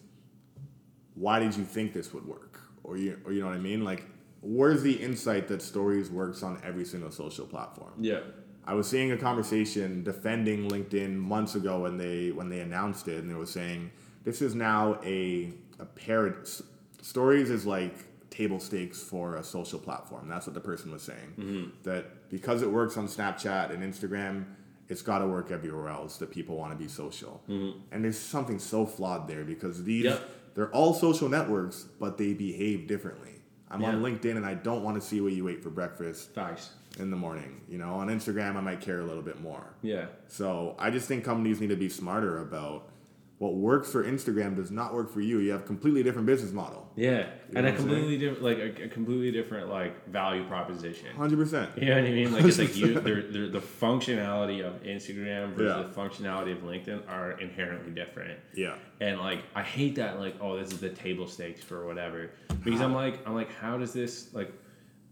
why 1.16 1.40
did 1.40 1.58
you 1.58 1.66
think 1.66 1.92
this 1.92 2.14
would 2.14 2.26
work? 2.26 2.62
Or 2.86 2.96
you, 2.96 3.20
or 3.26 3.34
you 3.34 3.42
know 3.42 3.48
what 3.48 3.58
I 3.58 3.60
mean? 3.60 3.84
Like, 3.84 4.06
where's 4.40 4.82
the 4.82 4.94
insight 4.94 5.50
that 5.50 5.62
stories 5.62 6.10
works 6.10 6.42
on 6.42 6.62
every 6.64 6.86
single 6.86 7.12
social 7.12 7.46
platform? 7.46 7.92
Yeah. 8.00 8.22
I 8.64 8.76
was 8.76 8.88
seeing 8.90 9.12
a 9.12 9.18
conversation 9.18 10.06
defending 10.06 10.70
LinkedIn 10.70 11.18
months 11.18 11.56
ago 11.56 11.82
when 11.82 11.98
they 11.98 12.32
when 12.32 12.48
they 12.48 12.62
announced 12.62 13.10
it, 13.10 13.18
and 13.18 13.30
they 13.30 13.36
were 13.36 13.46
saying 13.46 13.92
this 14.24 14.42
is 14.42 14.56
now 14.56 15.02
a 15.04 15.52
a 15.80 15.86
parrot. 15.86 16.62
Stories 17.02 17.50
is 17.50 17.66
like 17.66 17.96
table 18.30 18.60
stakes 18.60 19.02
for 19.02 19.36
a 19.36 19.44
social 19.44 19.80
platform. 19.80 20.28
That's 20.28 20.46
what 20.46 20.54
the 20.54 20.60
person 20.62 20.92
was 20.92 21.02
saying. 21.02 21.34
Mm-hmm. 21.38 21.70
That 21.84 22.30
because 22.30 22.62
it 22.62 22.70
works 22.72 22.98
on 22.98 23.08
Snapchat 23.08 23.72
and 23.72 23.84
Instagram, 23.84 24.46
it's 24.88 25.02
got 25.02 25.20
to 25.20 25.28
work 25.28 25.52
everywhere 25.52 25.90
else. 25.90 26.18
That 26.18 26.32
people 26.32 26.56
want 26.56 26.72
to 26.72 26.78
be 26.78 26.88
social, 26.88 27.42
mm-hmm. 27.50 27.80
and 27.92 28.04
there's 28.04 28.20
something 28.20 28.60
so 28.60 28.86
flawed 28.86 29.28
there 29.28 29.44
because 29.44 29.84
these 29.84 30.06
Yep. 30.06 30.30
they're 30.56 30.72
all 30.72 30.94
social 30.94 31.30
networks, 31.30 31.86
but 32.00 32.18
they 32.18 32.34
behave 32.34 32.88
differently. 32.88 33.36
I'm 33.72 33.84
on 33.86 34.02
LinkedIn 34.02 34.36
and 34.36 34.46
I 34.46 34.56
don't 34.56 34.84
want 34.84 35.00
to 35.00 35.08
see 35.08 35.22
what 35.22 35.34
you 35.34 35.48
ate 35.48 35.62
for 35.62 35.70
breakfast 35.70 36.34
Facts. 36.34 36.72
in 36.98 37.12
the 37.12 37.16
morning. 37.18 37.62
You 37.70 37.78
know, 37.78 37.94
on 37.94 38.08
Instagram, 38.08 38.56
I 38.56 38.62
might 38.62 38.82
care 38.82 39.00
a 39.00 39.06
little 39.06 39.22
bit 39.22 39.42
more. 39.42 39.76
Yeah. 39.84 40.08
So 40.28 40.76
I 40.80 40.90
just 40.90 41.08
think 41.08 41.24
companies 41.24 41.62
need 41.62 41.70
to 41.70 41.76
be 41.76 41.88
smarter 41.88 42.40
about 42.42 42.90
what 43.40 43.56
works 43.56 43.90
for 43.90 44.04
Instagram 44.04 44.58
does 44.58 44.70
not 44.70 44.94
work 44.94 45.10
for 45.10 45.22
you. 45.22 45.40
You 45.40 45.52
have 45.52 45.62
a 45.62 45.66
completely 45.66 46.04
different 46.04 46.28
business 46.28 46.52
model. 46.52 46.92
Yeah, 46.98 47.28
and 47.56 47.66
a 47.66 47.72
completely 47.72 48.18
different, 48.18 48.44
like 48.44 48.58
a, 48.58 48.84
a 48.84 48.88
completely 48.90 49.32
different 49.32 49.70
like 49.70 50.08
value 50.10 50.44
proposition. 50.46 51.08
Hundred 51.16 51.38
percent. 51.38 51.72
You 51.78 51.86
know 51.88 51.96
what 51.96 52.04
I 52.04 52.12
mean? 52.12 52.34
Like 52.34 52.44
it's 52.44 52.60
like 52.60 52.76
you, 52.76 53.00
they're, 53.00 53.24
they're, 53.24 53.48
the 53.48 53.62
functionality 53.62 54.62
of 54.62 54.84
Instagram 54.84 55.54
versus 55.54 55.74
Yeah. 55.74 55.84
the 55.84 55.90
functionality 55.90 56.52
of 56.52 56.64
LinkedIn 56.64 57.10
are 57.10 57.40
inherently 57.40 57.94
different. 57.94 58.38
Yeah. 58.54 58.76
And 59.00 59.20
like 59.20 59.40
I 59.56 59.64
hate 59.64 59.96
that 59.96 60.20
like 60.20 60.36
oh 60.42 60.58
this 60.60 60.74
is 60.74 60.82
the 60.82 60.90
table 60.90 61.26
stakes 61.26 61.64
for 61.64 61.86
whatever 61.86 62.32
because 62.62 62.82
I'm 62.82 62.94
like 62.94 63.26
I'm 63.26 63.36
like 63.36 63.54
how 63.56 63.78
does 63.78 63.94
this 63.94 64.34
like 64.34 64.52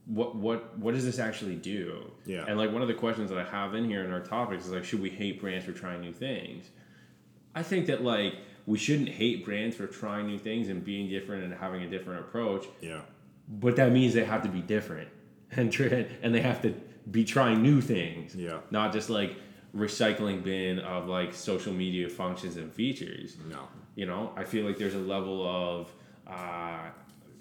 what 0.06 0.36
what 0.36 0.78
what 0.78 0.94
does 0.94 1.06
this 1.06 1.18
actually 1.20 1.56
do? 1.56 2.12
Yeah. 2.26 2.44
And 2.46 2.58
like 2.58 2.74
one 2.74 2.82
of 2.82 2.90
the 2.90 2.94
questions 2.94 3.30
that 3.30 3.40
I 3.40 3.46
have 3.50 3.74
in 3.74 3.86
here 3.86 4.04
in 4.04 4.12
our 4.12 4.20
topics 4.20 4.66
is 4.66 4.72
like 4.72 4.84
should 4.84 5.02
we 5.02 5.10
hate 5.10 5.40
brands 5.40 5.66
for 5.66 5.72
trying 5.72 6.02
new 6.02 6.12
things? 6.12 6.72
I 7.58 7.64
think 7.64 7.88
that 7.88 8.04
like 8.04 8.36
we 8.68 8.78
shouldn't 8.78 9.10
hate 9.10 9.44
brands 9.46 9.76
for 9.76 9.88
trying 9.88 10.28
new 10.28 10.38
things 10.38 10.70
and 10.70 10.84
being 10.84 11.10
different 11.10 11.44
and 11.46 11.54
having 11.54 11.82
a 11.84 11.90
different 11.90 12.20
approach, 12.22 12.66
Yeah. 12.82 13.02
but 13.48 13.76
that 13.78 13.92
means 13.92 14.14
they 14.14 14.26
have 14.26 14.44
to 14.44 14.50
be 14.50 14.62
different 14.62 15.10
and 15.52 15.74
and 16.24 16.36
they 16.36 16.42
have 16.42 16.62
to 16.62 16.74
be 17.10 17.24
trying 17.24 17.62
new 17.64 17.82
things. 17.82 18.36
Yeah. 18.36 18.60
Not 18.70 18.94
just 18.94 19.10
like 19.10 19.38
recycling 19.76 20.44
bin 20.44 20.80
of 20.80 21.08
like 21.08 21.34
social 21.34 21.74
media 21.74 22.10
functions 22.10 22.58
and 22.58 22.72
features. 22.72 23.38
No. 23.50 23.68
You 23.96 24.06
know, 24.06 24.32
I 24.36 24.44
feel 24.44 24.66
like 24.66 24.78
there's 24.78 24.94
a 24.94 25.00
level 25.16 25.38
of, 25.48 25.92
uh, 26.28 26.90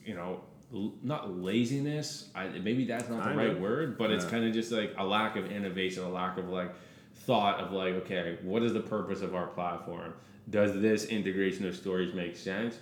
you 0.05 0.15
know, 0.15 0.41
l- 0.73 0.95
not 1.03 1.37
laziness. 1.37 2.31
I, 2.35 2.49
maybe 2.49 2.85
that's 2.87 3.09
not 3.11 3.19
the 3.25 3.31
Kinda. 3.31 3.45
right 3.49 3.61
word, 3.61 3.99
but 3.99 4.11
it's 4.11 4.25
kind 4.25 4.45
of 4.47 4.55
just 4.55 4.73
like 4.73 4.95
a 4.97 5.05
lack 5.05 5.37
of 5.37 5.51
innovation, 5.53 6.03
a 6.05 6.09
lack 6.09 6.39
of 6.39 6.49
like 6.49 6.73
thought 7.25 7.61
of 7.61 7.73
like, 7.73 7.95
okay, 7.95 8.39
what 8.43 8.63
is 8.63 8.73
the 8.73 8.81
purpose 8.81 9.21
of 9.23 9.35
our 9.35 9.47
platform? 9.49 10.13
Does 10.51 10.81
this 10.81 11.07
integration 11.07 11.67
of 11.67 11.75
stories 11.75 12.15
make 12.15 12.37
sense? 12.37 12.77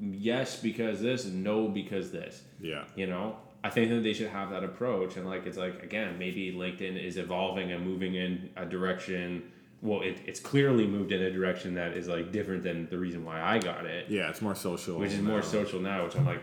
Yes, 0.00 0.60
because 0.60 1.00
this. 1.00 1.24
No, 1.26 1.68
because 1.68 2.10
this 2.10 2.42
Yeah. 2.60 2.84
you 2.96 3.06
know 3.06 3.36
i 3.62 3.68
think 3.68 3.90
that 3.90 4.02
they 4.02 4.14
should 4.14 4.28
have 4.30 4.48
that 4.48 4.64
approach 4.64 5.18
and 5.18 5.26
like 5.26 5.44
it's 5.44 5.58
like 5.58 5.82
again 5.82 6.18
maybe 6.18 6.50
linkedin 6.50 6.96
is 6.98 7.18
evolving 7.18 7.72
and 7.72 7.84
moving 7.84 8.14
in 8.14 8.48
a 8.56 8.64
direction 8.64 9.42
well 9.82 10.00
it, 10.00 10.16
it's 10.24 10.40
clearly 10.40 10.86
moved 10.86 11.12
in 11.12 11.20
a 11.20 11.30
direction 11.30 11.74
that 11.74 11.94
is 11.94 12.08
like 12.08 12.32
different 12.32 12.62
than 12.62 12.88
the 12.88 12.96
reason 12.96 13.22
why 13.22 13.38
i 13.42 13.58
got 13.58 13.84
it 13.84 14.06
Yeah. 14.08 14.30
It's 14.30 14.40
more 14.40 14.54
social. 14.54 14.98
which 14.98 15.12
is 15.12 15.20
more 15.20 15.42
social 15.42 15.78
now 15.78 16.04
which 16.04 16.16
i'm 16.16 16.24
like 16.24 16.40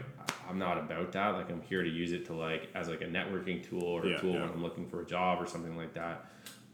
i'm 0.47 0.60
not 0.60 0.78
about 0.78 1.12
that 1.13 1.30
like 1.30 1.50
i'm 1.50 1.63
here 1.63 1.82
to 1.82 1.89
use 1.89 2.12
it 2.12 2.23
to 2.28 2.34
like 2.34 2.69
as 2.76 2.88
like 2.88 3.02
a 3.02 3.06
networking 3.08 3.67
tool 3.67 3.82
or 3.84 4.06
Yeah, 4.06 4.17
a 4.17 4.21
tool 4.21 4.34
yeah. 4.34 4.41
when 4.41 4.50
i'm 4.52 4.62
looking 4.62 4.88
for 4.88 5.02
a 5.02 5.06
job 5.08 5.41
or 5.41 5.47
something 5.47 5.76
like 5.76 5.95
that 5.95 6.23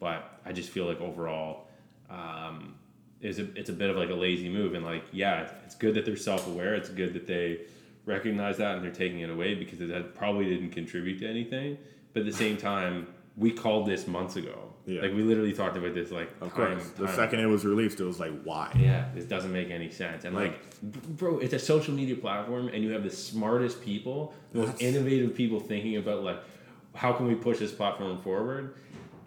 but 0.03 0.39
i 0.45 0.51
just 0.51 0.69
feel 0.69 0.85
like 0.85 0.99
overall 1.01 1.67
um, 2.09 2.75
is 3.21 3.39
a, 3.39 3.45
it's 3.59 3.69
a 3.69 3.73
bit 3.73 3.89
of 3.89 3.95
like 3.95 4.09
a 4.09 4.13
lazy 4.13 4.49
move 4.49 4.73
and 4.75 4.83
like 4.85 5.03
yeah 5.11 5.41
it's, 5.43 5.53
it's 5.65 5.75
good 5.75 5.93
that 5.95 6.05
they're 6.05 6.17
self-aware 6.17 6.75
it's 6.75 6.89
good 6.89 7.13
that 7.13 7.25
they 7.25 7.61
recognize 8.05 8.57
that 8.57 8.75
and 8.75 8.83
they're 8.83 8.91
taking 8.91 9.21
it 9.21 9.29
away 9.29 9.55
because 9.55 9.79
that 9.79 10.13
probably 10.13 10.45
didn't 10.45 10.71
contribute 10.71 11.19
to 11.19 11.27
anything 11.27 11.77
but 12.13 12.19
at 12.21 12.25
the 12.25 12.33
same 12.33 12.57
time 12.57 13.07
we 13.37 13.49
called 13.51 13.87
this 13.87 14.05
months 14.07 14.35
ago 14.35 14.57
Yeah. 14.85 15.01
like 15.03 15.13
we 15.13 15.23
literally 15.23 15.53
talked 15.53 15.77
about 15.77 15.93
this 15.95 16.11
like 16.11 16.29
Of 16.41 16.53
time, 16.53 16.75
course. 16.79 16.89
The 16.89 17.07
second 17.07 17.39
it 17.39 17.45
was 17.47 17.63
released, 17.65 17.99
it 17.99 18.03
was 18.03 18.19
like, 18.19 18.33
why? 18.43 18.69
yeah, 18.77 19.05
this 19.15 19.25
doesn't 19.25 19.51
make 19.59 19.71
any 19.71 19.89
sense. 19.89 20.25
And 20.25 20.35
like, 20.35 20.53
b- 20.91 20.99
bro, 21.19 21.39
it's 21.39 21.53
a 21.53 21.57
social 21.73 21.93
media 21.95 22.15
platform, 22.17 22.67
and 22.67 22.83
you 22.83 22.91
have 22.91 23.03
the 23.03 23.09
smartest 23.09 23.81
people, 23.81 24.33
the 24.51 24.59
most 24.59 24.79
innovative 24.81 25.33
people 25.33 25.59
thinking 25.59 25.95
about 25.97 26.23
like, 26.23 26.39
how 26.93 27.11
can 27.13 27.25
we 27.27 27.33
push 27.33 27.57
this 27.57 27.71
platform 27.71 28.21
forward? 28.21 28.75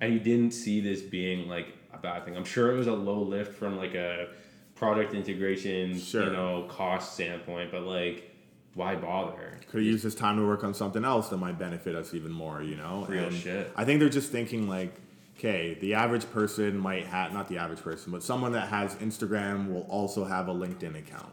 And 0.00 0.12
you 0.12 0.20
didn't 0.20 0.52
see 0.52 0.80
this 0.80 1.02
being 1.02 1.48
like 1.48 1.68
a 1.92 1.98
bad 1.98 2.24
thing. 2.24 2.36
I'm 2.36 2.44
sure 2.44 2.72
it 2.72 2.76
was 2.76 2.86
a 2.86 2.92
low 2.92 3.20
lift 3.22 3.54
from 3.54 3.76
like 3.76 3.94
a 3.94 4.28
product 4.74 5.14
integration, 5.14 5.98
Sure. 5.98 6.24
you 6.24 6.32
know, 6.32 6.66
cost 6.68 7.14
standpoint, 7.14 7.70
but 7.72 7.82
like, 7.82 8.30
why 8.74 8.94
bother? 8.94 9.58
Could 9.70 9.82
used 9.84 10.04
this 10.04 10.14
time 10.14 10.36
to 10.36 10.46
work 10.46 10.62
on 10.62 10.74
something 10.74 11.02
else 11.04 11.30
that 11.30 11.38
might 11.38 11.58
benefit 11.58 11.94
us 11.94 12.12
even 12.12 12.30
more, 12.30 12.62
you 12.62 12.76
know? 12.76 13.06
Real 13.08 13.24
and 13.24 13.34
shit. 13.34 13.72
I 13.74 13.84
think 13.86 14.00
they're 14.00 14.10
just 14.10 14.30
thinking 14.30 14.68
like, 14.68 14.94
okay, 15.38 15.78
the 15.80 15.94
average 15.94 16.30
person 16.30 16.76
might 16.76 17.06
have, 17.06 17.32
not 17.32 17.48
the 17.48 17.56
average 17.56 17.80
person, 17.80 18.12
but 18.12 18.22
someone 18.22 18.52
that 18.52 18.68
has 18.68 18.94
Instagram 18.96 19.72
will 19.72 19.82
also 19.88 20.24
have 20.24 20.48
a 20.48 20.54
LinkedIn 20.54 20.98
account. 20.98 21.32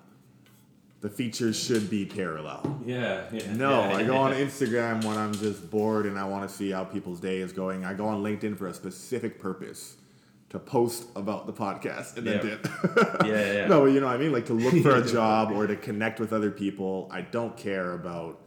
The 1.04 1.10
features 1.10 1.62
should 1.62 1.90
be 1.90 2.06
parallel. 2.06 2.80
Yeah, 2.86 3.26
yeah. 3.34 3.52
No, 3.54 3.82
yeah, 3.82 3.96
I 3.98 4.04
go 4.04 4.14
yeah. 4.14 4.20
on 4.22 4.32
Instagram 4.32 5.04
when 5.04 5.18
I'm 5.18 5.34
just 5.34 5.70
bored 5.70 6.06
and 6.06 6.18
I 6.18 6.24
want 6.24 6.50
to 6.50 6.56
see 6.56 6.72
how 6.72 6.86
people's 6.86 7.20
day 7.20 7.40
is 7.40 7.52
going. 7.52 7.84
I 7.84 7.94
go 7.94 8.06
on 8.08 8.24
LinkedIn 8.24 8.58
for 8.58 8.68
a 8.68 8.74
specific 8.74 9.38
purpose 9.38 9.98
to 10.52 10.60
post 10.60 11.10
about 11.18 11.46
the 11.46 11.52
podcast 11.52 12.16
and 12.16 12.26
then 12.26 12.36
Yeah. 12.38 12.42
dip. 12.42 12.68
Yeah, 13.26 13.54
yeah. 13.54 13.68
No, 13.68 13.82
but 13.82 13.88
you 13.88 14.00
know 14.00 14.06
what 14.08 14.16
I 14.16 14.18
mean? 14.18 14.32
Like 14.32 14.46
to 14.46 14.54
look 14.54 14.82
for 14.82 14.96
a 14.96 15.06
job 15.20 15.52
or 15.52 15.68
to 15.68 15.76
connect 15.76 16.22
with 16.22 16.32
other 16.32 16.52
people. 16.52 17.10
I 17.12 17.20
don't 17.20 17.58
care 17.58 17.92
about 17.96 18.40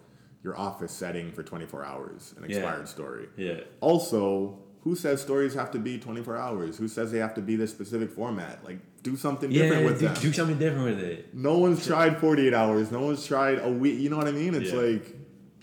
your 0.43 0.59
office 0.59 0.93
setting 0.93 1.33
for 1.33 1.43
24 1.43 1.85
hours, 1.85 2.35
an 2.39 2.45
expired 2.45 2.89
story. 2.89 3.29
Yeah. 3.37 3.61
Also, 3.83 4.61
who 4.83 4.95
says 4.95 5.21
stories 5.21 5.53
have 5.53 5.73
to 5.73 5.79
be 5.79 5.99
24 5.99 6.37
hours? 6.39 6.79
Who 6.79 6.89
says 6.89 7.13
they 7.13 7.19
have 7.19 7.35
to 7.35 7.43
be 7.43 7.55
this 7.57 7.71
specific 7.73 8.11
format? 8.13 8.65
Like, 8.65 8.79
do 9.07 9.17
something 9.17 9.51
different 9.51 9.85
with 9.87 10.01
do, 10.01 10.07
them. 10.09 10.17
do 10.21 10.33
something 10.33 10.59
different 10.59 10.85
with 10.85 10.99
it. 11.01 11.33
No 11.35 11.59
one's 11.59 11.87
tried 11.87 12.19
48 12.19 12.53
hours. 12.53 12.91
No 12.91 13.03
one's 13.03 13.25
tried 13.25 13.59
a 13.61 13.71
week. 13.71 13.99
You 14.01 14.11
know 14.11 14.17
what 14.17 14.27
I 14.27 14.33
mean? 14.33 14.55
It's 14.55 14.73
Yeah. 14.73 14.81
like 14.81 15.17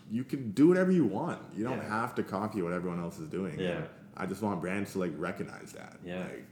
you 0.10 0.24
can 0.24 0.52
do 0.52 0.68
whatever 0.70 0.92
you 0.92 1.04
want. 1.06 1.40
You 1.58 1.64
don't 1.66 1.78
Yeah. 1.80 1.90
have 2.02 2.16
to 2.16 2.24
copy 2.24 2.62
what 2.62 2.72
everyone 2.72 3.00
else 3.02 3.20
is 3.20 3.28
doing. 3.28 3.60
Yeah. 3.60 3.82
I 4.16 4.26
just 4.28 4.42
want 4.42 4.62
brands 4.62 4.94
to 4.94 5.00
like 5.00 5.12
recognize 5.18 5.74
that. 5.74 5.98
Yeah. 6.06 6.20
Like, 6.20 6.46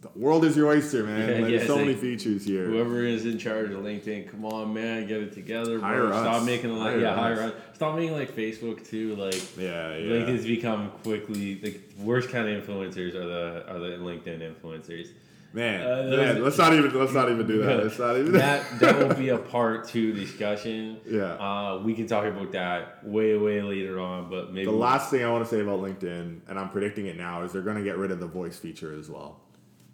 the 0.00 0.08
world 0.18 0.44
is 0.44 0.56
your 0.56 0.66
oyster, 0.68 1.04
man. 1.04 1.18
Yeah, 1.28 1.34
Like, 1.34 1.50
yeah, 1.52 1.56
There's 1.58 1.66
so 1.68 1.76
many 1.76 1.94
features 1.94 2.44
here. 2.44 2.64
Whoever 2.64 3.04
is 3.04 3.24
in 3.24 3.38
charge 3.38 3.70
of 3.70 3.84
LinkedIn, 3.84 4.28
come 4.28 4.44
on, 4.44 4.74
man, 4.74 5.06
get 5.06 5.20
it 5.22 5.32
together. 5.32 5.78
Bro. 5.78 5.88
Hire 5.88 6.08
Stop 6.08 6.34
us. 6.40 6.46
making 6.46 6.70
like 6.76 6.92
Hire 6.94 7.00
yeah, 7.00 7.10
us. 7.12 7.18
hire 7.18 7.40
us. 7.48 7.52
Stop 7.74 7.96
making 7.96 8.12
like 8.14 8.34
Facebook 8.34 8.84
too. 8.88 9.14
Like 9.16 9.34
yeah, 9.56 9.96
yeah. 9.96 10.12
LinkedIn's 10.12 10.44
become 10.46 10.90
quickly 11.04 11.60
like 11.62 11.80
worst 12.00 12.30
kind 12.30 12.48
of 12.48 12.64
influencers 12.64 13.14
are 13.14 13.26
the 13.26 13.64
are 13.72 13.78
the 13.78 13.96
LinkedIn 13.98 14.40
influencers. 14.40 15.08
Man, 15.54 15.82
Uh, 15.82 16.16
man, 16.16 16.42
let's 16.42 16.56
not 16.56 16.72
even 16.72 16.98
let's 16.98 17.12
not 17.12 17.30
even 17.30 17.46
do 17.46 17.62
that. 17.62 17.84
Let's 17.84 17.98
not 17.98 18.16
even 18.16 18.32
that 18.32 18.80
that 18.80 18.98
will 18.98 19.14
be 19.14 19.28
a 19.28 19.38
part 19.54 19.86
two 19.86 20.12
discussion. 20.12 20.98
Yeah. 21.06 21.34
Uh, 21.34 21.82
we 21.84 21.94
can 21.94 22.06
talk 22.06 22.24
about 22.24 22.52
that 22.52 23.06
way 23.06 23.36
way 23.36 23.60
later 23.60 24.00
on, 24.00 24.30
but 24.30 24.52
maybe 24.52 24.64
The 24.64 24.72
last 24.72 25.10
thing 25.10 25.24
I 25.24 25.30
want 25.30 25.44
to 25.44 25.50
say 25.50 25.60
about 25.60 25.80
LinkedIn, 25.80 26.40
and 26.48 26.58
I'm 26.58 26.70
predicting 26.70 27.06
it 27.06 27.16
now, 27.16 27.42
is 27.42 27.52
they're 27.52 27.62
going 27.62 27.76
to 27.76 27.84
get 27.84 27.98
rid 27.98 28.10
of 28.10 28.18
the 28.18 28.26
voice 28.26 28.58
feature 28.58 28.94
as 28.98 29.10
well. 29.10 29.40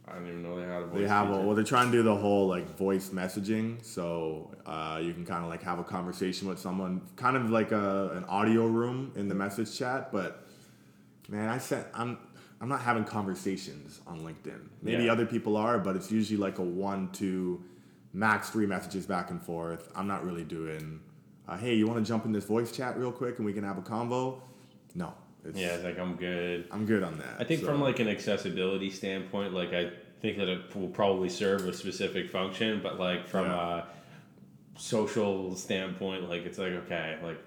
I 0.07 0.15
don't 0.15 0.29
even 0.29 0.43
know 0.43 0.57
they 0.59 0.67
had 0.67 0.83
a 0.83 0.87
voice 0.87 1.01
They 1.01 1.09
have 1.09 1.29
a, 1.31 1.39
well, 1.41 1.55
they're 1.55 1.65
trying 1.65 1.91
to 1.91 1.97
do 1.99 2.03
the 2.03 2.15
whole 2.15 2.47
like 2.47 2.77
voice 2.79 3.11
messaging, 3.11 3.85
so 3.85 4.53
uh, 4.65 5.01
you 5.03 5.13
can 5.13 5.27
kind 5.27 5.43
of 5.43 5.51
like 5.51 5.63
have 5.65 5.81
a 5.81 5.85
conversation 5.85 6.49
with 6.49 6.59
someone, 6.59 7.03
kind 7.17 7.37
of 7.37 7.51
like 7.51 7.73
a 7.73 8.13
an 8.15 8.25
audio 8.25 8.67
room 8.67 9.13
in 9.17 9.29
the 9.29 9.35
message 9.35 9.77
chat. 9.77 10.13
But 10.13 10.47
man, 11.29 11.49
I 11.49 11.59
said 11.59 11.87
I'm 11.93 12.19
I'm 12.61 12.69
not 12.69 12.81
having 12.81 13.05
conversations 13.05 14.01
on 14.07 14.21
LinkedIn. 14.21 14.61
Maybe 14.83 15.05
Yeah. 15.05 15.13
other 15.13 15.27
people 15.27 15.57
are, 15.57 15.79
but 15.79 15.95
it's 15.97 16.11
usually 16.11 16.37
like 16.39 16.59
a 16.59 16.63
one, 16.63 17.11
two, 17.13 17.63
max 18.13 18.51
three 18.51 18.67
messages 18.67 19.07
back 19.07 19.31
and 19.31 19.41
forth. 19.41 19.91
I'm 19.95 20.09
not 20.09 20.25
really 20.25 20.45
doing. 20.45 21.01
Uh, 21.47 21.57
hey, 21.57 21.75
you 21.75 21.87
want 21.87 22.05
to 22.05 22.09
jump 22.09 22.25
in 22.25 22.33
this 22.33 22.45
voice 22.45 22.73
chat 22.73 22.99
real 22.99 23.13
quick 23.13 23.37
and 23.39 23.47
we 23.47 23.53
can 23.53 23.63
have 23.65 23.79
a 23.79 23.83
convo? 23.83 24.41
No, 24.95 25.15
it's, 25.45 25.57
yeah, 25.59 25.69
it's 25.75 25.85
like 25.85 25.99
I'm 25.99 26.17
good. 26.17 26.67
I'm 26.73 26.85
good 26.85 27.03
on 27.05 27.19
that. 27.19 27.37
I 27.39 27.45
think 27.45 27.61
so- 27.61 27.67
from 27.67 27.81
like 27.81 28.01
an 28.01 28.09
accessibility 28.09 28.91
standpoint, 28.91 29.55
like 29.55 29.73
I 29.73 29.91
think 30.21 30.37
that 30.39 30.49
it 30.49 30.75
will 30.75 30.89
probably 30.89 31.29
serve 31.29 31.65
a 31.67 31.73
specific 31.73 32.29
function, 32.31 32.81
but 32.83 32.99
like 32.99 33.29
from 33.29 33.47
Yeah. 33.47 33.79
a 33.79 33.85
social 34.81 35.55
standpoint, 35.55 36.29
like 36.29 36.45
it's 36.45 36.59
like 36.59 36.73
okay, 36.73 37.19
like 37.23 37.39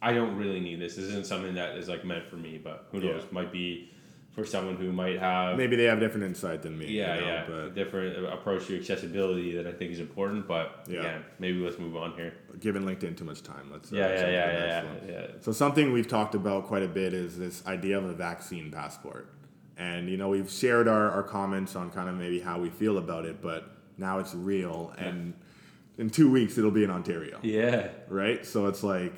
I 0.00 0.12
don't 0.12 0.36
really 0.36 0.60
need 0.60 0.80
this. 0.80 0.96
This 0.96 1.06
isn't 1.06 1.26
something 1.26 1.54
that 1.54 1.76
is 1.76 1.88
like 1.88 2.04
meant 2.04 2.26
for 2.28 2.36
me, 2.36 2.58
but 2.62 2.86
who 2.92 3.00
knows? 3.00 3.22
Yeah. 3.24 3.28
Might 3.32 3.52
be 3.52 3.90
for 4.32 4.46
someone 4.46 4.76
who 4.76 4.90
might 4.92 5.18
have 5.18 5.58
maybe 5.58 5.76
they 5.76 5.84
have 5.84 6.00
different 6.00 6.24
insight 6.24 6.62
than 6.62 6.78
me. 6.78 6.86
yeah, 6.86 7.14
you 7.14 7.20
know, 7.20 7.26
yeah, 7.26 7.44
but 7.46 7.74
different 7.74 8.24
approach 8.32 8.66
to 8.66 8.78
accessibility 8.78 9.54
that 9.56 9.66
I 9.66 9.72
think 9.72 9.92
is 9.92 10.00
important. 10.00 10.48
But 10.48 10.84
Yeah. 10.88 11.00
again, 11.00 11.24
maybe 11.38 11.58
let's 11.58 11.78
move 11.78 11.96
on 11.96 12.12
here. 12.14 12.32
giving 12.58 12.82
LinkedIn 12.82 13.16
too 13.16 13.24
much 13.24 13.42
time. 13.42 13.70
Let's 13.70 13.92
uh, 13.92 13.96
Yeah, 13.96 14.08
yeah, 14.08 14.20
yeah, 14.30 14.30
yeah, 14.30 14.84
yeah, 15.06 15.10
yeah. 15.12 15.26
So 15.42 15.52
something 15.52 15.92
we've 15.92 16.08
talked 16.08 16.34
about 16.34 16.66
quite 16.66 16.82
a 16.82 16.88
bit 16.88 17.12
is 17.12 17.38
this 17.38 17.64
idea 17.66 17.98
of 17.98 18.04
a 18.04 18.14
vaccine 18.14 18.70
passport. 18.70 19.28
And 19.76 20.08
you 20.08 20.16
know, 20.16 20.28
we've 20.30 20.50
shared 20.50 20.88
our, 20.88 21.10
our 21.10 21.22
comments 21.22 21.76
on 21.76 21.90
kind 21.90 22.08
of 22.08 22.14
maybe 22.14 22.40
how 22.40 22.58
we 22.58 22.70
feel 22.70 22.96
about 22.98 23.24
it, 23.26 23.42
but 23.42 23.68
now 23.98 24.18
it's 24.18 24.34
real 24.34 24.94
and 24.96 25.34
in 25.98 26.08
two 26.08 26.30
weeks 26.30 26.56
it'll 26.56 26.70
be 26.70 26.84
in 26.84 26.90
Ontario. 26.90 27.38
Yeah, 27.42 27.88
Right? 28.08 28.46
So 28.46 28.66
it's 28.66 28.82
like 28.82 29.14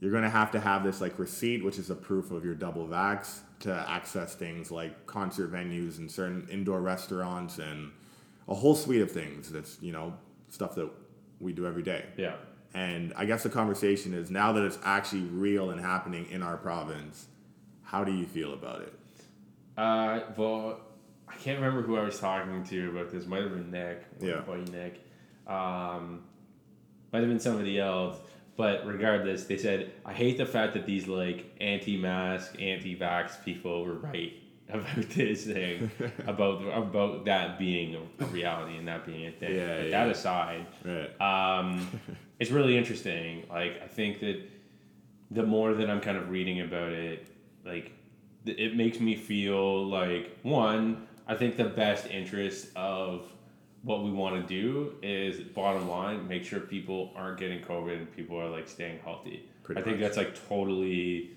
you're 0.00 0.12
gonna 0.12 0.28
have 0.30 0.50
to 0.52 0.60
have 0.60 0.84
this 0.84 1.00
like 1.00 1.18
receipt, 1.18 1.64
which 1.64 1.78
is 1.78 1.88
a 1.90 1.94
proof 1.94 2.30
of 2.30 2.44
your 2.44 2.54
double 2.54 2.86
vax, 2.86 3.40
to 3.60 3.84
access 3.88 4.34
things 4.34 4.70
like 4.70 5.06
concert 5.06 5.52
venues 5.52 5.98
and 5.98 6.10
certain 6.10 6.46
indoor 6.50 6.80
restaurants 6.80 7.58
and 7.58 7.90
a 8.48 8.54
whole 8.54 8.74
suite 8.74 9.02
of 9.02 9.10
things 9.10 9.50
that's, 9.50 9.78
you 9.80 9.92
know, 9.92 10.14
stuff 10.48 10.74
that 10.76 10.90
we 11.40 11.52
do 11.52 11.66
every 11.66 11.82
day. 11.82 12.04
yeah. 12.16 12.34
And 12.74 13.14
I 13.16 13.24
guess 13.24 13.42
the 13.42 13.48
conversation 13.48 14.12
is 14.12 14.30
now 14.30 14.52
that 14.52 14.62
it's 14.62 14.78
actually 14.84 15.22
real 15.22 15.70
and 15.70 15.80
happening 15.80 16.26
in 16.30 16.42
our 16.42 16.56
province, 16.58 17.26
how 17.82 18.04
do 18.04 18.12
you 18.12 18.26
feel 18.26 18.52
about 18.52 18.82
it? 18.82 18.92
Uh, 19.76 20.20
well, 20.36 20.80
I 21.26 21.34
can't 21.36 21.58
remember 21.60 21.82
who 21.82 21.96
I 21.96 22.04
was 22.04 22.20
talking 22.20 22.62
to 22.64 22.90
about 22.90 23.10
this. 23.10 23.26
Might 23.26 23.42
have 23.42 23.54
been 23.54 23.70
Nick. 23.70 24.04
Yeah. 24.20 24.40
Buddy 24.40 24.70
Nick. 24.70 25.00
Um, 25.46 26.24
might 27.10 27.20
have 27.20 27.28
been 27.28 27.40
somebody 27.40 27.80
else. 27.80 28.18
But 28.58 28.84
regardless, 28.84 29.44
they 29.44 29.56
said, 29.56 29.92
I 30.04 30.12
hate 30.12 30.36
the 30.36 30.44
fact 30.44 30.74
that 30.74 30.84
these 30.84 31.06
like 31.06 31.46
anti-mask, 31.60 32.60
anti-vax 32.60 33.42
people 33.44 33.84
were 33.84 33.94
right 33.94 34.32
about 34.68 35.08
this 35.10 35.46
thing, 35.46 35.90
about 36.26 36.60
about 36.76 37.24
that 37.26 37.58
being 37.58 37.94
a, 37.94 38.24
a 38.24 38.26
reality 38.26 38.76
and 38.76 38.86
that 38.88 39.06
being 39.06 39.26
a 39.28 39.30
thing. 39.30 39.54
Yeah, 39.54 39.76
but 39.78 39.84
yeah. 39.84 39.90
that 40.04 40.10
aside, 40.10 40.66
Right. 40.84 41.58
um, 41.60 41.88
it's 42.40 42.50
really 42.50 42.76
interesting. 42.76 43.46
Like 43.48 43.80
I 43.82 43.86
think 43.86 44.18
that 44.20 44.42
the 45.30 45.44
more 45.44 45.72
that 45.74 45.88
I'm 45.88 46.00
kind 46.00 46.16
of 46.18 46.28
reading 46.28 46.60
about 46.60 46.90
it, 46.92 47.28
like 47.64 47.92
it 48.44 48.76
makes 48.76 48.98
me 48.98 49.14
feel 49.14 49.86
like 49.86 50.36
one, 50.42 51.06
I 51.28 51.36
think 51.36 51.56
the 51.56 51.64
best 51.64 52.06
interest 52.08 52.70
of 52.74 53.24
what 53.88 54.04
we 54.04 54.10
want 54.10 54.34
to 54.36 54.46
do 54.46 54.92
is 55.02 55.40
bottom 55.40 55.88
line, 55.88 56.28
make 56.28 56.44
sure 56.44 56.60
people 56.60 57.10
aren't 57.16 57.38
getting 57.38 57.62
COVID 57.62 57.96
and 57.96 58.14
people 58.14 58.38
are 58.38 58.50
like 58.50 58.68
staying 58.68 58.98
healthy. 59.02 59.48
Pretty 59.62 59.80
I 59.80 59.84
think 59.84 59.96
much. 59.96 60.04
that's 60.04 60.18
like 60.18 60.48
totally 60.48 61.30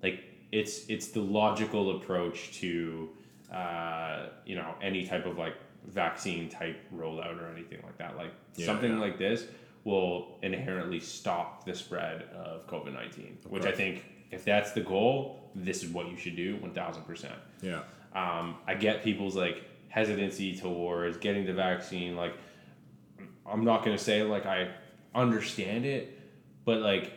like 0.00 0.22
it's 0.52 0.86
it's 0.88 1.08
the 1.08 1.20
logical 1.20 1.96
approach 1.96 2.60
to 2.60 3.10
uh, 3.52 4.26
you 4.46 4.54
know 4.54 4.72
any 4.80 5.04
type 5.04 5.26
of 5.26 5.36
like 5.36 5.56
vaccine 5.88 6.48
type 6.48 6.76
rollout 6.94 7.42
or 7.42 7.48
anything 7.48 7.80
like 7.82 7.98
that. 7.98 8.16
Like 8.16 8.30
Yeah, 8.54 8.66
something 8.66 8.92
yeah. 8.92 9.00
like 9.00 9.18
this 9.18 9.44
will 9.82 10.38
inherently 10.42 11.00
stop 11.00 11.64
the 11.66 11.74
spread 11.74 12.22
of 12.36 12.68
COVID 12.68 12.94
nineteen, 12.94 13.36
which 13.48 13.64
I 13.64 13.72
think 13.72 14.04
if 14.30 14.44
that's 14.44 14.70
the 14.70 14.80
goal, 14.80 15.50
this 15.56 15.82
is 15.82 15.90
what 15.90 16.08
you 16.08 16.16
should 16.16 16.36
do 16.36 16.54
one 16.58 16.70
thousand 16.70 17.02
percent. 17.02 17.34
Yeah. 17.62 17.80
Um, 18.14 18.58
I 18.64 18.74
get 18.74 19.02
people's 19.02 19.34
like 19.34 19.64
hesitancy 19.94 20.56
towards 20.56 21.16
getting 21.18 21.46
the 21.46 21.52
vaccine. 21.52 22.16
Like, 22.16 22.34
I'm 23.46 23.64
not 23.64 23.84
gonna 23.84 23.96
say 23.96 24.24
like 24.24 24.44
I 24.44 24.70
understand 25.14 25.86
it, 25.86 26.18
but 26.64 26.80
like 26.80 27.12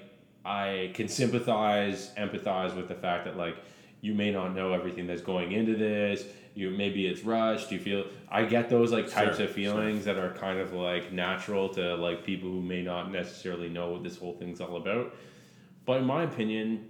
I 0.46 0.92
can 0.94 1.08
sympathize, 1.08 2.12
empathize 2.18 2.76
with 2.76 2.88
the 2.88 2.94
fact 2.94 3.26
that 3.26 3.36
like 3.36 3.56
you 4.02 4.14
may 4.14 4.30
not 4.30 4.54
know 4.54 4.74
everything 4.74 5.08
that's 5.08 5.24
going 5.24 5.54
into 5.54 5.76
this. 5.76 6.24
You 6.54 6.70
maybe 6.70 7.08
it's 7.08 7.24
rushed. 7.24 7.72
You 7.72 7.80
feel 7.80 8.06
I 8.30 8.44
get 8.46 8.70
those 8.70 8.92
like 8.92 9.10
types 9.10 9.38
Sure, 9.38 9.46
of 9.48 9.52
feelings 9.52 10.06
that 10.06 10.18
are 10.18 10.34
kind 10.36 10.60
of 10.60 10.74
like 10.74 11.12
natural 11.12 11.70
to 11.70 11.96
like 11.96 12.24
people 12.24 12.48
who 12.52 12.62
may 12.62 12.84
not 12.84 13.12
necessarily 13.12 13.70
know 13.70 13.90
what 13.90 14.04
this 14.04 14.18
whole 14.18 14.34
thing's 14.34 14.62
all 14.62 14.78
about. 14.78 15.16
But 15.86 16.02
in 16.02 16.06
my 16.06 16.24
opinion, 16.24 16.90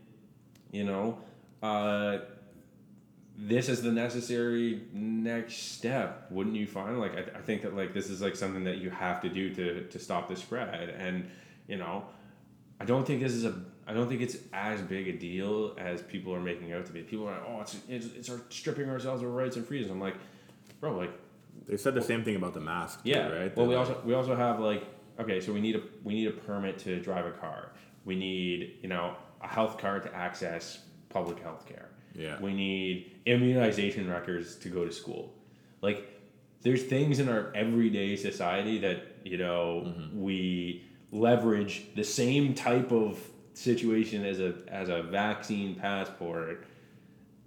you 0.72 0.84
know, 0.84 1.20
uh, 1.64 2.18
this 3.40 3.70
is 3.70 3.82
the 3.84 3.92
necessary 3.92 4.82
next 4.94 5.74
step 5.74 6.26
wouldn't 6.32 6.56
you 6.56 6.66
find 6.66 7.00
like 7.00 7.14
I, 7.16 7.38
I 7.38 7.42
think 7.42 7.62
that 7.62 7.76
like 7.76 7.94
this 7.94 8.10
is 8.10 8.22
like 8.22 8.36
something 8.36 8.64
that 8.64 8.78
you 8.80 8.90
have 8.90 9.22
to 9.22 9.30
do 9.30 9.54
to 9.54 9.84
to 9.84 10.00
stop 10.00 10.28
the 10.28 10.36
spread 10.36 10.90
and 10.90 11.30
you 11.68 11.78
know 11.78 12.06
i 12.80 12.86
don't 12.86 13.06
think 13.06 13.22
this 13.22 13.34
is 13.34 13.46
a 13.46 13.54
i 13.86 13.94
don't 13.94 14.10
think 14.10 14.22
it's 14.22 14.38
as 14.54 14.82
big 14.82 15.08
a 15.08 15.14
deal 15.14 15.76
as 15.78 16.02
people 16.02 16.34
are 16.34 16.42
making 16.42 16.74
out 16.74 16.86
to 16.88 16.92
be 16.92 17.02
people 17.02 17.28
are 17.28 17.34
like 17.34 17.44
oh 17.48 17.62
it's 17.62 17.78
it's, 17.88 18.06
it's 18.08 18.30
our 18.30 18.40
stripping 18.50 18.90
ourselves 18.90 19.22
of 19.22 19.30
rights 19.30 19.56
and 19.56 19.68
freedoms 19.68 19.92
i'm 19.92 20.02
like 20.02 20.16
bro 20.80 20.96
like 20.96 21.12
They 21.68 21.78
said 21.78 21.94
the 21.96 22.02
same 22.02 22.24
thing 22.24 22.36
about 22.36 22.54
the 22.54 22.60
mask. 22.62 23.04
Too, 23.04 23.10
yeah. 23.10 23.28
Right. 23.28 23.56
Well, 23.56 23.68
we 23.68 23.76
also 23.76 24.00
we 24.06 24.14
also 24.14 24.36
have 24.36 24.60
like 24.60 24.84
okay, 25.20 25.42
so 25.42 25.52
we 25.54 25.60
need 25.60 25.76
a 25.76 25.82
we 26.04 26.14
need 26.14 26.28
a 26.28 26.32
permit 26.32 26.78
to 26.80 27.00
drive 27.02 27.26
a 27.26 27.32
car. 27.32 27.72
We 28.06 28.16
need 28.16 28.78
you 28.82 28.90
know 28.90 29.16
a 29.42 29.48
health 29.48 29.78
card 29.78 30.04
to 30.04 30.16
access 30.16 30.80
public 31.10 31.40
health 31.40 31.66
care. 31.66 31.90
Yeah. 32.18 32.40
We 32.42 32.54
need 32.54 33.12
immunization 33.26 34.10
records 34.10 34.56
to 34.58 34.70
go 34.70 34.86
to 34.86 34.92
school. 34.92 35.34
Like 35.82 36.00
there's 36.64 36.84
things 36.84 37.20
in 37.20 37.30
our 37.30 37.52
everyday 37.54 38.16
society 38.16 38.80
that 38.80 39.00
you 39.24 39.38
know 39.38 39.84
Mm-hmm. 39.88 40.22
we 40.22 40.84
leverage 41.12 41.84
the 41.96 42.04
same 42.04 42.54
type 42.54 42.92
of 42.92 43.20
situation 43.54 44.26
as 44.26 44.40
a 44.40 44.54
as 44.68 44.90
a 44.90 45.02
vaccine 45.04 45.74
passport 45.76 46.66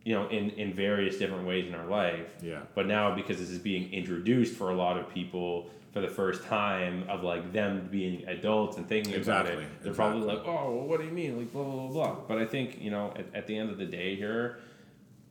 you 0.05 0.15
know 0.15 0.27
in 0.29 0.51
in 0.51 0.73
various 0.73 1.19
different 1.19 1.47
ways 1.47 1.67
in 1.67 1.75
our 1.75 1.87
life 1.87 2.27
Yeah. 2.43 2.61
but 2.75 2.87
now 2.87 3.15
because 3.15 3.39
this 3.39 3.51
is 3.51 3.59
being 3.59 3.93
introduced 3.93 4.55
for 4.55 4.71
a 4.71 4.75
lot 4.75 4.97
of 4.99 5.09
people 5.13 5.71
for 5.93 6.01
the 6.01 6.09
first 6.09 6.45
time 6.45 7.05
of 7.09 7.23
like 7.23 7.53
them 7.53 7.89
being 7.91 8.27
adults 8.29 8.77
and 8.77 8.89
thinking 8.89 9.15
about 9.21 9.47
it 9.47 9.59
they're 9.83 9.93
probably 9.93 10.23
like 10.23 10.47
oh 10.47 10.75
well, 10.75 10.87
what 10.87 11.01
do 11.01 11.07
you 11.07 11.13
mean? 11.13 11.37
Like 11.39 11.53
blah 11.53 11.65
blah 11.65 11.87
blah 11.87 11.89
blah. 11.89 12.17
But 12.29 12.39
i 12.39 12.45
think 12.45 12.81
you 12.81 12.91
know 12.91 13.13
at, 13.17 13.27
at 13.35 13.47
the 13.47 13.57
end 13.57 13.71
of 13.71 13.79
the 13.79 13.87
day 13.87 14.15
here 14.15 14.59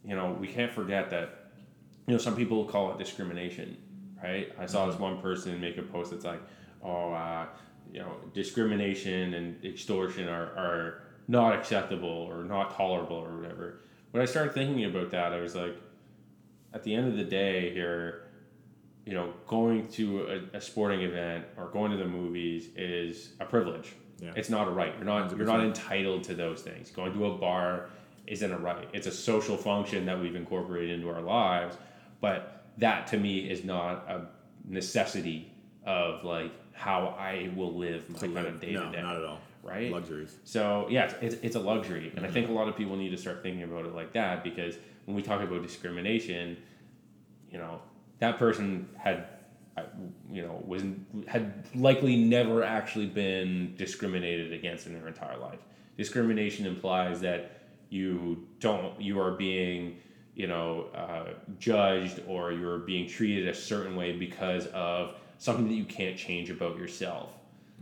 you 0.05 0.16
know 0.16 0.36
we 0.39 0.47
can't 0.47 0.72
forget 0.72 1.10
that 1.12 1.51
you 2.07 2.14
know 2.14 2.18
some 2.18 2.36
people 2.36 2.66
call 2.66 2.91
it 2.91 2.97
discrimination 2.97 3.78
right? 4.24 4.51
I 4.60 4.66
saw 4.66 4.86
this 4.88 4.99
one 4.99 5.22
person 5.22 5.60
make 5.62 5.78
a 5.78 5.82
post 5.82 6.12
that's 6.12 6.26
like 6.26 6.41
oh 6.84 7.14
uh, 7.14 7.45
you 7.91 7.99
know 7.99 8.16
discrimination 8.34 9.34
and 9.34 9.64
extortion 9.64 10.28
are, 10.28 10.47
are 10.57 11.03
not 11.28 11.53
acceptable 11.53 12.10
or 12.10 12.43
not 12.43 12.76
tolerable 12.76 13.18
or 13.18 13.38
whatever. 13.38 13.82
When 14.12 14.24
i 14.24 14.26
started 14.26 14.53
thinking 14.53 14.86
about 14.86 15.12
that 15.12 15.34
i 15.34 15.39
was 15.39 15.55
like 15.55 15.76
at 16.74 16.84
the 16.84 16.93
end 16.95 17.07
of 17.07 17.16
the 17.16 17.24
day 17.24 17.72
here 17.74 18.24
you 19.10 19.16
know 19.16 19.34
going 19.47 19.88
to 19.89 20.03
a, 20.53 20.57
a 20.57 20.62
sporting 20.62 21.01
event 21.01 21.45
or 21.57 21.68
going 21.68 21.91
to 21.91 21.97
the 21.97 22.07
movies 22.07 22.70
is 22.76 23.34
a 23.39 23.45
privilege. 23.45 23.93
Yeah. 24.22 24.34
it's 24.36 24.49
not 24.49 24.68
a 24.68 24.72
right. 24.72 24.93
You're 24.95 25.05
not 25.05 25.36
you're 25.38 25.47
not 25.47 25.62
entitled 25.62 26.24
to 26.26 26.34
those 26.34 26.62
things. 26.62 26.91
Going 26.91 27.14
to 27.14 27.26
a 27.26 27.38
bar 27.38 27.89
isn't 28.28 28.51
a 28.51 28.57
right. 28.57 28.88
It's 28.93 29.07
a 29.07 29.12
social 29.12 29.57
function 29.57 30.05
that 30.05 30.20
we've 30.20 30.36
incorporated 30.36 30.91
into 30.91 31.10
our 31.10 31.22
lives 31.22 31.78
but 32.22 32.66
that 32.78 33.07
to 33.07 33.18
me 33.18 33.39
is 33.39 33.64
not 33.64 34.10
a 34.10 34.28
necessity 34.68 35.51
of 35.86 36.24
like 36.24 36.51
how 36.74 37.16
i 37.20 37.51
will 37.55 37.74
live 37.74 38.10
my 38.10 38.20
kind 38.20 38.47
of 38.47 38.62
day 38.62 38.74
to 38.74 38.91
day. 38.91 39.01
not 39.01 39.16
at 39.16 39.24
all. 39.24 39.39
right? 39.64 39.91
Luxuries. 39.91 40.36
so 40.43 40.88
yeah, 40.89 41.05
it's, 41.05 41.14
it's, 41.22 41.43
it's 41.43 41.55
a 41.55 41.60
luxury, 41.60 42.12
and 42.16 42.26
I 42.26 42.32
think 42.32 42.45
mm-hmm. 42.45 42.55
a 42.55 42.60
lot 42.60 42.70
of 42.70 42.78
people 42.78 42.95
need 42.95 43.10
to 43.10 43.18
start 43.18 43.43
thinking 43.43 43.64
about 43.64 43.86
it 43.86 43.93
like 43.93 44.14
that 44.14 44.43
because 44.43 44.76
when 45.05 45.16
we 45.16 45.22
talk 45.22 45.41
about 45.41 45.62
discrimination, 45.62 46.57
you 47.51 47.57
know, 47.57 47.82
that 48.20 48.38
person 48.38 48.88
had, 48.97 49.28
you 50.32 50.41
know, 50.41 50.61
was 50.65 50.84
had 51.28 51.65
likely 51.76 52.15
never 52.17 52.63
actually 52.63 53.05
been 53.07 53.76
discriminated 53.78 54.53
against 54.53 54.88
in 54.88 54.93
their 54.93 55.07
entire 55.07 55.38
life. 55.38 55.59
Discrimination 55.97 56.65
implies 56.65 57.22
that 57.22 57.61
you 57.89 58.47
don't, 58.59 58.99
you 59.01 59.20
are 59.20 59.32
being, 59.32 59.97
you 60.36 60.47
know, 60.47 60.88
uh, 60.95 61.34
judged 61.59 62.22
or 62.28 62.51
you're 62.51 62.80
being 62.80 63.07
treated 63.07 63.47
a 63.47 63.53
certain 63.53 63.95
way 63.95 64.11
because 64.13 64.67
of 64.67 65.15
something 65.38 65.67
that 65.67 65.74
you 65.74 65.86
can't 65.86 66.17
change 66.17 66.49
about 66.49 66.78
yourself 66.78 67.30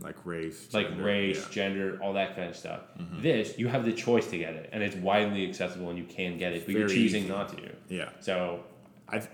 Like 0.00 0.16
race. 0.24 0.72
like 0.72 0.88
gender, 0.88 1.04
race, 1.04 1.36
yeah. 1.36 1.42
Mm-hmm. 1.42 1.52
gender, 1.52 1.98
all 2.02 2.12
that 2.14 2.36
kind 2.36 2.48
of 2.48 2.56
stuff. 2.56 2.80
This, 3.20 3.58
you 3.58 3.68
have 3.68 3.84
the 3.84 3.92
choice 3.92 4.28
to 4.28 4.38
get 4.38 4.54
it, 4.54 4.70
and 4.72 4.82
it's 4.82 4.96
widely 4.96 5.48
accessible, 5.48 5.88
and 5.90 5.98
you 5.98 6.04
can 6.04 6.38
get 6.38 6.52
it, 6.52 6.64
but 6.66 6.74
you're 6.74 6.88
choosing 6.88 7.24
easy. 7.24 7.28
not 7.32 7.48
to. 7.56 7.70
Yeah. 7.88 8.10
So, 8.20 8.64
I, 9.08 9.26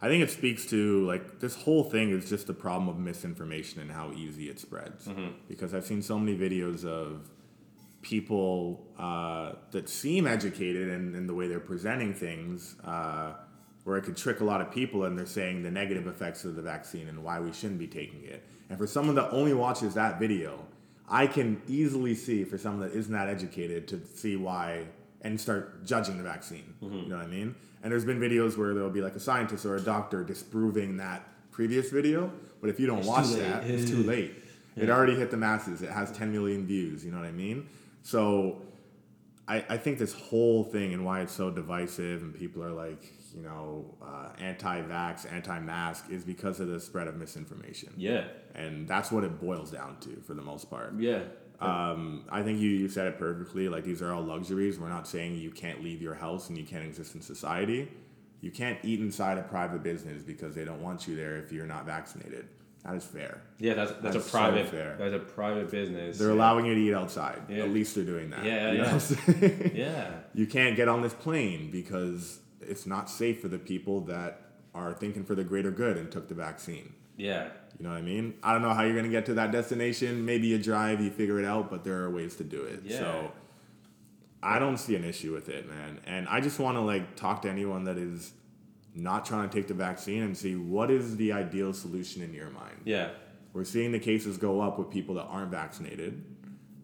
I 0.00 0.08
think 0.08 0.22
it 0.22 0.30
speaks 0.30 0.64
to 0.66 1.04
like 1.06 1.40
this 1.40 1.56
whole 1.56 1.84
thing 1.84 2.10
is 2.10 2.28
just 2.28 2.46
the 2.46 2.54
problem 2.54 2.88
of 2.88 2.98
misinformation 2.98 3.80
and 3.80 3.90
how 3.90 4.12
easy 4.12 4.48
it 4.48 4.60
spreads. 4.60 5.06
Mm-hmm. 5.06 5.28
Because 5.48 5.74
I've 5.74 5.84
seen 5.86 6.02
so 6.02 6.18
many 6.18 6.36
videos 6.38 6.84
of 6.84 7.28
people 8.02 8.86
uh, 8.98 9.52
that 9.72 9.88
seem 9.88 10.26
educated 10.26 10.88
in, 10.88 11.14
in 11.14 11.26
the 11.26 11.34
way 11.34 11.48
they're 11.48 11.58
presenting 11.58 12.14
things, 12.14 12.76
uh, 12.84 13.32
where 13.84 13.96
it 13.96 14.02
could 14.02 14.16
trick 14.16 14.40
a 14.40 14.44
lot 14.44 14.60
of 14.60 14.70
people, 14.70 15.04
and 15.04 15.18
they're 15.18 15.26
saying 15.26 15.62
the 15.62 15.70
negative 15.70 16.06
effects 16.06 16.44
of 16.44 16.54
the 16.54 16.62
vaccine 16.62 17.08
and 17.08 17.22
why 17.24 17.40
we 17.40 17.52
shouldn't 17.52 17.78
be 17.78 17.86
taking 17.86 18.22
it. 18.24 18.44
And 18.68 18.78
for 18.78 18.86
someone 18.86 19.16
that 19.16 19.30
only 19.30 19.54
watches 19.54 19.94
that 19.94 20.20
video, 20.20 20.64
I 21.08 21.26
can 21.26 21.60
easily 21.66 22.14
see 22.14 22.44
for 22.44 22.58
someone 22.58 22.88
that 22.88 22.96
isn't 22.96 23.12
that 23.12 23.28
educated 23.28 23.88
to 23.88 24.00
see 24.14 24.36
why 24.36 24.84
and 25.22 25.40
start 25.40 25.84
judging 25.84 26.16
the 26.18 26.22
vaccine. 26.24 26.74
You 26.80 26.88
know 27.08 27.16
what 27.16 27.24
I 27.24 27.28
mean? 27.28 27.54
And 27.82 27.92
there's 27.92 28.04
been 28.04 28.20
videos 28.20 28.56
where 28.56 28.74
there'll 28.74 28.90
be 28.90 29.00
like 29.00 29.14
a 29.16 29.20
scientist 29.20 29.64
or 29.66 29.76
a 29.76 29.80
doctor 29.80 30.24
disproving 30.24 30.96
that 30.98 31.26
previous 31.50 31.90
video, 31.90 32.32
but 32.60 32.70
if 32.70 32.78
you 32.80 32.86
don't 32.86 33.04
watch 33.04 33.28
that, 33.30 33.64
it's 33.64 33.90
too 33.90 34.02
late. 34.02 34.34
It 34.76 34.90
already 34.90 35.16
hit 35.16 35.30
the 35.32 35.36
masses. 35.36 35.82
It 35.82 35.90
has 35.90 36.12
10 36.12 36.30
million 36.32 36.64
views. 36.66 37.04
You 37.04 37.10
know 37.10 37.18
what 37.18 37.26
I 37.26 37.32
mean? 37.32 37.68
So 38.02 38.62
I, 39.48 39.64
I 39.68 39.76
think 39.76 39.98
this 39.98 40.12
whole 40.12 40.62
thing 40.64 40.92
and 40.94 41.04
why 41.04 41.20
it's 41.22 41.32
so 41.32 41.50
divisive 41.50 42.22
and 42.22 42.32
people 42.32 42.62
are 42.62 42.70
like, 42.72 43.12
you 43.34 43.42
know, 43.42 43.84
uh, 44.00 44.28
anti-vax, 44.38 45.30
anti-mask 45.32 46.04
is 46.10 46.22
because 46.24 46.60
of 46.60 46.68
the 46.68 46.78
spread 46.80 47.08
of 47.08 47.16
misinformation. 47.16 47.92
yeah, 47.96 48.24
And 48.54 48.86
that's 48.86 49.10
what 49.10 49.24
it 49.24 49.40
boils 49.40 49.70
down 49.72 49.96
to 50.00 50.20
for 50.26 50.34
the 50.34 50.42
most 50.42 50.70
part. 50.70 50.94
yeah, 50.98 51.22
Um, 51.60 52.24
I 52.30 52.42
think 52.42 52.60
you, 52.60 52.70
you 52.70 52.88
said 52.88 53.06
it 53.06 53.18
perfectly. 53.18 53.68
Like 53.68 53.84
these 53.84 54.00
are 54.02 54.12
all 54.12 54.22
luxuries. 54.22 54.78
We're 54.78 54.88
not 54.88 55.08
saying 55.08 55.36
you 55.36 55.50
can't 55.50 55.82
leave 55.82 56.00
your 56.00 56.14
house 56.14 56.48
and 56.48 56.58
you 56.58 56.64
can't 56.64 56.84
exist 56.84 57.14
in 57.14 57.20
society. 57.20 57.90
You 58.40 58.50
can't 58.50 58.78
eat 58.84 59.00
inside 59.00 59.38
a 59.38 59.42
private 59.42 59.82
business 59.82 60.22
because 60.22 60.54
they 60.54 60.64
don't 60.64 60.80
want 60.80 61.08
you 61.08 61.16
there 61.16 61.36
if 61.36 61.50
you're 61.50 61.66
not 61.66 61.86
vaccinated. 61.86 62.48
That 62.84 62.94
is 62.94 63.04
fair. 63.04 63.42
yeah. 63.58 63.74
That's 63.74 63.90
that's, 63.90 64.02
That's 64.02 64.16
a 64.16 64.20
so 64.22 64.30
private. 64.30 64.68
fair. 64.68 64.96
That's 64.98 65.14
a 65.14 65.18
private 65.18 65.70
business. 65.70 66.18
They're 66.18 66.28
yeah. 66.28 66.34
allowing 66.34 66.66
you 66.66 66.74
to 66.74 66.80
eat 66.80 66.94
outside. 66.94 67.42
Yeah. 67.48 67.64
At 67.64 67.70
least 67.70 67.94
they're 67.96 68.04
doing 68.04 68.30
that. 68.30 68.44
Yeah, 68.44 68.72
yeah. 68.72 68.94
what 68.94 69.74
Yeah, 69.74 70.10
you 70.34 70.46
can't 70.46 70.76
get 70.76 70.88
on 70.88 71.02
this 71.02 71.12
plane 71.12 71.70
because 71.70 72.38
it's 72.60 72.86
not 72.86 73.10
safe 73.10 73.40
for 73.40 73.48
the 73.48 73.58
people 73.58 74.02
that 74.02 74.42
are 74.74 74.94
thinking 74.94 75.24
for 75.24 75.34
the 75.34 75.44
greater 75.44 75.70
good 75.70 75.96
and 75.96 76.10
took 76.10 76.28
the 76.28 76.34
vaccine. 76.34 76.94
Yeah. 77.18 77.48
You 77.78 77.84
know 77.84 77.90
what 77.90 77.98
I 77.98 78.02
mean? 78.02 78.34
I 78.42 78.52
don't 78.52 78.62
know 78.62 78.72
how 78.72 78.82
you're 78.84 78.96
gonna 78.96 79.08
get 79.10 79.26
to 79.26 79.34
that 79.34 79.52
destination. 79.52 80.24
Maybe 80.24 80.46
you 80.46 80.58
drive, 80.58 81.00
you 81.02 81.10
figure 81.10 81.38
it 81.38 81.44
out, 81.44 81.68
but 81.70 81.84
there 81.84 81.98
are 82.02 82.10
ways 82.10 82.36
to 82.36 82.44
do 82.44 82.62
it. 82.62 82.80
Yeah. 82.84 82.98
So 82.98 83.32
I 84.42 84.58
don't 84.58 84.78
see 84.78 84.94
an 84.96 85.04
issue 85.04 85.32
with 85.32 85.48
it, 85.48 85.68
man. 85.68 86.00
And 86.06 86.26
I 86.28 86.40
just 86.40 86.58
want 86.58 86.76
to 86.76 86.80
like 86.80 87.16
talk 87.16 87.42
to 87.42 87.50
anyone 87.50 87.84
that 87.84 87.98
is 87.98 88.32
not 88.94 89.24
trying 89.26 89.48
to 89.48 89.54
take 89.54 89.68
the 89.68 89.74
vaccine 89.74 90.22
and 90.22 90.36
see 90.36 90.56
what 90.56 90.90
is 90.90 91.16
the 91.16 91.32
ideal 91.32 91.72
solution 91.72 92.22
in 92.22 92.32
your 92.32 92.50
mind. 92.50 92.80
Yeah. 92.84 93.10
We're 93.52 93.64
seeing 93.64 93.92
the 93.92 93.98
cases 94.00 94.36
go 94.38 94.60
up 94.60 94.78
with 94.78 94.90
people 94.90 95.14
that 95.16 95.24
aren't 95.24 95.50
vaccinated. 95.50 96.24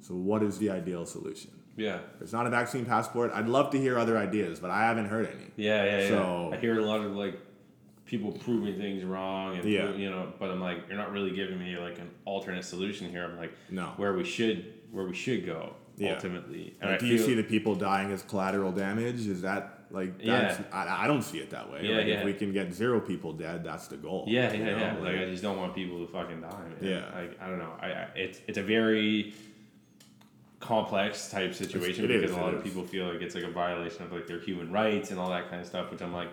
So 0.01 0.14
what 0.14 0.43
is 0.43 0.59
the 0.59 0.70
ideal 0.70 1.07
solution? 1.07 1.51
Yeah. 1.76 2.01
It's 2.20 2.32
not 2.32 2.47
a 2.47 2.51
vaccine 2.51 2.85
passport. 2.85 3.32
I'd 3.35 3.49
love 3.49 3.70
to 3.70 3.78
hear 3.78 3.99
other 3.99 4.16
ideas, 4.18 4.61
but 4.61 4.70
I 4.70 4.82
haven't 4.82 5.07
heard 5.07 5.26
any. 5.26 5.51
Yeah, 5.57 5.85
yeah, 5.85 6.01
yeah. 6.03 6.09
So- 6.09 6.51
I 6.53 6.57
hear 6.59 6.78
a 6.78 6.85
lot 6.85 7.01
of 7.01 7.16
like 7.16 7.39
people 8.17 8.33
proving 8.33 8.77
things 8.77 9.05
wrong, 9.05 9.57
and 9.57 9.65
Yeah. 9.65 9.93
you 9.95 10.09
know, 10.11 10.33
but 10.39 10.51
I'm 10.51 10.61
like, 10.61 10.89
you're 10.89 10.97
not 10.97 11.11
really 11.12 11.33
giving 11.33 11.59
me 11.59 11.77
like 11.77 11.99
an 11.99 12.11
alternate 12.25 12.65
solution 12.65 13.11
here. 13.11 13.25
I'm 13.25 13.37
like, 13.37 13.53
No. 13.71 13.87
where 13.97 14.12
we 14.15 14.25
should 14.25 14.73
where 14.93 15.05
we 15.07 15.15
should 15.15 15.45
go 15.45 15.75
Yeah. 15.97 16.12
ultimately. 16.15 16.75
And 16.81 16.93
Like, 16.93 17.01
do 17.01 17.07
you 17.07 17.19
see 17.19 17.35
the 17.35 17.43
people 17.43 17.75
dying 17.75 18.12
as 18.12 18.23
collateral 18.23 18.71
damage? 18.71 19.27
Is 19.27 19.43
that 19.43 19.87
like 19.91 20.19
that's 20.19 20.59
Yeah. 20.61 20.65
I, 20.73 21.05
I 21.05 21.07
don't 21.09 21.23
see 21.23 21.39
it 21.39 21.51
that 21.51 21.71
way. 21.71 21.81
Yeah, 21.83 21.97
like 21.97 22.07
yeah. 22.07 22.15
if 22.21 22.25
we 22.25 22.33
can 22.35 22.53
get 22.53 22.73
zero 22.73 23.01
people 23.01 23.33
dead, 23.33 23.65
that's 23.65 23.89
the 23.89 23.97
goal. 23.97 24.25
Yeah, 24.29 24.53
yeah, 24.53 24.65
know? 24.65 24.77
yeah. 24.77 24.93
Like, 24.95 25.03
Like, 25.03 25.17
I 25.19 25.25
just 25.27 25.43
don't 25.43 25.57
want 25.57 25.75
people 25.75 26.07
to 26.07 26.12
fucking 26.12 26.41
die. 26.41 26.51
Man. 26.51 26.77
Yeah. 26.81 27.11
Like 27.21 27.41
I 27.43 27.49
don't 27.49 27.59
know. 27.59 27.73
I, 27.81 27.87
I 27.89 28.09
it's 28.15 28.41
it's 28.47 28.59
a 28.59 28.62
very 28.62 29.35
complex 30.61 31.31
type 31.31 31.53
situation 31.55 32.05
it 32.05 32.11
is, 32.11 32.23
because 32.23 32.37
a 32.37 32.41
lot 32.41 32.55
of 32.55 32.62
people 32.65 32.85
feel 32.85 33.07
like 33.12 33.21
it's 33.21 33.35
like 33.35 33.45
a 33.45 33.51
violation 33.51 34.03
of 34.05 34.12
like 34.12 34.27
their 34.29 34.39
human 34.41 34.71
rights 34.73 35.11
and 35.11 35.19
all 35.21 35.29
that 35.31 35.49
kind 35.51 35.61
of 35.61 35.67
stuff. 35.67 35.91
Which 35.91 36.01
I'm 36.01 36.15
like, 36.15 36.29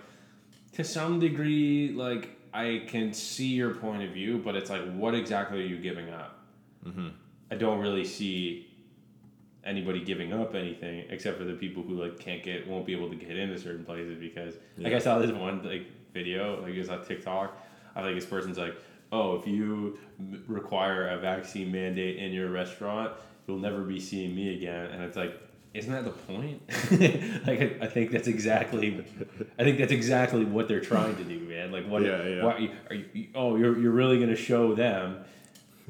to 0.74 0.84
some 0.84 1.20
degree, 1.20 1.92
like 1.96 2.38
I 2.54 2.84
can 2.88 3.14
see 3.14 3.48
your 3.48 3.76
point 3.76 4.04
of 4.04 4.12
view, 4.12 4.42
but 4.44 4.56
it's 4.56 4.70
like, 4.70 4.84
what 4.94 5.16
exactly 5.16 5.62
are 5.62 5.66
you 5.66 5.78
giving 5.78 6.10
up? 6.10 6.40
Mm-hmm. 6.86 7.10
I 7.50 7.56
don't 7.56 7.80
really 7.80 8.06
see 8.06 8.68
anybody 9.64 10.04
giving 10.04 10.34
up 10.34 10.56
anything 10.56 11.06
except 11.10 11.38
for 11.38 11.44
the 11.44 11.54
people 11.54 11.84
who 11.84 11.94
like 11.94 12.18
can't 12.18 12.42
get 12.42 12.68
won't 12.68 12.84
be 12.84 12.96
able 12.96 13.08
to 13.10 13.16
get 13.16 13.38
into 13.38 13.60
certain 13.60 13.86
places 13.86 14.18
because 14.20 14.56
like 14.80 14.92
I 14.92 14.98
saw 14.98 15.20
this 15.20 15.30
one 15.32 15.62
like 15.64 15.86
video 16.16 16.60
like 16.64 16.74
it 16.74 16.80
was 16.80 16.90
on 16.90 17.06
TikTok. 17.06 17.56
I 17.96 18.02
think 18.02 18.16
this 18.16 18.26
person's 18.26 18.58
like, 18.58 18.76
oh, 19.12 19.36
if 19.36 19.46
you 19.46 20.00
m- 20.20 20.44
require 20.48 21.10
a 21.10 21.18
vaccine 21.18 21.72
mandate 21.72 22.18
in 22.18 22.32
your 22.32 22.50
restaurant, 22.50 23.12
you'll 23.46 23.60
never 23.60 23.82
be 23.82 24.00
seeing 24.00 24.34
me 24.36 24.56
again. 24.56 24.86
And 24.86 25.04
it's 25.04 25.18
like, 25.18 25.40
isn't 25.74 25.92
that 25.92 26.04
the 26.04 26.12
point? 26.12 26.62
like 27.48 27.62
I, 27.62 27.86
I 27.86 27.88
think 27.88 28.12
that's 28.12 28.28
exactly, 28.28 29.06
I 29.58 29.64
think 29.64 29.78
that's 29.78 29.94
exactly 29.94 30.44
what 30.44 30.68
they're 30.68 30.82
trying 30.82 31.16
to 31.16 31.24
do, 31.24 31.40
man. 31.40 31.72
Like 31.72 31.88
what? 31.88 32.04
Yeah, 32.04 32.24
yeah. 32.28 32.44
What, 32.44 32.58
are 32.90 32.96
you, 32.96 33.28
oh, 33.36 33.56
you're 33.56 33.80
you're 33.80 33.92
really 33.92 34.20
gonna 34.20 34.36
show 34.36 34.76
them? 34.76 35.24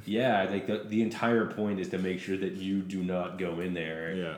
Yeah, 0.06 0.44
like 0.50 0.68
the, 0.68 0.84
the 0.86 1.02
entire 1.02 1.48
point 1.48 1.80
is 1.80 1.90
to 1.90 1.98
make 1.98 2.20
sure 2.20 2.38
that 2.38 2.54
you 2.54 2.82
do 2.82 3.04
not 3.04 3.38
go 3.38 3.60
in 3.60 3.74
there, 3.74 4.16
yeah. 4.16 4.36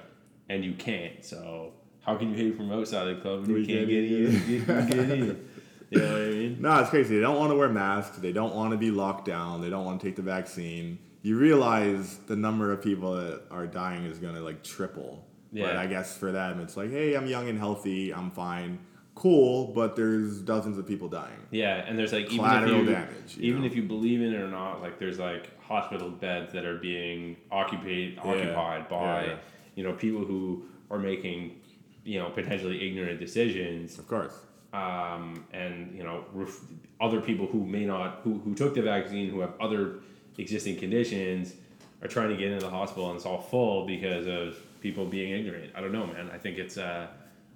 and 0.49 0.63
you 0.63 0.73
can't. 0.73 1.23
So 1.25 1.73
how 2.05 2.15
can 2.15 2.29
you 2.29 2.35
hate 2.35 2.57
from 2.57 2.71
outside 2.71 3.05
the 3.05 3.15
club 3.15 3.47
when 3.47 3.57
you 3.57 3.65
can't 3.65 3.79
can't 3.79 3.89
get 3.89 4.03
in? 4.03 4.49
You 4.49 4.61
can 4.63 4.87
get 4.87 5.09
in. 5.11 5.49
You 5.89 5.99
know 5.99 6.11
what 6.11 6.21
I 6.21 6.25
mean? 6.25 6.57
No, 6.59 6.79
it's 6.79 6.89
crazy. 6.89 7.13
They 7.13 7.21
don't 7.21 7.37
want 7.37 7.51
to 7.51 7.55
wear 7.55 7.69
masks. 7.69 8.17
They 8.17 8.31
don't 8.31 8.55
want 8.55 8.71
to 8.71 8.77
be 8.77 8.89
locked 8.89 9.25
down. 9.25 9.61
They 9.61 9.69
don't 9.69 9.85
want 9.85 10.01
to 10.01 10.07
take 10.07 10.15
the 10.15 10.23
vaccine. 10.23 10.97
You 11.21 11.37
realize 11.37 12.17
the 12.25 12.35
number 12.35 12.71
of 12.71 12.81
people 12.81 13.13
that 13.13 13.43
are 13.51 13.67
dying 13.67 14.05
is 14.05 14.17
going 14.17 14.33
to 14.33 14.41
like 14.41 14.63
triple. 14.63 15.23
But 15.53 15.77
I 15.77 15.85
guess 15.87 16.17
for 16.17 16.31
them, 16.31 16.59
it's 16.59 16.75
like, 16.75 16.89
hey, 16.89 17.13
I'm 17.15 17.27
young 17.27 17.47
and 17.47 17.57
healthy. 17.59 18.13
I'm 18.13 18.31
fine. 18.31 18.79
Cool, 19.15 19.67
but 19.75 19.95
there's 19.95 20.39
dozens 20.39 20.79
of 20.79 20.87
people 20.87 21.07
dying. 21.07 21.37
Yeah, 21.51 21.85
and 21.87 21.97
there's 21.99 22.11
like 22.11 22.25
even 22.31 22.33
if 22.33 22.51
Collateral 22.51 22.79
you 22.79 22.85
damage, 22.85 23.37
you 23.37 23.43
even 23.43 23.61
know? 23.61 23.67
if 23.67 23.75
you 23.75 23.83
believe 23.83 24.21
in 24.21 24.33
it 24.33 24.41
or 24.41 24.47
not, 24.47 24.81
like 24.81 24.97
there's 24.97 25.19
like 25.19 25.51
hospital 25.61 26.09
beds 26.09 26.51
that 26.53 26.65
are 26.65 26.77
being 26.79 27.37
occupied 27.51 28.17
occupied 28.23 28.89
by 28.89 29.25
Yeah. 29.25 29.35
you 29.75 29.83
know 29.83 29.93
people 29.93 30.25
who 30.25 30.65
are 30.89 30.97
making 30.97 31.61
you 32.03 32.17
know 32.19 32.29
potentially 32.31 32.87
ignorant 32.87 33.19
decisions 33.19 33.99
Of 33.99 34.07
course. 34.07 34.33
um, 34.73 35.45
and 35.53 35.95
you 35.95 36.03
know 36.03 36.25
ref- 36.33 36.59
other 36.99 37.21
people 37.21 37.45
who 37.45 37.63
may 37.65 37.85
not 37.85 38.21
who, 38.23 38.39
who 38.39 38.55
took 38.55 38.73
the 38.73 38.81
vaccine 38.81 39.29
who 39.29 39.41
have 39.41 39.53
other 39.61 39.99
existing 40.39 40.77
conditions 40.77 41.53
are 42.01 42.07
trying 42.07 42.29
to 42.29 42.35
get 42.35 42.51
into 42.51 42.65
the 42.65 42.71
hospital 42.71 43.09
and 43.09 43.15
it's 43.17 43.25
all 43.27 43.41
full 43.41 43.85
because 43.85 44.25
of 44.27 44.57
people 44.83 45.05
being 45.05 45.31
ignorant. 45.31 45.71
I 45.75 45.81
don't 45.81 45.93
know, 45.93 46.05
man. 46.05 46.29
I 46.31 46.37
think 46.37 46.59
it's 46.59 46.77
uh, 46.77 47.07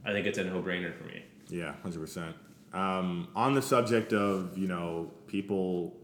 I 0.04 0.12
think 0.14 0.26
it's 0.26 0.40
a 0.40 0.46
no 0.46 0.64
brainer 0.64 0.98
for 0.98 1.04
me. 1.04 1.24
Yeah, 1.50 1.74
hundred 1.84 2.00
percent. 2.00 2.36
Um, 2.74 3.28
on 3.36 3.54
the 3.54 3.62
subject 3.62 4.14
of 4.14 4.58
you 4.58 4.68
know 4.68 5.12
people, 5.28 5.96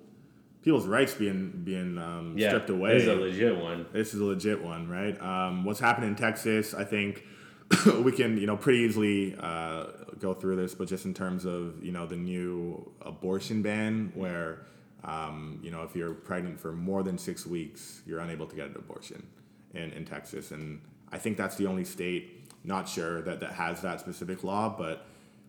people's 0.61 0.86
rights 0.86 1.13
being 1.15 1.61
being 1.63 1.97
um, 1.97 2.36
Yeah, 2.38 2.49
stripped 2.49 2.69
away. 2.69 2.93
This 2.93 3.03
is 3.03 3.07
a 3.07 3.15
legit 3.15 3.57
one. 3.57 3.86
This 3.91 4.13
is 4.13 4.19
a 4.19 4.26
legit 4.26 4.61
one, 4.61 4.88
right? 4.88 5.19
Um, 5.21 5.63
what's 5.63 5.80
happened 5.80 6.07
in 6.07 6.15
Texas, 6.15 6.74
I 6.74 6.84
think 6.84 7.24
we 8.03 8.11
can, 8.11 8.38
you 8.38 8.47
know, 8.47 8.57
pretty 8.57 8.80
easily 8.80 9.36
uh, 9.39 9.86
go 10.19 10.34
through 10.34 10.57
this, 10.57 10.76
but 10.76 10.88
just 10.88 11.05
in 11.05 11.13
terms 11.13 11.45
of, 11.45 11.84
you 11.84 11.91
know, 11.91 12.05
the 12.05 12.15
new 12.15 12.91
abortion 13.01 13.61
ban, 13.61 14.11
where, 14.15 14.65
um, 15.03 15.59
you 15.63 15.71
know, 15.71 15.84
if 15.84 15.95
you're 15.95 16.13
pregnant 16.13 16.59
for 16.59 16.71
more 16.71 17.03
than 17.03 17.17
six 17.17 17.45
weeks, 17.45 18.01
you're 18.05 18.19
unable 18.19 18.45
to 18.45 18.55
get 18.55 18.67
an 18.67 18.76
abortion 18.76 19.26
in, 19.74 19.91
in 19.91 20.05
Texas. 20.05 20.51
And 20.51 20.82
I 21.14 21.20
think 21.20 21.38
that's 21.38 21.55
the 21.55 21.68
only 21.68 21.86
state, 21.86 22.49
not 22.64 22.89
sure, 22.89 23.22
that, 23.22 23.39
that 23.41 23.53
has 23.53 23.82
that 23.82 23.99
specific 23.99 24.43
law. 24.43 24.76
But 24.76 25.05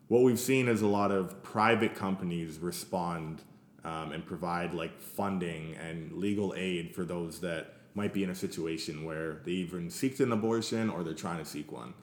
what 0.08 0.22
we've 0.22 0.38
seen 0.38 0.68
is 0.68 0.82
a 0.82 0.86
lot 0.86 1.10
of 1.10 1.42
private 1.42 1.94
companies 1.94 2.58
respond 2.58 3.40
um, 3.82 4.12
and 4.12 4.24
provide 4.26 4.74
like 4.74 5.00
funding 5.00 5.74
and 5.76 6.12
legal 6.12 6.52
aid 6.54 6.94
for 6.94 7.04
those 7.04 7.40
that 7.40 7.72
might 7.94 8.12
be 8.12 8.22
in 8.22 8.30
a 8.30 8.34
situation 8.34 9.04
where 9.04 9.40
they 9.44 9.52
even 9.52 9.88
seek 9.88 10.20
an 10.20 10.32
abortion 10.32 10.90
or 10.90 11.02
they're 11.02 11.14
trying 11.14 11.38
to 11.38 11.44
seek 11.46 11.72
one. 11.72 11.94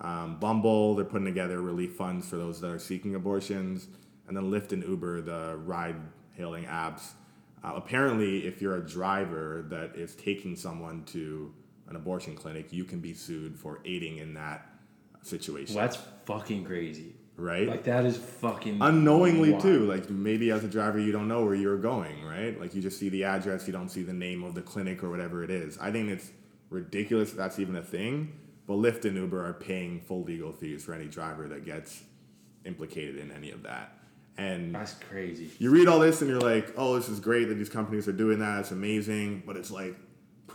Um, 0.00 0.38
Bumble, 0.38 0.94
they're 0.94 1.06
putting 1.06 1.24
together 1.24 1.62
relief 1.62 1.94
funds 1.94 2.28
for 2.28 2.36
those 2.36 2.60
that 2.60 2.70
are 2.70 2.78
seeking 2.78 3.14
abortions, 3.14 3.88
and 4.28 4.36
then 4.36 4.50
Lyft 4.50 4.72
and 4.72 4.82
Uber, 4.82 5.22
the 5.22 5.56
ride-hailing 5.64 6.64
apps. 6.64 7.12
Uh, 7.64 7.72
apparently, 7.76 8.46
if 8.46 8.60
you're 8.60 8.76
a 8.76 8.86
driver 8.86 9.64
that 9.70 9.96
is 9.96 10.14
taking 10.14 10.54
someone 10.54 11.02
to 11.04 11.54
an 11.88 11.96
abortion 11.96 12.34
clinic, 12.34 12.72
you 12.72 12.84
can 12.84 13.00
be 13.00 13.14
sued 13.14 13.56
for 13.56 13.80
aiding 13.84 14.18
in 14.18 14.34
that 14.34 14.66
situation. 15.22 15.74
Well, 15.76 15.84
that's 15.86 15.98
fucking 16.24 16.64
crazy. 16.64 17.14
Right? 17.38 17.68
Like 17.68 17.84
that 17.84 18.06
is 18.06 18.16
fucking 18.16 18.78
unknowingly 18.80 19.50
wild. 19.50 19.62
too 19.62 19.84
like 19.86 20.08
maybe 20.08 20.50
as 20.50 20.64
a 20.64 20.68
driver 20.68 20.98
you 20.98 21.12
don't 21.12 21.28
know 21.28 21.44
where 21.44 21.54
you're 21.54 21.76
going 21.76 22.24
right 22.24 22.58
like 22.58 22.74
you 22.74 22.80
just 22.80 22.98
see 22.98 23.10
the 23.10 23.24
address 23.24 23.66
you 23.66 23.74
don't 23.74 23.90
see 23.90 24.02
the 24.02 24.12
name 24.14 24.42
of 24.42 24.54
the 24.54 24.62
clinic 24.62 25.04
or 25.04 25.10
whatever 25.10 25.44
it 25.44 25.50
is 25.50 25.76
i 25.76 25.92
think 25.92 26.08
it's 26.08 26.30
ridiculous 26.70 27.32
that 27.32 27.36
that's 27.36 27.58
even 27.58 27.76
a 27.76 27.82
thing 27.82 28.32
but 28.66 28.76
lyft 28.76 29.04
and 29.04 29.16
uber 29.18 29.44
are 29.46 29.52
paying 29.52 30.00
full 30.00 30.22
legal 30.22 30.50
fees 30.50 30.82
for 30.82 30.94
any 30.94 31.08
driver 31.08 31.46
that 31.46 31.66
gets 31.66 32.04
implicated 32.64 33.18
in 33.18 33.30
any 33.30 33.50
of 33.50 33.62
that 33.64 33.98
and 34.38 34.74
That's 34.74 34.94
crazy. 34.94 35.50
you 35.58 35.70
read 35.70 35.88
all 35.88 35.98
this 35.98 36.22
and 36.22 36.30
you're 36.30 36.40
like 36.40 36.72
oh 36.78 36.96
this 36.96 37.10
is 37.10 37.20
great 37.20 37.48
that 37.50 37.56
these 37.56 37.68
companies 37.68 38.08
are 38.08 38.12
doing 38.12 38.38
that 38.38 38.60
it's 38.60 38.70
amazing 38.70 39.42
but 39.44 39.58
it's 39.58 39.70
like 39.70 39.94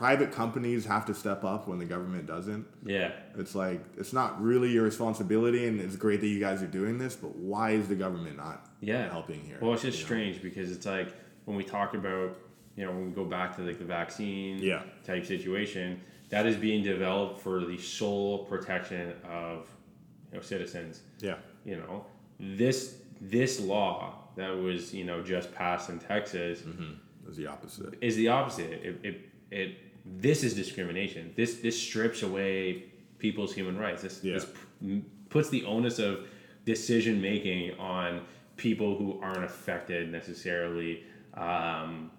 private 0.02 0.32
companies 0.32 0.84
have 0.84 1.06
to 1.06 1.14
step 1.14 1.43
up 1.43 1.68
when 1.68 1.78
the 1.78 1.86
government 1.86 2.26
doesn't 2.26 2.66
Yeah. 2.84 3.12
it's 3.38 3.54
like 3.54 3.82
it's 3.97 4.14
not 4.14 4.41
really 4.41 4.72
your 4.72 4.84
responsibility, 4.84 5.68
and 5.68 5.80
it's 5.80 5.95
great 5.95 6.22
that 6.22 6.28
you 6.28 6.39
guys 6.39 6.64
are 6.64 6.74
doing 6.80 6.97
this. 6.97 7.16
But 7.16 7.36
why 7.36 7.72
is 7.80 7.88
the 7.88 7.93
government 7.95 8.36
not 8.36 8.68
Yeah. 8.80 9.08
helping 9.12 9.41
here? 9.41 9.60
Well, 9.62 9.74
it's 9.74 9.84
just 9.84 9.99
you 9.99 10.04
know? 10.04 10.08
strange 10.08 10.41
because 10.41 10.72
it's 10.72 10.88
like 10.88 11.10
when 11.45 11.56
we 11.56 11.64
talk 11.64 11.93
about, 11.93 12.36
you 12.76 12.84
know, 12.84 12.91
when 12.91 13.06
we 13.10 13.12
go 13.12 13.26
back 13.26 13.56
to 13.58 13.62
like 13.62 13.78
the 13.78 13.86
vaccine 13.86 14.58
Yeah. 14.58 14.82
type 15.04 15.24
situation, 15.24 16.02
that 16.30 16.47
is 16.47 16.56
being 16.56 16.82
developed 16.84 17.39
for 17.39 17.64
the 17.64 17.78
sole 17.78 18.45
protection 18.45 19.14
of, 19.30 19.70
you 20.32 20.38
know, 20.38 20.41
citizens. 20.41 21.04
Yeah, 21.20 21.36
You 21.64 21.76
know, 21.78 22.06
this 22.39 22.97
this 23.22 23.60
law 23.62 24.18
that 24.36 24.49
was 24.49 24.95
you 24.95 25.04
know 25.06 25.22
just 25.22 25.54
passed 25.54 25.91
in 25.91 25.99
Texas 25.99 26.62
mm-hmm. 26.62 26.93
it 27.24 27.28
was 27.28 27.38
the 27.38 27.45
opposite. 27.45 27.93
is 28.02 28.16
the 28.16 28.30
opposite. 28.30 28.72
It, 28.89 28.99
it, 29.04 29.16
it 29.52 29.78
this 30.06 30.43
is 30.43 30.54
discrimination. 30.54 31.32
This 31.36 31.56
this 31.56 31.80
strips 31.80 32.24
away 32.24 32.86
people's 33.20 33.54
human 33.54 33.78
rights. 33.78 34.02
This, 34.02 34.24
Yeah. 34.24 34.34
this 34.34 34.47
p- 34.82 35.04
puts 35.30 35.49
the 35.49 35.64
onus 35.66 35.99
of 35.99 36.26
decision 36.66 37.22
making 37.22 37.78
on 37.80 38.22
people 38.58 38.97
who 38.97 39.20
aren't 39.22 39.43
affected 39.43 40.12
necessarily 40.12 41.04
um, 41.36 42.12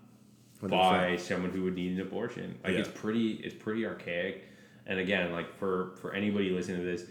by 0.62 1.16
someone 1.16 1.50
who 1.50 1.62
would 1.64 1.74
need 1.74 1.92
an 1.92 2.00
abortion. 2.00 2.56
Like 2.64 2.74
it's 2.74 2.88
pretty 2.88 3.32
it's 3.34 3.54
pretty 3.54 3.84
archaic. 3.86 4.44
And 4.86 4.98
again, 4.98 5.32
like 5.32 5.56
for 5.58 5.96
for 6.00 6.12
anybody 6.14 6.50
listening 6.50 6.78
to 6.80 6.86
this, 6.86 7.04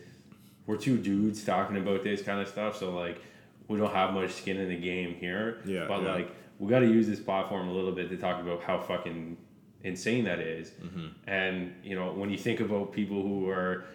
we're 0.65 0.77
two 0.77 0.97
dudes 0.97 1.43
talking 1.43 1.77
about 1.77 2.03
this 2.03 2.21
kind 2.21 2.39
of 2.41 2.47
stuff. 2.47 2.77
So 2.77 2.95
like 2.95 3.21
we 3.67 3.77
don't 3.77 3.93
have 3.93 4.13
much 4.13 4.31
skin 4.31 4.57
in 4.57 4.69
the 4.69 4.77
game 4.77 5.15
here. 5.15 5.61
Yeah, 5.65 5.85
But 5.87 6.03
yeah. 6.03 6.13
like 6.15 6.31
we 6.59 6.69
got 6.69 6.79
to 6.79 6.87
use 6.87 7.07
this 7.07 7.19
platform 7.19 7.67
a 7.67 7.73
little 7.73 7.91
bit 7.91 8.09
to 8.09 8.17
talk 8.17 8.41
about 8.41 8.61
how 8.63 8.79
fucking 8.79 9.37
insane 9.83 10.25
that 10.25 10.39
is. 10.39 10.69
Mm-hmm. 10.69 11.07
And 11.27 11.75
you 11.83 11.95
know 11.95 12.11
when 12.13 12.29
you 12.29 12.37
think 12.37 12.59
about 12.59 12.93
people 12.93 13.21
who 13.21 13.49
are 13.49 13.85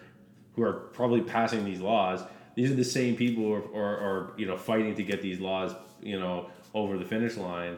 who 0.55 0.63
are 0.63 0.73
probably 0.73 1.21
passing 1.21 1.65
these 1.65 1.79
laws, 1.79 2.21
these 2.55 2.71
are 2.71 2.75
the 2.75 2.83
same 2.83 3.15
people 3.15 3.43
who 3.43 3.53
are, 3.53 3.75
are, 3.75 3.97
are 3.97 4.31
you 4.37 4.45
know 4.45 4.57
fighting 4.57 4.95
to 4.95 5.03
get 5.03 5.21
these 5.21 5.39
laws 5.39 5.73
you 6.01 6.19
know 6.19 6.49
over 6.73 6.97
the 6.97 7.05
finish 7.05 7.37
line, 7.37 7.77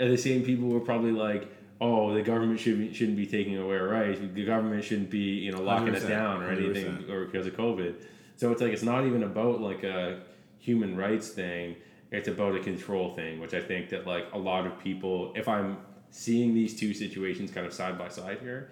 are 0.00 0.08
the 0.08 0.18
same 0.18 0.42
people 0.42 0.68
who 0.68 0.76
are 0.76 0.80
probably 0.80 1.12
like, 1.12 1.50
oh, 1.80 2.14
the 2.14 2.22
government 2.22 2.60
should 2.60 2.78
be, 2.78 2.94
shouldn't 2.94 3.16
be 3.16 3.26
taking 3.26 3.56
away 3.56 3.76
our 3.76 3.88
rights. 3.88 4.20
The 4.20 4.44
government 4.44 4.84
shouldn't 4.84 5.10
be 5.10 5.18
you 5.18 5.52
know 5.52 5.62
locking 5.62 5.94
us 5.94 6.04
down 6.04 6.42
or 6.42 6.50
anything 6.50 6.86
100%. 6.86 7.10
or 7.10 7.24
because 7.26 7.46
of 7.46 7.56
COVID. 7.56 7.94
So 8.36 8.52
it's 8.52 8.60
like 8.60 8.72
it's 8.72 8.82
not 8.82 9.06
even 9.06 9.22
about 9.22 9.60
like 9.60 9.82
a 9.82 10.20
human 10.58 10.96
rights 10.96 11.30
thing. 11.30 11.76
It's 12.12 12.28
about 12.28 12.54
a 12.54 12.60
control 12.60 13.14
thing, 13.14 13.40
which 13.40 13.54
I 13.54 13.60
think 13.60 13.88
that 13.90 14.06
like 14.06 14.26
a 14.32 14.38
lot 14.38 14.66
of 14.66 14.78
people, 14.78 15.32
if 15.34 15.48
I'm 15.48 15.78
seeing 16.10 16.54
these 16.54 16.78
two 16.78 16.94
situations 16.94 17.50
kind 17.50 17.66
of 17.66 17.72
side 17.72 17.98
by 17.98 18.08
side 18.08 18.38
here, 18.40 18.70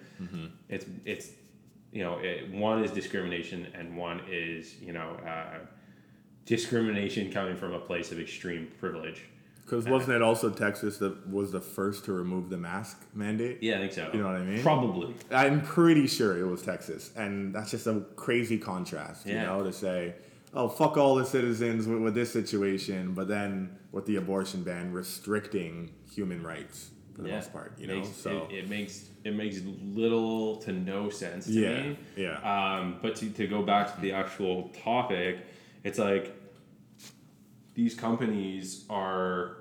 it's 0.69 0.85
it's 1.05 1.29
you 1.91 2.03
know 2.03 2.19
it, 2.19 2.51
one 2.51 2.83
is 2.83 2.91
discrimination 2.91 3.67
and 3.73 3.95
one 3.95 4.21
is 4.29 4.79
you 4.81 4.93
know 4.93 5.17
uh, 5.25 5.59
discrimination 6.45 7.31
coming 7.31 7.55
from 7.55 7.73
a 7.73 7.79
place 7.79 8.11
of 8.11 8.19
extreme 8.19 8.71
privilege. 8.79 9.25
Because 9.61 9.85
wasn't 9.85 10.11
it 10.17 10.21
also 10.21 10.51
Texas 10.51 10.99
that 10.99 11.27
was 11.27 11.51
the 11.51 11.59
first 11.59 12.05
to 12.05 12.13
remove 12.13 12.51
the 12.51 12.57
mask 12.57 13.03
mandate? 13.15 13.57
Yeah, 13.61 13.77
I 13.77 13.79
think 13.79 13.93
so. 13.93 14.11
You 14.13 14.19
know 14.19 14.27
what 14.27 14.35
I 14.35 14.43
mean? 14.43 14.61
Probably. 14.61 15.15
I'm 15.31 15.61
pretty 15.61 16.05
sure 16.05 16.37
it 16.37 16.45
was 16.45 16.61
Texas, 16.61 17.09
and 17.15 17.53
that's 17.53 17.71
just 17.71 17.87
a 17.87 18.01
crazy 18.15 18.59
contrast, 18.59 19.25
you 19.25 19.33
know, 19.33 19.63
to 19.63 19.73
say, 19.73 20.13
oh 20.53 20.69
fuck 20.69 20.97
all 20.97 21.15
the 21.15 21.25
citizens 21.25 21.87
with, 21.87 21.99
with 21.99 22.13
this 22.13 22.31
situation, 22.31 23.13
but 23.13 23.27
then 23.27 23.75
with 23.91 24.05
the 24.05 24.17
abortion 24.17 24.63
ban 24.63 24.91
restricting 24.91 25.89
human 26.11 26.43
rights 26.43 26.91
for 27.15 27.21
the 27.21 27.29
yeah. 27.29 27.35
most 27.35 27.53
part, 27.53 27.73
you 27.79 27.87
know. 27.87 27.95
Makes- 28.01 28.15
so 28.15 28.47
it, 28.51 28.55
it 28.55 28.69
makes 28.69 29.09
it 29.23 29.33
makes 29.35 29.61
little 29.93 30.57
to 30.57 30.71
no 30.71 31.09
sense 31.09 31.45
to 31.45 31.51
yeah, 31.53 31.81
me. 31.83 31.97
yeah, 32.15 32.37
Um, 32.77 32.97
but 33.01 33.15
to, 33.17 33.29
to 33.31 33.47
go 33.47 33.61
back 33.63 33.95
to 33.95 34.01
the 34.01 34.11
actual 34.11 34.69
topic, 34.83 35.39
it's 35.83 35.97
like 35.97 36.35
these 37.73 37.95
companies 37.95 38.85
are 38.89 39.57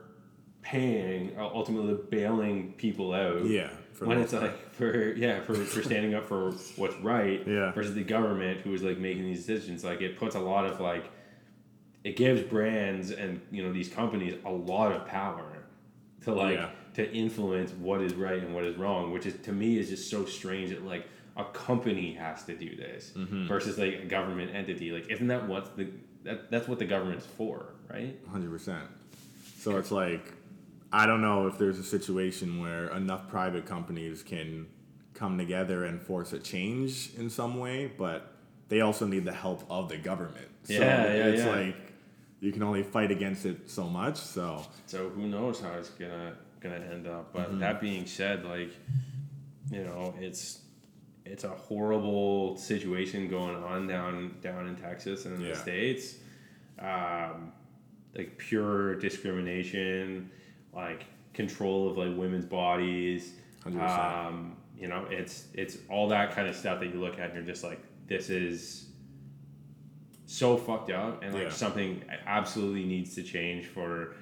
paying, 0.63 1.37
uh, 1.39 1.43
ultimately 1.47 1.97
bailing 2.11 2.73
people 2.75 3.13
out. 3.13 3.45
yeah. 3.47 3.71
For 3.93 4.07
when 4.07 4.19
it's 4.19 4.33
part. 4.33 4.45
like 4.45 4.73
for 4.75 5.13
yeah 5.13 5.41
for, 5.45 5.55
for 5.55 5.81
standing 5.83 6.15
up 6.15 6.27
for 6.27 6.51
what's 6.77 6.97
right 6.97 7.43
Yeah. 7.47 7.71
versus 7.73 7.95
the 7.95 8.03
government 8.03 8.61
who 8.63 8.75
is 8.75 8.83
like 8.83 8.99
making 8.99 9.23
these 9.25 9.39
decisions 9.47 9.85
like 9.85 10.01
it 10.01 10.19
puts 10.19 10.35
a 10.35 10.41
lot 10.41 10.67
of 10.67 10.81
like 10.81 11.09
it 12.03 12.17
gives 12.17 12.43
brands 12.43 13.13
and 13.13 13.41
you 13.53 13.63
know 13.63 13.73
these 13.73 13.89
companies 13.89 14.35
a 14.45 14.51
lot 14.51 14.91
of 14.91 15.07
power 15.07 15.59
to 16.25 16.35
like 16.35 16.57
Yeah. 16.57 16.71
To 16.95 17.13
influence 17.13 17.71
what 17.73 18.01
is 18.01 18.15
right 18.15 18.43
and 18.43 18.55
what 18.55 18.65
is 18.65 18.77
wrong 18.77 19.13
which 19.13 19.27
is 19.27 19.35
to 19.43 19.53
me 19.53 19.79
is 19.79 19.89
just 19.89 20.09
so 20.11 20.25
strange 20.25 20.71
that 20.71 20.85
like 20.85 21.07
a 21.37 21.45
company 21.47 22.13
has 22.15 22.45
to 22.45 22.55
do 22.57 22.77
this 22.77 23.13
Mm-hmm. 23.17 23.47
versus 23.49 23.77
like 23.79 23.95
a 23.95 24.05
government 24.07 24.55
entity 24.55 24.91
like 24.93 25.11
isn't 25.11 25.27
that 25.29 25.47
what 25.49 25.77
the 25.77 25.89
that, 26.23 26.51
that's 26.51 26.67
what 26.69 26.79
the 26.79 26.85
government's 26.87 27.27
for 27.27 27.75
right 27.93 28.17
Hundred 28.31 28.51
percent. 28.51 28.85
So 29.59 29.77
it's 29.79 29.91
like, 29.91 30.33
I 30.93 31.07
don't 31.07 31.21
know 31.23 31.47
if 31.47 31.57
there's 31.59 31.79
a 31.79 31.83
situation 31.83 32.61
where 32.61 32.89
enough 32.89 33.29
private 33.29 33.65
companies 33.67 34.23
can 34.23 34.67
come 35.15 35.39
together 35.39 35.85
and 35.85 36.01
force 36.01 36.33
a 36.35 36.39
change 36.39 37.11
in 37.17 37.29
some 37.31 37.59
way, 37.59 37.91
but 37.97 38.33
they 38.69 38.81
also 38.83 39.07
need 39.07 39.25
the 39.25 39.33
help 39.33 39.65
of 39.71 39.89
the 39.89 39.97
government. 39.97 40.49
So 40.65 40.75
Yeah, 40.75 41.05
yeah, 41.05 41.25
it's 41.27 41.43
yeah. 41.45 41.57
like 41.57 41.77
you 42.41 42.53
can 42.53 42.63
only 42.63 42.83
fight 42.83 43.11
against 43.11 43.47
it 43.47 43.71
so 43.71 43.85
much. 43.89 44.17
So 44.17 44.67
So 44.87 45.09
who 45.11 45.27
knows 45.27 45.61
how 45.61 45.73
it's 45.79 45.91
gonna 45.91 46.35
gonna 46.65 46.85
end 46.93 47.07
up? 47.07 47.33
But 47.33 47.51
Mm-hmm. 47.51 47.59
that 47.61 47.81
being 47.81 48.07
said, 48.07 48.45
like 48.45 48.73
you 49.71 49.85
know, 49.85 50.15
it's 50.19 50.61
it's 51.25 51.45
a 51.45 51.49
horrible 51.49 52.57
situation 52.57 53.29
going 53.29 53.57
on 53.63 53.87
down 53.87 54.35
down 54.43 54.67
in 54.67 54.75
Texas 54.77 55.27
and 55.27 55.37
in 55.37 55.43
Yeah. 55.43 55.51
the 55.51 55.57
states. 55.57 56.17
Um, 56.79 57.53
like 58.17 58.37
pure 58.39 58.95
discrimination, 58.97 60.31
like 60.75 61.05
control 61.33 61.89
of 61.91 61.97
like 61.97 62.17
women's 62.17 62.45
bodies. 62.45 63.35
100%. 63.65 63.79
Um, 64.29 64.57
you 64.77 64.89
know, 64.89 65.07
it's 65.11 65.47
it's 65.55 65.79
all 65.89 66.09
that 66.09 66.33
kind 66.35 66.49
of 66.49 66.55
stuff 66.57 66.81
that 66.81 66.87
you 66.93 67.01
look 67.01 67.15
at 67.19 67.27
and 67.31 67.35
you're 67.35 67.43
just 67.45 67.65
like, 67.65 67.81
this 68.07 68.29
is 68.31 68.89
so 70.27 70.57
fucked 70.57 70.91
up 70.91 71.23
and 71.23 71.33
like 71.35 71.45
Yeah. 71.45 71.51
something 71.51 72.03
absolutely 72.27 72.85
needs 72.85 73.15
to 73.15 73.23
change 73.23 73.67
for 73.67 74.15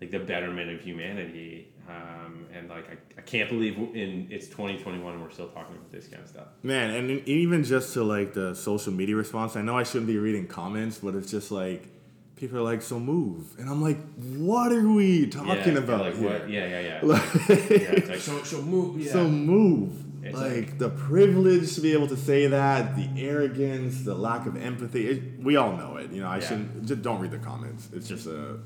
like 0.00 0.10
the 0.10 0.18
betterment 0.18 0.70
of 0.70 0.80
humanity. 0.80 1.71
Um, 1.88 2.46
and 2.54 2.68
like 2.68 2.88
I, 2.88 2.96
I 3.18 3.22
can't 3.22 3.48
believe 3.50 3.76
in 3.76 4.28
it's 4.30 4.46
2021 4.46 5.14
and 5.14 5.22
we're 5.22 5.30
still 5.30 5.48
talking 5.48 5.74
about 5.76 5.90
this 5.90 6.06
kind 6.08 6.22
of 6.22 6.28
stuff. 6.28 6.46
man, 6.62 6.90
and 6.94 7.10
even 7.28 7.64
just 7.64 7.92
to 7.94 8.04
like 8.04 8.34
the 8.34 8.54
social 8.54 8.92
media 8.92 9.16
response, 9.16 9.56
I 9.56 9.62
know 9.62 9.76
I 9.76 9.82
shouldn't 9.82 10.06
be 10.06 10.18
reading 10.18 10.46
comments, 10.46 10.98
but 10.98 11.14
it's 11.14 11.30
just 11.30 11.50
like 11.50 11.88
people 12.36 12.58
are 12.58 12.62
like, 12.62 12.82
"So 12.82 12.98
move," 13.00 13.58
and 13.58 13.68
I'm 13.68 13.82
like, 13.82 13.98
"What 14.16 14.70
are 14.72 14.88
we 14.88 15.26
talking 15.26 15.74
yeah, 15.74 15.78
about 15.82 16.00
like 16.02 16.16
here?" 16.16 16.30
what? 16.30 16.48
Yeah, 16.50 16.66
yeah, 16.66 16.80
yeah. 16.80 17.00
Like- 17.02 17.70
yeah 17.70 18.06
like 18.08 18.20
so 18.20 18.42
so 18.44 18.62
move. 18.62 19.00
Yeah. 19.00 19.12
So 19.12 19.28
move. 19.28 19.92
It's 20.24 20.36
like, 20.38 20.52
like- 20.52 20.78
the 20.78 20.88
privilege 20.90 21.74
to 21.74 21.80
be 21.80 21.92
able 21.94 22.06
to 22.06 22.16
say 22.16 22.46
that, 22.46 22.94
the 22.96 23.08
arrogance, 23.20 24.02
the 24.04 24.14
lack 24.14 24.46
of 24.46 24.56
empathy. 24.56 25.08
It, 25.08 25.40
we 25.42 25.56
all 25.56 25.76
know 25.76 25.96
it. 25.96 26.12
You 26.12 26.20
know, 26.20 26.28
I 26.28 26.36
Yeah. 26.38 26.46
shouldn't. 26.46 26.86
Just 26.86 27.02
don't 27.02 27.20
read 27.20 27.32
the 27.32 27.38
comments. 27.38 27.88
It's 27.92 28.06
just 28.06 28.26
a. 28.28 28.58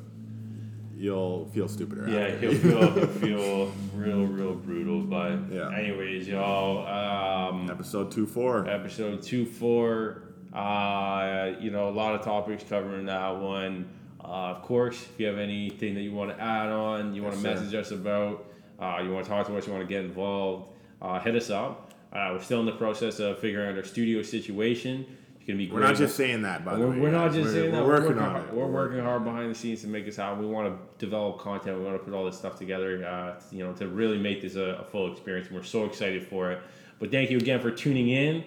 You'll 0.96 1.46
feel 1.46 1.68
stupider. 1.68 2.08
yeah, 2.08 2.20
after. 2.28 2.50
he'll 2.50 2.54
feel 2.58 2.92
he'll 2.92 3.06
feel 3.06 3.72
real 3.94 4.24
real 4.26 4.54
brutal. 4.54 5.02
But 5.02 5.52
Yeah. 5.52 5.70
anyways, 5.76 6.26
y'all. 6.26 6.86
Um, 6.86 7.68
Episode 7.70 8.10
two 8.10 8.26
four. 8.26 8.66
episode 8.68 9.22
two 9.22 9.44
four. 9.44 10.22
Uh, 10.54 11.52
you 11.60 11.70
know, 11.70 11.88
a 11.88 11.90
lot 11.90 12.14
of 12.14 12.22
topics 12.22 12.64
covering 12.64 13.06
that 13.06 13.36
one. 13.36 13.88
Uh, 14.24 14.52
of 14.56 14.62
course, 14.62 15.02
if 15.12 15.20
you 15.20 15.26
have 15.26 15.38
anything 15.38 15.94
that 15.94 16.00
you 16.00 16.12
want 16.12 16.30
to 16.34 16.42
add 16.42 16.70
on, 16.70 17.14
you 17.14 17.22
want 17.22 17.34
to 17.34 17.40
Yes, 17.42 17.58
sir. 17.58 17.62
message 17.64 17.74
us 17.74 17.90
about, 17.90 18.46
uh, 18.80 19.00
you 19.04 19.12
want 19.12 19.24
to 19.26 19.30
talk 19.30 19.46
to 19.48 19.56
us, 19.56 19.66
you 19.66 19.72
want 19.74 19.86
to 19.86 19.88
get 19.94 20.04
involved, 20.04 20.70
uh, 21.02 21.20
hit 21.20 21.36
us 21.36 21.50
up. 21.50 21.92
Uh, 22.12 22.30
we're 22.32 22.40
still 22.40 22.60
in 22.60 22.66
the 22.66 22.72
process 22.72 23.20
of 23.20 23.38
figuring 23.38 23.68
out 23.70 23.76
our 23.76 23.84
studio 23.84 24.22
situation. 24.22 25.04
Gonna 25.46 25.58
be 25.58 25.70
We're 25.70 25.78
not 25.78 25.94
just 25.94 26.16
saying 26.16 26.42
that, 26.42 26.64
by 26.64 26.74
the 26.74 26.80
We're, 26.80 26.90
way. 26.90 26.98
we're 26.98 27.10
not 27.12 27.28
just 27.32 27.44
We're- 27.44 27.52
saying 27.60 27.72
that. 27.72 27.84
We're 27.86 28.00
working 28.00 28.18
on 28.18 28.30
hard, 28.32 28.44
it. 28.48 28.52
We're 28.54 28.66
working 28.66 28.98
hard 28.98 29.22
behind 29.24 29.48
the 29.50 29.54
scenes 29.54 29.80
to 29.82 29.86
make 29.86 30.04
this 30.04 30.16
happen. 30.16 30.40
We 30.40 30.46
want 30.46 30.68
to 30.68 31.04
develop 31.04 31.38
content. 31.38 31.78
We 31.78 31.84
want 31.84 31.96
to 31.98 32.04
put 32.04 32.12
all 32.14 32.24
this 32.24 32.36
stuff 32.36 32.58
together. 32.58 33.06
Uh, 33.06 33.40
you 33.52 33.62
know, 33.62 33.72
to 33.74 33.86
really 33.86 34.18
make 34.18 34.42
this 34.42 34.56
a, 34.56 34.78
a 34.80 34.84
full 34.84 35.12
experience. 35.12 35.46
And 35.46 35.56
we're 35.56 35.62
so 35.62 35.84
excited 35.84 36.26
for 36.26 36.50
it. 36.50 36.60
But 36.98 37.12
thank 37.12 37.30
you 37.30 37.36
again 37.38 37.60
for 37.60 37.70
tuning 37.70 38.08
in. 38.08 38.42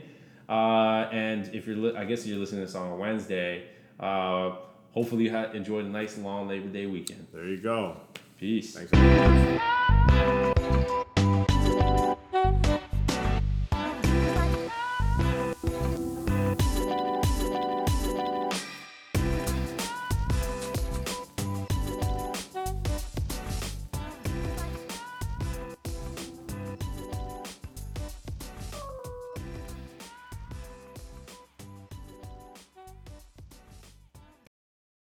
Uh, 0.50 1.08
and 1.14 1.50
if 1.56 1.66
you're, 1.68 1.78
li- 1.78 1.96
I 1.96 2.04
guess 2.04 2.26
you're 2.28 2.38
listening 2.38 2.62
to 2.62 2.66
this 2.68 2.76
on 2.76 2.92
a 2.92 2.96
Wednesday. 2.98 3.64
Uh, 3.98 4.56
hopefully 4.92 5.24
you 5.26 5.30
had 5.30 5.56
enjoyed 5.56 5.86
a 5.86 5.90
nice 5.90 6.18
long 6.18 6.50
Labor 6.50 6.68
Day 6.68 6.86
weekend. 6.86 7.28
There 7.34 7.46
you 7.48 7.58
go. 7.62 7.96
Peace. 8.38 8.76
Thanks. 8.78 8.92